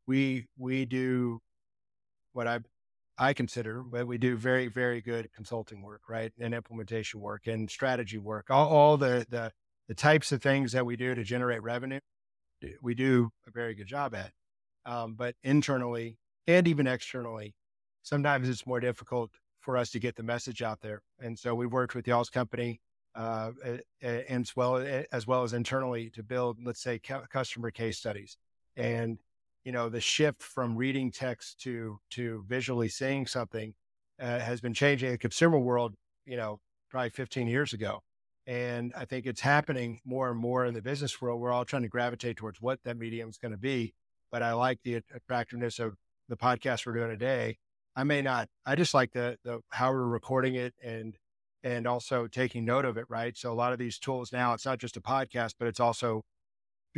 we 0.07 0.47
we 0.57 0.85
do 0.85 1.41
what 2.31 2.47
I 2.47 2.59
I 3.17 3.33
consider, 3.33 3.83
but 3.83 4.07
we 4.07 4.17
do 4.17 4.37
very 4.37 4.67
very 4.67 5.01
good 5.01 5.29
consulting 5.35 5.81
work, 5.81 6.03
right, 6.07 6.31
and 6.39 6.53
implementation 6.53 7.19
work 7.19 7.47
and 7.47 7.69
strategy 7.69 8.17
work. 8.17 8.49
All, 8.49 8.69
all 8.69 8.95
the 8.95 9.25
the 9.29 9.51
the 9.89 9.95
types 9.95 10.31
of 10.31 10.41
things 10.41 10.71
that 10.71 10.85
we 10.85 10.95
do 10.95 11.13
to 11.13 11.25
generate 11.25 11.61
revenue, 11.63 11.99
we 12.81 12.93
do 12.93 13.29
a 13.47 13.51
very 13.51 13.73
good 13.73 13.87
job 13.87 14.15
at. 14.15 14.31
Um, 14.85 15.15
but 15.15 15.35
internally 15.43 16.17
and 16.47 16.67
even 16.67 16.87
externally, 16.87 17.55
sometimes 18.03 18.47
it's 18.47 18.65
more 18.65 18.79
difficult 18.79 19.31
for 19.59 19.75
us 19.77 19.91
to 19.91 19.99
get 19.99 20.15
the 20.15 20.23
message 20.23 20.61
out 20.61 20.79
there. 20.81 21.01
And 21.19 21.37
so 21.37 21.53
we've 21.53 21.71
worked 21.71 21.93
with 21.93 22.07
y'all's 22.07 22.29
company 22.29 22.79
uh, 23.15 23.51
and 24.01 24.41
as 24.41 24.55
well 24.55 24.77
as 25.11 25.27
well 25.27 25.43
as 25.43 25.53
internally 25.53 26.09
to 26.11 26.23
build, 26.23 26.57
let's 26.63 26.81
say, 26.81 26.99
customer 26.99 27.71
case 27.71 27.97
studies. 27.97 28.37
And 28.75 29.17
you 29.65 29.73
know, 29.73 29.89
the 29.89 29.99
shift 29.99 30.41
from 30.41 30.77
reading 30.77 31.11
text 31.11 31.59
to 31.61 31.99
to 32.11 32.45
visually 32.47 32.87
seeing 32.87 33.25
something 33.25 33.73
uh, 34.21 34.39
has 34.39 34.61
been 34.61 34.73
changing 34.73 35.11
the 35.11 35.17
consumer 35.17 35.59
world. 35.59 35.95
You 36.25 36.37
know, 36.37 36.59
probably 36.89 37.09
15 37.09 37.47
years 37.47 37.73
ago. 37.73 38.01
And 38.47 38.93
I 38.95 39.03
think 39.03 39.25
it's 39.25 39.41
happening 39.41 39.99
more 40.05 40.31
and 40.31 40.39
more 40.39 40.65
in 40.65 40.73
the 40.73 40.81
business 40.81 41.21
world. 41.21 41.41
We're 41.41 41.51
all 41.51 41.65
trying 41.65 41.81
to 41.81 41.89
gravitate 41.89 42.37
towards 42.37 42.61
what 42.61 42.79
that 42.85 42.97
medium 42.97 43.29
is 43.29 43.37
going 43.37 43.51
to 43.51 43.57
be. 43.57 43.93
But 44.31 44.41
I 44.41 44.53
like 44.53 44.79
the 44.83 45.01
attractiveness 45.13 45.79
of 45.79 45.95
the 46.29 46.37
podcast 46.37 46.85
we're 46.85 46.93
doing 46.93 47.09
today. 47.09 47.57
I 47.95 48.05
may 48.05 48.21
not, 48.21 48.47
I 48.65 48.75
just 48.75 48.93
like 48.93 49.11
the, 49.11 49.37
the 49.43 49.59
how 49.71 49.91
we're 49.91 50.05
recording 50.05 50.55
it 50.55 50.73
and, 50.81 51.17
and 51.61 51.85
also 51.85 52.27
taking 52.27 52.63
note 52.63 52.85
of 52.85 52.97
it. 52.97 53.05
Right. 53.09 53.35
So 53.35 53.51
a 53.51 53.55
lot 53.55 53.73
of 53.73 53.79
these 53.79 53.99
tools 53.99 54.31
now, 54.31 54.53
it's 54.53 54.65
not 54.65 54.79
just 54.79 54.95
a 54.95 55.01
podcast, 55.01 55.55
but 55.59 55.67
it's 55.67 55.79
also 55.79 56.23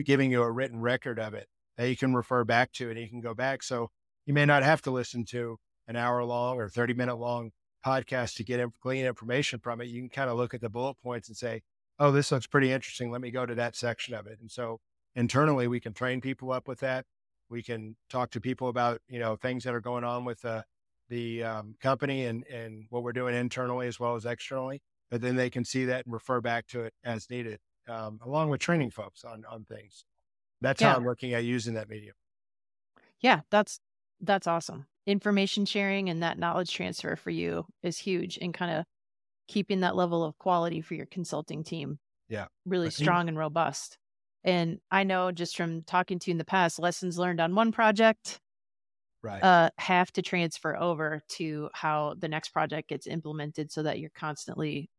giving 0.04 0.32
you 0.32 0.44
a 0.44 0.52
written 0.52 0.80
record 0.80 1.20
of 1.20 1.34
it 1.34 1.48
that 1.78 1.90
you 1.90 1.98
can 1.98 2.14
refer 2.14 2.44
back 2.44 2.72
to 2.74 2.90
and 2.90 3.00
you 3.00 3.10
can 3.10 3.22
go 3.22 3.34
back. 3.34 3.64
So 3.64 3.90
you 4.26 4.34
may 4.34 4.46
not 4.46 4.64
have 4.64 4.82
to 4.84 4.92
listen 4.92 5.26
to 5.26 5.58
an 5.88 5.96
hour 5.96 6.24
long 6.24 6.58
or 6.58 6.70
30 6.70 6.94
minute 6.94 7.16
long 7.16 7.52
podcast 7.86 8.36
to 8.36 8.44
get 8.44 8.60
in, 8.60 8.72
glean 8.82 9.06
information 9.06 9.60
from 9.60 9.82
it, 9.82 9.88
you 9.88 10.02
can 10.02 10.10
kind 10.10 10.30
of 10.30 10.38
look 10.38 10.54
at 10.54 10.62
the 10.62 10.70
bullet 10.70 10.96
points 11.02 11.28
and 11.28 11.38
say, 11.38 11.62
oh, 12.00 12.12
this 12.12 12.32
looks 12.32 12.48
pretty 12.48 12.72
interesting. 12.72 13.12
Let 13.12 13.22
me 13.22 13.32
go 13.32 13.46
to 13.46 13.56
that 13.56 13.76
section 13.76 14.13
of 14.13 14.28
it. 14.28 14.39
And 14.39 14.50
so 14.50 14.80
internally, 15.15 15.68
we 15.68 15.80
can 15.80 15.94
train 15.94 16.22
people 16.22 16.52
up 16.52 16.68
with 16.68 16.80
that. 16.80 17.06
We 17.50 17.63
can 17.63 17.96
talk 18.10 18.32
to 18.32 18.42
people 18.42 18.70
about, 18.70 19.02
you 19.08 19.20
know, 19.20 19.36
things 19.36 19.63
that 19.63 19.74
are 19.74 19.82
going 19.82 20.04
on 20.04 20.24
with 20.24 20.46
uh, 20.46 20.62
the 21.10 21.44
um, 21.44 21.76
company 21.82 22.26
and, 22.26 22.46
and 22.48 22.86
what 22.89 23.04
we're 23.04 23.12
doing 23.12 23.36
internally 23.36 23.88
as 23.88 24.00
well 24.00 24.15
as 24.15 24.26
externally. 24.26 24.82
But 25.10 25.22
then 25.22 25.36
they 25.36 25.50
can 25.50 25.65
see 25.65 25.86
that 25.86 26.06
and 26.06 26.13
refer 26.13 26.39
back 26.42 26.68
to 26.68 26.82
it 26.82 26.94
as 27.04 27.30
needed, 27.30 27.60
um, 27.88 28.20
along 28.24 28.50
with 28.50 28.62
training 28.62 28.92
folks 28.92 29.24
on, 29.24 29.44
on 29.50 29.65
things. 29.65 30.06
That's 30.62 30.82
yeah. 30.82 30.92
how 30.92 30.98
I'm 30.98 31.06
looking 31.06 31.34
at 31.34 31.44
using 31.44 31.74
that 31.74 31.89
medium. 31.89 32.13
Yeah, 33.20 33.42
that's 33.50 33.80
that's 34.21 34.47
awesome 34.47 34.86
information 35.10 35.65
sharing 35.65 36.10
and 36.10 36.21
that 36.21 36.38
knowledge 36.38 36.71
transfer 36.71 37.15
for 37.15 37.32
you 37.32 37.65
is 37.82 37.97
huge 37.97 38.38
and 38.41 38.53
kind 38.53 38.77
of 38.77 38.86
keeping 39.47 39.79
that 39.79 39.95
level 39.95 40.23
of 40.23 40.38
quality 40.38 40.82
for 40.82 40.93
your 40.93 41.08
consulting 41.08 41.63
team. 41.63 41.97
Yeah. 42.29 42.45
Really 42.65 42.91
strong 42.91 43.27
and 43.27 43.38
robust. 43.38 43.97
And 44.43 44.79
I 44.91 45.03
know 45.03 45.32
just 45.32 45.58
from 45.58 45.82
talking 45.82 46.19
to 46.19 46.29
you 46.29 46.34
in 46.34 46.38
the 46.38 46.45
past, 46.45 46.79
lessons 46.79 47.17
learned 47.17 47.41
on 47.41 47.55
one 47.55 47.71
project 47.71 48.39
right. 49.23 49.43
uh, 49.43 49.71
have 49.79 50.12
to 50.13 50.21
transfer 50.21 50.77
over 50.77 51.21
to 51.29 51.69
how 51.73 52.13
the 52.19 52.27
next 52.27 52.49
project 52.49 52.89
gets 52.89 53.08
implemented 53.08 53.72
so 53.72 53.84
that 53.84 53.99
you're 53.99 54.11
constantly 54.15 54.91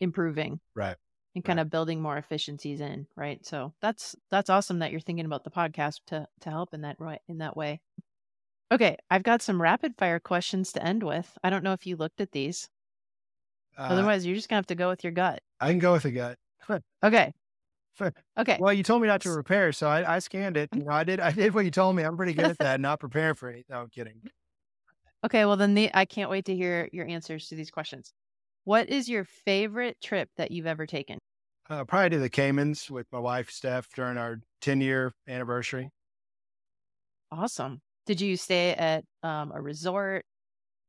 improving. 0.00 0.58
Right. 0.74 0.96
And 1.36 1.44
kind 1.44 1.58
right. 1.58 1.62
of 1.62 1.70
building 1.70 2.02
more 2.02 2.16
efficiencies 2.16 2.80
in, 2.80 3.06
right? 3.14 3.46
So 3.46 3.72
that's 3.80 4.16
that's 4.32 4.50
awesome 4.50 4.80
that 4.80 4.90
you're 4.90 4.98
thinking 4.98 5.26
about 5.26 5.44
the 5.44 5.50
podcast 5.50 6.00
to 6.08 6.26
to 6.40 6.50
help 6.50 6.74
in 6.74 6.80
that 6.80 6.96
right 6.98 7.20
in 7.28 7.38
that 7.38 7.56
way. 7.56 7.80
Okay, 8.72 8.96
I've 9.10 9.24
got 9.24 9.42
some 9.42 9.60
rapid 9.60 9.96
fire 9.98 10.20
questions 10.20 10.72
to 10.72 10.84
end 10.84 11.02
with. 11.02 11.36
I 11.42 11.50
don't 11.50 11.64
know 11.64 11.72
if 11.72 11.86
you 11.86 11.96
looked 11.96 12.20
at 12.20 12.30
these. 12.32 12.68
Uh, 13.76 13.82
Otherwise, 13.82 14.24
you're 14.24 14.36
just 14.36 14.48
gonna 14.48 14.58
have 14.58 14.66
to 14.66 14.74
go 14.74 14.88
with 14.88 15.02
your 15.02 15.12
gut. 15.12 15.40
I 15.60 15.70
can 15.70 15.78
go 15.78 15.92
with 15.92 16.04
the 16.04 16.12
gut. 16.12 16.38
okay. 17.02 17.32
Okay. 18.38 18.56
Well, 18.58 18.72
you 18.72 18.82
told 18.82 19.02
me 19.02 19.08
not 19.08 19.20
to 19.22 19.34
prepare, 19.34 19.72
so 19.72 19.86
I, 19.86 20.16
I 20.16 20.18
scanned 20.20 20.56
it. 20.56 20.70
You 20.74 20.84
know, 20.84 20.92
I 20.92 21.04
did. 21.04 21.20
I 21.20 21.32
did 21.32 21.52
what 21.54 21.64
you 21.64 21.70
told 21.70 21.96
me. 21.96 22.02
I'm 22.02 22.16
pretty 22.16 22.32
good 22.32 22.46
at 22.46 22.58
that. 22.60 22.80
not 22.80 23.00
preparing 23.00 23.34
for 23.34 23.48
anything. 23.48 23.64
No, 23.68 23.80
I'm 23.80 23.88
kidding. 23.88 24.22
Okay. 25.24 25.44
Well, 25.44 25.56
then 25.56 25.74
the, 25.74 25.90
I 25.92 26.04
can't 26.06 26.30
wait 26.30 26.46
to 26.46 26.56
hear 26.56 26.88
your 26.92 27.06
answers 27.06 27.48
to 27.48 27.56
these 27.56 27.70
questions. 27.70 28.12
What 28.64 28.88
is 28.88 29.08
your 29.08 29.24
favorite 29.24 29.98
trip 30.00 30.30
that 30.36 30.50
you've 30.50 30.66
ever 30.66 30.86
taken? 30.86 31.18
Uh, 31.68 31.84
probably 31.84 32.10
to 32.10 32.18
the 32.18 32.30
Caymans 32.30 32.90
with 32.90 33.06
my 33.12 33.18
wife 33.18 33.50
Steph 33.50 33.88
during 33.94 34.16
our 34.16 34.40
10 34.60 34.80
year 34.80 35.12
anniversary. 35.28 35.90
Awesome. 37.30 37.80
Did 38.10 38.20
you 38.20 38.36
stay 38.36 38.72
at 38.74 39.04
um, 39.22 39.52
a 39.52 39.60
resort? 39.60 40.26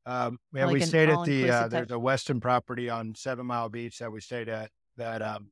Um, 0.08 0.40
yeah, 0.54 0.66
Like 0.66 0.74
we 0.74 0.82
stayed 0.82 1.10
at 1.10 1.22
the, 1.22 1.50
uh, 1.52 1.68
there's 1.68 1.92
a 1.92 1.96
Westin 1.96 2.42
property 2.42 2.90
on 2.90 3.14
Seven 3.14 3.46
Mile 3.46 3.70
Beach 3.70 4.00
that 4.00 4.12
we 4.12 4.20
stayed 4.22 4.50
at 4.50 4.72
that, 4.98 5.22
um, 5.22 5.52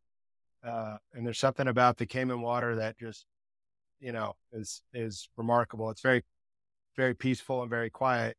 uh, 0.64 0.98
and 1.14 1.26
there's 1.26 1.40
something 1.40 1.68
about 1.68 1.98
the 1.98 2.06
Cayman 2.08 2.42
water 2.42 2.76
that 2.78 2.98
just, 2.98 3.26
you 4.00 4.12
know, 4.12 4.36
is, 4.52 4.84
is 4.94 5.30
remarkable. 5.38 5.90
It's 5.92 6.02
very, 6.02 6.24
very 6.98 7.16
peaceful 7.16 7.62
and 7.62 7.70
very 7.70 7.90
quiet, 7.90 8.38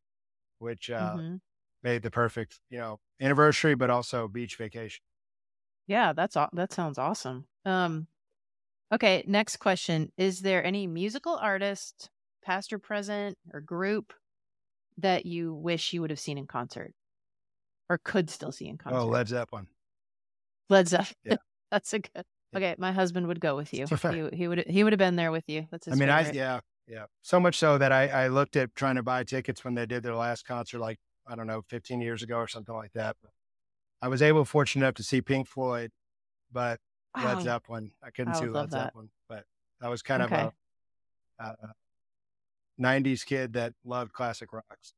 which, 0.59 0.89
uh, 0.91 1.19
Mhm. 1.19 1.41
made 1.83 2.03
the 2.03 2.11
perfect, 2.11 2.61
you 2.69 2.79
know, 2.79 2.99
anniversary, 3.21 3.75
but 3.75 3.89
also 3.89 4.27
beach 4.27 4.57
vacation. 4.57 5.03
Yeah, 5.87 6.13
that's 6.13 6.35
that 6.53 6.71
sounds 6.71 6.97
awesome. 6.97 7.47
Um, 7.65 8.07
okay, 8.93 9.23
next 9.27 9.57
question. 9.57 10.11
Is 10.17 10.41
there 10.41 10.63
any 10.63 10.87
musical 10.87 11.35
artist, 11.37 12.11
past 12.43 12.73
or 12.73 12.79
present, 12.79 13.37
or 13.53 13.61
group 13.61 14.13
that 14.97 15.25
you 15.25 15.53
wish 15.53 15.93
you 15.93 16.01
would 16.01 16.09
have 16.09 16.19
seen 16.19 16.37
in 16.37 16.47
concert 16.47 16.93
or 17.89 17.97
could 17.97 18.29
still 18.29 18.51
see 18.51 18.67
in 18.67 18.77
oh, 18.79 18.83
concert? 18.83 18.99
Oh, 18.99 19.05
Led 19.07 19.27
Zeppelin. 19.27 19.67
Led 20.69 20.87
Zeppelin. 20.87 21.15
Yeah. 21.25 21.35
That's 21.71 21.93
a 21.93 21.99
good. 21.99 22.23
Okay, 22.55 22.75
my 22.77 22.91
husband 22.91 23.27
would 23.27 23.39
go 23.39 23.55
with 23.55 23.73
you. 23.73 23.85
He 23.85 24.29
he 24.33 24.47
would 24.47 24.65
he 24.67 24.83
would 24.83 24.91
have 24.91 24.97
been 24.97 25.15
there 25.15 25.31
with 25.31 25.45
you. 25.47 25.67
That's 25.71 25.85
his 25.85 25.93
I 25.93 25.97
mean, 25.97 26.09
I, 26.09 26.29
yeah, 26.31 26.59
yeah. 26.85 27.05
So 27.21 27.39
much 27.39 27.57
so 27.57 27.77
that 27.77 27.93
I, 27.93 28.07
I 28.07 28.27
looked 28.27 28.57
at 28.57 28.75
trying 28.75 28.95
to 28.95 29.03
buy 29.03 29.23
tickets 29.23 29.63
when 29.63 29.73
they 29.73 29.85
did 29.85 30.03
their 30.03 30.15
last 30.15 30.45
concert, 30.45 30.79
like, 30.79 30.97
I 31.25 31.35
don't 31.35 31.47
know, 31.47 31.61
15 31.69 32.01
years 32.01 32.23
ago 32.23 32.35
or 32.35 32.47
something 32.47 32.75
like 32.75 32.91
that. 32.93 33.15
But 33.21 33.31
I 34.01 34.09
was 34.09 34.21
able, 34.21 34.43
fortunate 34.43 34.85
enough 34.85 34.95
to 34.95 35.03
see 35.03 35.21
Pink 35.21 35.47
Floyd, 35.47 35.91
but 36.51 36.79
Led 37.15 37.25
oh, 37.25 37.35
Wow. 37.35 37.39
Zeppelin, 37.39 37.91
I 38.03 38.09
couldn't 38.09 38.33
I 38.35 38.39
see 38.39 38.47
Led 38.47 38.71
that. 38.71 38.85
Zeppelin, 38.85 39.09
but 39.29 39.45
that 39.79 39.89
was 39.89 40.01
kind 40.01 40.23
Okay. 40.23 40.41
of 40.41 40.53
a, 41.39 41.43
a, 41.43 41.47
a 41.47 41.73
90s 42.79 43.25
kid 43.25 43.53
that 43.53 43.73
loved 43.83 44.13
classic 44.13 44.53
rocks. 44.53 44.93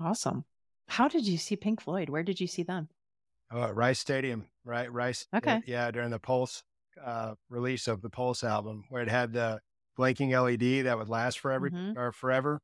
Awesome. 0.00 0.44
How 0.88 1.08
did 1.08 1.26
you 1.26 1.38
see 1.38 1.56
Pink 1.56 1.80
Floyd? 1.80 2.08
Where 2.08 2.22
did 2.22 2.40
you 2.40 2.46
see 2.46 2.62
them? 2.62 2.88
Oh, 3.50 3.62
at 3.62 3.74
Rice 3.76 3.98
Stadium, 4.00 4.46
right? 4.64 4.92
Rice. 4.92 5.26
Okay. 5.34 5.62
yeah, 5.66 5.90
during 5.90 6.10
the 6.10 6.18
Pulse 6.18 6.62
uh, 7.04 7.34
release 7.48 7.86
of 7.88 8.02
the 8.02 8.10
Pulse 8.10 8.44
album, 8.44 8.84
where 8.88 9.02
it 9.02 9.08
had 9.08 9.32
the 9.32 9.60
blinking 9.96 10.30
LED 10.30 10.84
that 10.84 10.98
would 10.98 11.08
last 11.08 11.38
forever 11.38 11.70
Mhm. 11.70 11.96
or 11.96 12.12
forever. 12.12 12.60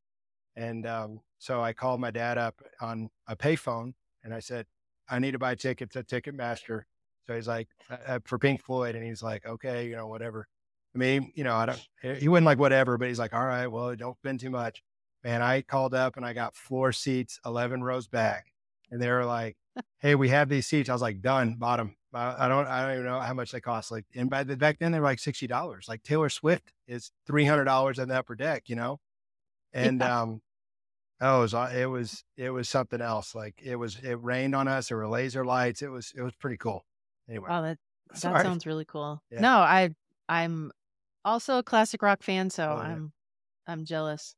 And 0.57 0.87
um, 0.87 1.21
so 1.39 1.63
I 1.63 1.73
called 1.73 2.01
my 2.01 2.11
dad 2.11 2.39
up 2.39 2.61
on 2.81 3.09
a 3.29 3.37
payphone 3.37 3.95
and 4.25 4.35
I 4.35 4.41
said, 4.41 4.67
I 5.09 5.19
need 5.19 5.33
to 5.33 5.39
buy 5.39 5.55
tickets 5.55 5.95
at 5.97 6.09
Ticketmaster. 6.09 6.83
So 7.27 7.35
he's 7.35 7.47
like, 7.49 7.69
uh, 7.89 7.97
uh, 8.07 8.19
for 8.25 8.39
Pink 8.39 8.63
Floyd. 8.63 8.97
And 8.97 9.05
he's 9.05 9.23
like, 9.23 9.47
okay, 9.47 9.89
you 9.89 9.95
know, 9.97 10.09
whatever. 10.09 10.49
I 10.95 10.99
mean, 10.99 11.33
you 11.35 11.45
know, 11.45 11.55
I 11.55 11.67
don't, 11.67 12.19
he 12.19 12.29
wasn't 12.29 12.47
like, 12.47 12.59
whatever, 12.59 12.99
but 12.99 13.09
he's 13.09 13.19
like, 13.19 13.33
all 13.33 13.45
right, 13.45 13.67
well, 13.69 13.95
don't 13.95 14.17
spend 14.19 14.41
too 14.41 14.51
much. 14.51 14.83
Man, 15.23 15.43
I 15.43 15.63
called 15.63 15.95
up 15.95 16.17
and 16.17 16.25
I 16.27 16.33
got 16.33 16.57
floor 16.57 16.93
seats, 16.93 17.39
11 17.47 17.83
rows 17.83 18.09
back. 18.09 18.47
And 18.91 19.01
they 19.01 19.09
were 19.11 19.25
like, 19.25 19.57
hey, 20.01 20.15
we 20.17 20.31
have 20.31 20.49
these 20.49 20.67
seats. 20.67 20.89
I 20.89 20.93
was 20.93 21.03
like, 21.03 21.21
done, 21.21 21.55
bottom. 21.57 21.95
I 22.13 22.47
I 22.47 22.49
don't, 22.49 22.67
I 22.67 22.83
don't 22.83 22.93
even 22.95 23.05
know 23.05 23.21
how 23.21 23.35
much 23.35 23.53
they 23.53 23.61
cost. 23.61 23.93
Like, 23.93 24.05
and 24.17 24.29
by 24.29 24.43
the, 24.43 24.57
back 24.57 24.79
then 24.81 24.91
they 24.91 24.99
were 24.99 25.05
like 25.07 25.21
sixty 25.21 25.47
dollars. 25.47 25.87
Like 25.89 26.03
Taylor 26.03 26.29
Swift 26.29 26.73
is 26.89 27.13
three 27.25 27.45
hundred 27.45 27.67
dollars 27.67 28.01
on 28.01 28.09
the 28.09 28.19
upper 28.19 28.35
deck, 28.35 28.65
you 28.69 28.75
know. 28.75 28.99
And 29.73 30.01
Yeah. 30.01 30.23
um, 30.23 30.43
oh, 31.21 31.39
it 31.39 31.43
was, 31.43 31.55
it 31.55 31.87
was, 31.87 32.25
it 32.37 32.51
was 32.51 32.69
something 32.69 33.01
else. 33.01 33.33
Like 33.37 33.61
it 33.63 33.77
was, 33.77 33.97
it 34.03 34.15
rained 34.21 34.57
on 34.57 34.67
us. 34.67 34.89
There 34.89 34.97
were 34.97 35.09
laser 35.09 35.45
lights. 35.45 35.83
It 35.83 35.89
was, 35.91 36.13
it 36.17 36.23
was 36.23 36.35
pretty 36.35 36.57
cool. 36.57 36.85
Anyway, 37.29 37.49
Wow, 37.49 37.63
that 37.63 37.79
that 38.11 38.19
sorry. 38.19 38.43
sounds 38.43 38.67
really 38.67 38.85
cool. 38.87 39.23
Yeah. 39.31 39.41
No, 39.43 39.59
I 39.59 39.91
I'm 40.29 40.73
also 41.25 41.59
a 41.59 41.63
classic 41.63 42.03
rock 42.03 42.23
fan, 42.23 42.51
so 42.51 42.65
Oh, 42.65 42.77
yeah. 42.77 42.89
I'm 42.89 43.13
I'm 43.67 43.85
jealous. 43.85 44.35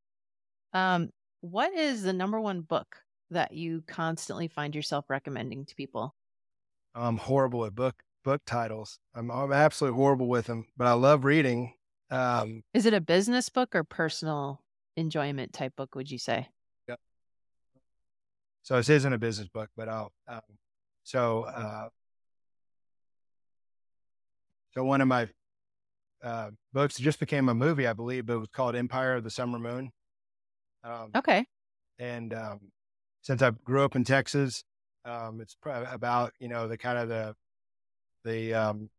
Um, 0.72 1.10
what 1.40 1.72
is 1.74 2.02
the 2.02 2.12
number 2.12 2.40
one 2.40 2.60
book 2.60 2.96
that 3.30 3.52
you 3.52 3.82
constantly 3.86 4.48
find 4.48 4.74
yourself 4.74 5.06
recommending 5.08 5.64
to 5.66 5.74
people? 5.74 6.14
I'm 6.94 7.16
horrible 7.16 7.64
at 7.64 7.74
book 7.74 8.02
book 8.24 8.42
titles. 8.46 8.98
I'm, 9.14 9.30
I'm 9.30 9.52
absolutely 9.52 9.96
horrible 9.96 10.28
with 10.28 10.46
them, 10.46 10.66
but 10.76 10.86
I 10.86 10.92
love 10.92 11.24
reading. 11.24 11.74
Um, 12.10 12.62
Is 12.74 12.86
it 12.86 12.94
a 12.94 13.00
business 13.00 13.48
book 13.48 13.74
or 13.74 13.84
personal 13.84 14.62
enjoyment 14.96 15.52
type 15.52 15.74
book? 15.76 15.94
Would 15.94 16.10
you 16.10 16.18
say? 16.18 16.48
So 18.64 18.76
this 18.76 18.88
isn't 18.88 19.12
a 19.12 19.18
business 19.18 19.48
book, 19.48 19.70
but 19.76 19.88
I'll. 19.88 20.12
Um, 20.28 20.40
so, 21.02 21.42
uh, 21.42 21.88
so 24.72 24.84
one 24.84 25.00
of 25.00 25.08
my 25.08 25.28
uh, 26.22 26.50
books 26.72 26.98
just 26.98 27.20
became 27.20 27.48
a 27.48 27.54
movie, 27.54 27.86
I 27.86 27.92
believe, 27.92 28.26
but 28.26 28.34
it 28.34 28.38
was 28.38 28.48
called 28.52 28.76
Empire 28.76 29.16
of 29.16 29.24
the 29.24 29.30
Summer 29.30 29.58
Moon. 29.58 29.90
Um, 30.84 31.10
Okay. 31.16 31.44
and 31.98 32.32
um, 32.34 32.60
since 33.22 33.42
I 33.42 33.50
grew 33.50 33.84
up 33.84 33.96
in 33.96 34.04
Texas, 34.04 34.64
um, 35.04 35.40
it's 35.40 35.56
about 35.64 36.32
you 36.38 36.48
know 36.48 36.68
the 36.68 36.78
kind 36.78 36.98
of 36.98 37.08
the 37.08 37.34
the 38.24 38.54
um, 38.54 38.90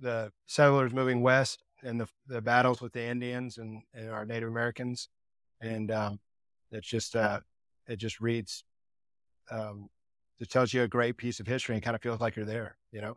the 0.00 0.32
settlers 0.46 0.92
moving 0.92 1.22
west 1.22 1.62
and 1.82 2.00
the 2.00 2.08
the 2.26 2.40
battles 2.40 2.80
with 2.80 2.92
the 2.92 3.02
Indians 3.02 3.58
and, 3.58 3.82
and 3.94 4.10
our 4.10 4.24
Native 4.24 4.48
Americans, 4.48 5.08
and 5.60 5.90
um, 5.90 6.20
it's 6.70 6.88
just 6.88 7.16
uh, 7.16 7.40
it 7.86 7.96
just 7.96 8.20
reads. 8.20 8.64
Um, 9.50 9.88
it 10.38 10.50
tells 10.50 10.72
you 10.72 10.82
a 10.82 10.88
great 10.88 11.16
piece 11.16 11.40
of 11.40 11.46
history 11.46 11.74
and 11.74 11.82
kind 11.82 11.96
of 11.96 12.02
feels 12.02 12.20
like 12.20 12.36
you're 12.36 12.44
there. 12.44 12.76
You 12.92 13.00
know, 13.00 13.16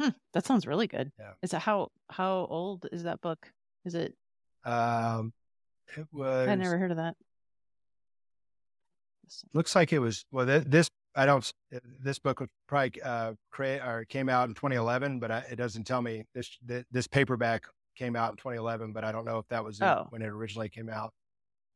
Hmm, 0.00 0.08
that 0.32 0.46
sounds 0.46 0.66
really 0.66 0.86
good. 0.86 1.12
Yeah. 1.18 1.32
Is 1.42 1.52
it 1.54 1.60
how 1.60 1.90
how 2.10 2.46
old 2.50 2.86
is 2.92 3.02
that 3.04 3.20
book? 3.20 3.52
Is 3.84 3.94
it? 3.94 4.14
um, 4.64 5.32
it 5.96 6.06
was. 6.12 6.48
I 6.48 6.54
never 6.54 6.78
heard 6.78 6.90
of 6.92 6.96
that. 6.98 7.16
looks 9.54 9.74
like 9.74 9.92
it 9.92 9.98
was 9.98 10.24
well 10.30 10.44
th- 10.46 10.64
this 10.66 10.88
i 11.16 11.24
don't 11.24 11.50
uh, 11.74 11.78
this 12.00 12.18
book 12.18 12.40
was 12.40 12.48
probably 12.68 13.00
uh 13.02 13.32
create 13.50 13.80
or 13.80 14.04
came 14.04 14.28
out 14.28 14.48
in 14.48 14.54
2011 14.54 15.18
but 15.20 15.30
I, 15.30 15.38
it 15.50 15.56
doesn't 15.56 15.84
tell 15.84 16.02
me 16.02 16.24
this 16.34 16.50
th- 16.68 16.84
this 16.90 17.06
paperback 17.06 17.62
came 17.96 18.14
out 18.14 18.30
in 18.32 18.36
2011 18.36 18.92
but 18.92 19.04
i 19.04 19.12
don't 19.12 19.24
know 19.24 19.38
if 19.38 19.46
that 19.48 19.64
was 19.64 19.80
Oh. 19.80 20.06
when 20.10 20.20
it 20.22 20.26
originally 20.28 20.68
came 20.68 20.88
out 20.90 21.12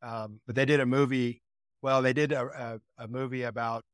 um 0.02 0.40
but 0.46 0.54
they 0.54 0.64
did 0.66 0.80
a 0.80 0.86
movie 0.86 1.40
well 1.82 2.02
they 2.02 2.12
did 2.12 2.32
a, 2.32 2.80
a, 2.98 3.04
a 3.04 3.08
movie 3.08 3.42
about 3.44 3.84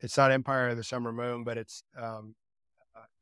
it's 0.00 0.16
not 0.16 0.32
empire 0.32 0.68
of 0.70 0.76
the 0.76 0.84
summer 0.84 1.12
moon 1.12 1.44
but 1.44 1.56
it's 1.58 1.84
um 1.96 2.34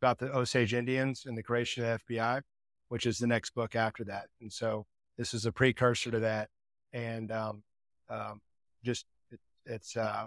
about 0.01 0.19
the 0.19 0.33
osage 0.35 0.73
indians 0.75 1.25
and 1.27 1.37
the 1.37 1.43
creation 1.43 1.85
of 1.85 2.01
the 2.09 2.15
fbi 2.17 2.41
which 2.89 3.07
is 3.07 3.19
the 3.19 3.27
next 3.27 3.55
book 3.55 3.77
after 3.77 4.03
that 4.05 4.27
and 4.41 4.53
so 4.53 4.87
this 5.19 5.35
is 5.35 5.45
a 5.47 5.53
precursor 5.53 6.11
to 6.11 6.21
that 6.21 6.49
and 6.93 7.31
um 7.31 7.63
um 8.09 8.41
just 8.83 9.05
it, 9.31 9.39
it's 9.67 9.97
uh 9.97 10.27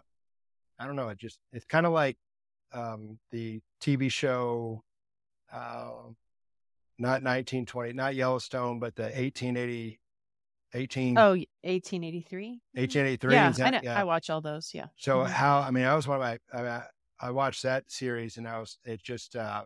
i 0.80 0.86
don't 0.86 0.95
know 0.95 1.09
it 1.09 1.17
just 1.17 1.39
it's 1.51 1.65
kind 1.65 1.86
of 1.86 1.91
like 1.91 2.17
um 2.74 3.17
the 3.32 3.59
tv 3.82 4.11
show 4.11 4.84
um 5.51 6.15
not 6.99 7.24
1920 7.24 7.93
not 7.93 8.13
yellowstone 8.15 8.80
but 8.80 8.95
the 8.95 9.03
1880 9.03 9.99
18 10.76 11.17
Oh, 11.19 11.32
1883. 11.61 12.61
1883 12.74 13.34
Yeah, 13.34 13.53
I, 13.63 13.69
know, 13.69 13.80
yeah. 13.84 13.99
I 13.99 14.03
watch 14.05 14.30
all 14.32 14.41
those. 14.41 14.71
Yeah. 14.74 14.88
so 14.97 15.19
Mhm. 15.19 15.30
how 15.30 15.59
i 15.59 15.69
mean 15.71 15.86
i 15.86 15.93
was 15.95 16.07
one 16.07 16.19
of 16.19 16.21
my 16.21 16.39
I, 16.59 16.84
I 17.24 17.32
watched 17.32 17.63
that 17.63 17.91
series 17.91 18.38
and 18.38 18.47
i 18.47 18.59
was 18.59 18.80
it 18.86 19.01
just 19.03 19.36
uh 19.36 19.65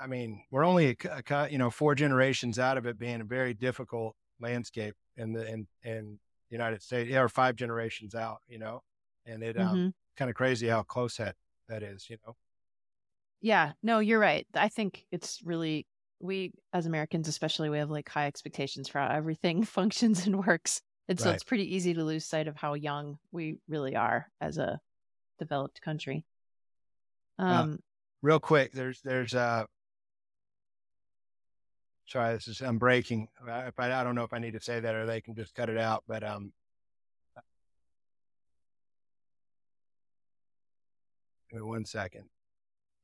i 0.00 0.06
mean 0.06 0.44
we're 0.50 0.64
only 0.64 0.96
a, 1.04 1.22
a 1.30 1.48
you 1.50 1.58
know 1.58 1.70
four 1.70 1.94
generations 1.94 2.58
out 2.58 2.78
of 2.78 2.86
it 2.86 2.98
being 2.98 3.20
a 3.20 3.24
very 3.24 3.54
difficult 3.54 4.16
landscape 4.40 4.94
in 5.16 5.32
the 5.32 5.46
in 5.46 5.66
in 5.82 6.18
the 6.48 6.56
united 6.56 6.82
states 6.82 7.10
yeah 7.10 7.20
or 7.20 7.28
five 7.28 7.56
generations 7.56 8.14
out 8.14 8.40
you 8.46 8.58
know 8.58 8.82
and 9.26 9.42
it 9.42 9.56
um 9.58 9.78
Mhm. 9.78 9.92
kind 10.16 10.30
of 10.30 10.34
crazy 10.36 10.68
how 10.68 10.82
close 10.82 11.16
that 11.16 11.36
that 11.68 11.82
is 11.82 12.08
you 12.08 12.16
know 12.26 12.36
Yeah, 13.40 13.72
no, 13.82 13.98
you're 14.00 14.18
right. 14.18 14.46
I 14.54 14.68
think 14.68 15.06
it's 15.10 15.40
really 15.42 15.86
we 16.20 16.52
as 16.72 16.86
Americans, 16.86 17.28
especially, 17.28 17.70
we 17.70 17.78
have 17.78 17.90
like 17.90 18.08
high 18.08 18.26
expectations 18.26 18.88
for 18.88 18.98
how 19.00 19.08
everything 19.08 19.64
functions 19.64 20.26
and 20.26 20.44
works, 20.46 20.82
and 21.08 21.18
so 21.18 21.30
Right. 21.30 21.30
it's 21.30 21.44
pretty 21.44 21.74
easy 21.74 21.94
to 21.94 22.04
lose 22.04 22.26
sight 22.26 22.48
of 22.48 22.56
how 22.56 22.74
young 22.74 23.18
we 23.32 23.58
really 23.68 23.96
are 23.96 24.30
as 24.40 24.58
a 24.58 24.80
developed 25.38 25.82
country. 25.82 26.26
Um, 27.40 27.78
real 28.22 28.38
quick 28.38 28.72
there's 28.72 29.00
there's 29.02 29.34
uh 29.34 29.64
sorry 32.06 32.34
this 32.34 32.48
is 32.48 32.60
i'm 32.60 32.78
breaking 32.78 33.28
I- 33.48 33.68
if 33.68 33.78
I, 33.78 33.92
I 33.92 34.04
don't 34.04 34.14
know 34.14 34.24
if 34.24 34.32
i 34.34 34.38
need 34.38 34.52
to 34.52 34.60
say 34.60 34.78
that 34.80 34.94
or 34.94 35.06
they 35.06 35.20
can 35.22 35.34
just 35.34 35.54
cut 35.54 35.70
it 35.70 35.78
out 35.78 36.04
but 36.06 36.22
um 36.22 36.52
give 41.50 41.60
me 41.60 41.66
one 41.66 41.84
second 41.86 42.24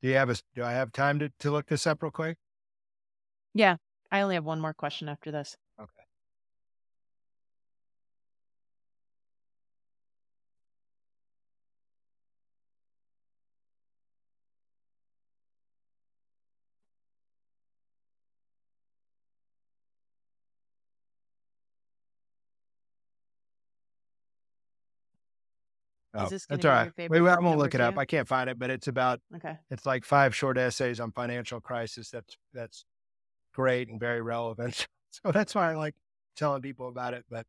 do 0.03 0.09
you 0.09 0.14
have 0.16 0.28
a? 0.28 0.37
do 0.55 0.62
i 0.62 0.72
have 0.72 0.93
time 0.93 1.18
to, 1.20 1.30
to 1.41 1.51
look 1.51 1.66
this 1.66 1.87
up 1.87 2.03
real 2.03 2.11
quick 2.12 2.37
yeah, 3.55 3.76
I 4.12 4.20
only 4.20 4.34
have 4.34 4.45
one 4.45 4.61
more 4.61 4.74
question 4.74 5.09
after 5.09 5.30
this. 5.30 5.57
Oh, 26.16 26.28
gonna 26.28 26.30
that's 26.48 26.64
all 26.64 26.82
your 26.84 26.92
favorite 26.92 27.22
Wait, 27.22 27.28
I 27.30 27.34
book 27.34 27.44
won't 27.44 27.58
look 27.58 27.74
it 27.74 27.80
up. 27.80 27.98
I 27.98 28.04
can't 28.04 28.26
find 28.26 28.48
it, 28.50 28.58
but 28.58 28.70
it's 28.70 28.88
about 28.88 29.20
Okay. 29.36 29.56
it's 29.70 29.84
like 29.86 30.04
five 30.04 30.34
short 30.34 30.58
essays 30.58 31.00
on 31.00 31.12
financial 31.12 31.60
crisis. 31.60 32.10
That's 32.10 32.36
that's 32.52 32.84
great 33.52 33.88
and 33.88 34.00
very 34.00 34.22
relevant. 34.22 34.86
So 35.24 35.32
that's 35.32 35.54
why 35.54 35.72
I 35.72 35.76
like 35.76 35.94
telling 36.36 36.60
people 36.60 36.88
about 36.88 37.14
it. 37.14 37.24
But 37.30 37.46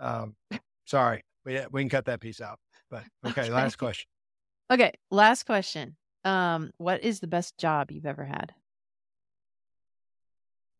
um, 0.00 0.34
sorry, 0.86 1.22
we 1.44 1.60
we 1.70 1.82
can 1.82 1.90
cut 1.90 2.06
that 2.06 2.20
piece 2.20 2.40
out. 2.40 2.58
But 2.88 3.02
okay, 3.26 3.50
last 3.50 3.76
question. 3.76 4.06
Okay. 4.70 4.92
Last 5.10 5.44
question. 5.44 5.96
Um, 6.24 6.70
what 6.78 7.02
is 7.04 7.20
the 7.20 7.26
best 7.26 7.58
job 7.58 7.90
you've 7.90 8.06
ever 8.06 8.24
had? 8.24 8.54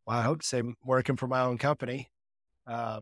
Well, 0.06 0.18
I 0.18 0.22
hope 0.22 0.40
to 0.40 0.46
say 0.46 0.62
working 0.84 1.16
for 1.16 1.26
my 1.26 1.42
own 1.42 1.58
company. 1.58 2.10
Uh, 2.66 3.00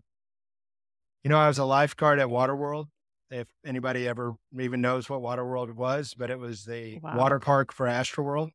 you 1.22 1.30
know, 1.30 1.38
I 1.38 1.46
was 1.48 1.58
a 1.58 1.64
lifeguard 1.64 2.18
at 2.18 2.28
Waterworld. 2.28 2.88
If 3.30 3.46
anybody 3.64 4.08
ever 4.08 4.34
even 4.58 4.80
knows 4.80 5.08
what 5.08 5.20
Waterworld 5.20 5.74
was, 5.74 6.14
but 6.14 6.30
it 6.30 6.38
was 6.38 6.64
the 6.64 6.98
Wow. 7.02 7.16
water 7.16 7.38
park 7.38 7.72
for 7.72 7.86
Astroworld. 7.86 8.50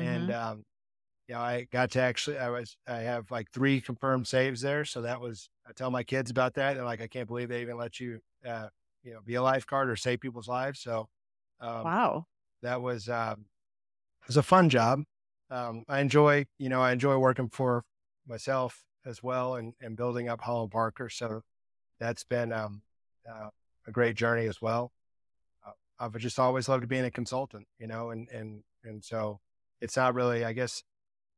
and 0.00 0.30
Mhm. 0.30 0.34
um, 0.34 0.64
you 1.28 1.34
know, 1.34 1.40
I 1.42 1.64
got 1.70 1.90
to 1.92 2.00
actually, 2.00 2.38
I 2.38 2.48
was, 2.50 2.76
I 2.86 2.98
have 3.00 3.30
like 3.30 3.50
three 3.52 3.80
confirmed 3.80 4.26
saves 4.28 4.60
there, 4.62 4.84
so 4.84 5.02
that 5.02 5.20
was. 5.20 5.50
I 5.66 5.72
tell 5.72 5.90
my 5.90 6.02
kids 6.04 6.30
about 6.30 6.54
that. 6.54 6.74
They're 6.74 6.84
like, 6.84 7.02
I 7.02 7.08
can't 7.08 7.28
believe 7.28 7.50
they 7.50 7.60
even 7.62 7.76
let 7.76 8.00
you, 8.00 8.20
uh, 8.46 8.68
you 9.02 9.12
know, 9.12 9.20
be 9.22 9.34
a 9.34 9.42
lifeguard 9.42 9.90
or 9.90 9.96
save 9.96 10.20
people's 10.20 10.48
lives. 10.48 10.80
So, 10.80 11.08
um, 11.60 11.84
wow. 11.84 12.26
that 12.62 12.80
was, 12.82 13.08
um, 13.08 13.46
it 14.22 14.28
was 14.28 14.36
a 14.38 14.42
fun 14.42 14.68
job. 14.70 15.04
Um, 15.50 15.84
I 15.88 16.00
enjoy, 16.00 16.46
you 16.58 16.68
know, 16.68 16.82
I 16.82 16.92
enjoy 16.92 17.18
working 17.18 17.48
for 17.50 17.84
myself 18.26 18.84
as 19.06 19.22
well 19.22 19.54
and 19.56 19.74
and 19.80 19.96
building 19.96 20.28
up 20.28 20.40
Holland 20.42 20.70
Parker. 20.72 21.08
So 21.10 21.42
that's 22.00 22.24
been 22.24 22.52
um, 22.52 22.82
uh, 23.28 23.50
a 23.88 23.92
great 23.92 24.14
journey 24.14 24.46
as 24.46 24.60
well. 24.62 24.92
Uh, 25.66 25.72
I've 25.98 26.16
just 26.18 26.38
always 26.38 26.68
loved 26.68 26.86
being 26.88 27.06
a 27.06 27.10
consultant, 27.10 27.66
you 27.78 27.86
know, 27.88 28.10
and 28.10 28.28
and 28.28 28.62
and 28.84 29.02
so 29.04 29.40
it's 29.80 29.96
not 29.96 30.14
really, 30.14 30.44
I 30.44 30.52
guess, 30.52 30.84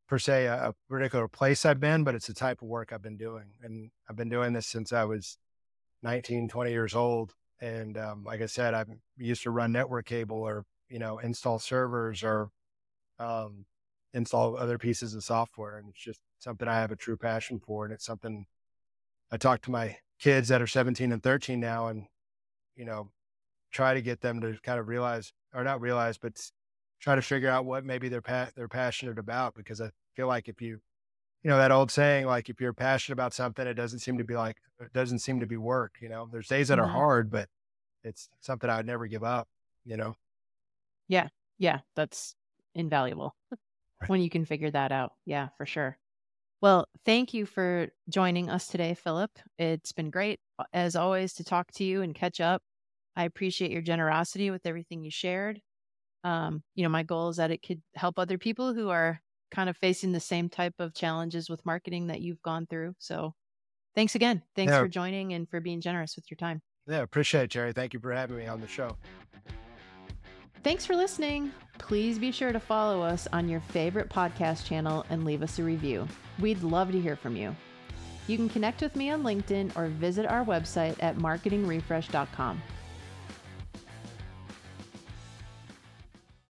per 0.09 0.18
se 0.18 0.46
a, 0.46 0.70
a 0.70 0.74
particular 0.88 1.28
place 1.28 1.64
I've 1.64 1.80
been, 1.80 2.05
but 2.05 2.14
it's 2.14 2.26
the 2.26 2.34
type 2.34 2.61
of 2.61 2.68
work 2.68 2.92
I've 2.92 3.03
been 3.03 3.16
doing, 3.16 3.53
and 3.62 3.90
I've 4.09 4.16
been 4.16 4.28
doing 4.28 4.53
this 4.53 4.66
since 4.66 4.92
I 4.92 5.05
was 5.05 5.38
19, 6.03 6.48
20 6.48 6.70
years 6.70 6.94
old. 6.94 7.34
And 7.61 7.96
um, 7.98 8.24
like 8.24 8.40
I 8.40 8.46
said, 8.46 8.74
I 8.74 8.84
used 9.16 9.42
to 9.42 9.51
run 9.51 9.72
network 9.72 10.07
cable 10.07 10.38
or 10.38 10.64
you 10.88 10.98
know 10.98 11.18
install 11.18 11.59
servers 11.59 12.22
or 12.24 12.51
um, 13.18 13.64
install 14.12 14.57
other 14.57 14.78
pieces 14.78 15.14
of 15.14 15.22
software, 15.22 15.78
and 15.78 15.88
it's 15.90 16.03
just 16.03 16.20
something 16.38 16.66
I 16.68 16.80
have 16.80 16.90
a 16.90 16.96
true 16.96 17.16
passion 17.16 17.61
for, 17.64 17.84
and 17.84 17.94
it's 17.94 18.05
something 18.05 18.46
I 19.30 19.36
talk 19.36 19.62
to 19.62 19.70
my 19.70 19.98
kids 20.18 20.48
that 20.48 20.61
are 20.61 20.66
17 20.66 21.12
and 21.12 21.22
13 21.22 21.61
now, 21.61 21.88
and 21.88 22.07
you 22.81 22.87
know 22.87 23.12
try 23.72 23.95
to 23.95 24.03
get 24.03 24.20
them 24.22 24.41
to 24.43 24.59
kind 24.62 24.81
of 24.81 24.89
realize 24.89 25.33
or 25.55 25.64
not 25.64 25.81
realize, 25.83 26.18
but 26.18 26.41
try 27.01 27.14
to 27.16 27.22
figure 27.22 27.51
out 27.51 27.66
what 27.66 27.85
maybe 27.85 28.09
they're 28.11 28.22
pa- 28.22 28.51
they're 28.57 28.68
passionate 28.68 29.18
about 29.18 29.55
because 29.57 29.81
I 29.83 29.91
feel 30.16 30.28
like 30.28 30.49
if 30.49 30.62
you 30.62 30.81
you 31.43 31.51
know 31.51 31.59
that 31.59 31.72
old 31.72 31.91
saying 31.91 32.26
like 32.26 32.49
if 32.51 32.61
you're 32.61 32.72
passionate 32.74 33.14
about 33.14 33.35
something 33.35 33.66
it 33.66 33.74
doesn't 33.74 34.01
seem 34.01 34.18
to 34.18 34.24
be 34.24 34.37
like 34.37 34.59
it 34.81 34.93
doesn't 34.93 35.20
seem 35.20 35.41
to 35.41 35.47
be 35.47 35.57
work 35.59 35.97
you 36.03 36.09
know 36.11 36.28
there's 36.33 36.49
days 36.49 36.68
that 36.68 36.78
are 36.81 36.87
Mhm. 36.87 36.89
hard 36.89 37.31
but 37.31 37.49
it's 38.05 38.31
something 38.41 38.70
I'd 38.70 38.87
never 38.87 39.07
give 39.09 39.24
up 39.24 39.49
you 39.85 39.97
know 39.99 40.16
Yeah, 41.09 41.28
yeah, 41.59 41.81
that's 41.97 42.35
invaluable 42.74 43.35
Right. 44.01 44.11
when 44.11 44.20
you 44.20 44.31
can 44.31 44.45
figure 44.45 44.70
that 44.70 44.93
out. 44.93 45.14
Yeah, 45.26 45.49
for 45.57 45.66
sure. 45.66 45.99
Well, 46.62 46.89
thank 47.07 47.35
you 47.35 47.47
for 47.47 47.91
joining 48.11 48.51
us 48.51 48.68
today, 48.68 48.95
Philip. 48.95 49.33
It's 49.59 49.93
been 49.93 50.11
great, 50.11 50.41
uh, 50.59 50.64
as 50.72 50.97
always, 50.97 51.35
to 51.35 51.45
talk 51.45 51.72
to 51.74 51.85
you 51.85 52.03
and 52.03 52.14
catch 52.14 52.41
up. 52.41 52.62
I 53.20 53.24
appreciate 53.24 53.70
your 53.70 53.82
generosity 53.82 54.50
with 54.50 54.64
everything 54.64 55.04
you 55.04 55.10
shared. 55.10 55.60
Um, 56.24 56.62
you 56.74 56.82
know, 56.82 56.88
my 56.88 57.02
goal 57.02 57.28
is 57.28 57.36
that 57.36 57.50
it 57.50 57.62
could 57.66 57.82
help 57.94 58.18
other 58.18 58.38
people 58.38 58.72
who 58.72 58.88
are 58.88 59.20
kind 59.50 59.68
of 59.68 59.76
facing 59.76 60.12
the 60.12 60.20
same 60.20 60.48
type 60.48 60.74
of 60.78 60.94
challenges 60.94 61.50
with 61.50 61.64
marketing 61.66 62.06
that 62.06 62.20
you've 62.22 62.40
gone 62.42 62.66
through. 62.66 62.94
So 62.98 63.34
thanks 63.94 64.14
again. 64.14 64.42
Thanks 64.56 64.72
Yeah. 64.72 64.80
for 64.80 64.88
joining 64.88 65.34
and 65.34 65.48
for 65.50 65.60
being 65.60 65.80
generous 65.82 66.16
with 66.16 66.30
your 66.30 66.36
time. 66.36 66.62
yeah 66.86 67.02
appreciate 67.02 67.42
it 67.44 67.50
Terri 67.50 67.74
thank 67.74 67.92
you 67.94 68.00
for 68.00 68.10
having 68.12 68.38
me 68.38 68.46
on 68.46 68.60
the 68.60 68.66
show 68.68 68.96
Thanks 70.62 70.84
for 70.84 70.94
listening. 70.94 71.52
Please 71.78 72.18
be 72.18 72.30
sure 72.32 72.52
to 72.52 72.60
follow 72.60 73.00
us 73.02 73.26
on 73.32 73.48
your 73.48 73.60
favorite 73.60 74.10
podcast 74.10 74.66
channel 74.66 75.06
and 75.08 75.24
leave 75.24 75.42
us 75.42 75.58
a 75.58 75.62
review. 75.62 76.06
We'd 76.38 76.62
love 76.62 76.92
to 76.92 77.00
hear 77.00 77.16
from 77.16 77.34
you. 77.36 77.56
You 78.28 78.36
can 78.36 78.48
connect 78.50 78.82
with 78.82 78.94
me 78.94 79.08
on 79.10 79.22
LinkedIn 79.22 79.74
or 79.76 79.86
visit 79.86 80.26
our 80.26 80.44
website 80.44 80.96
at 81.02 81.16
marketingrefresh.com. 81.16 82.62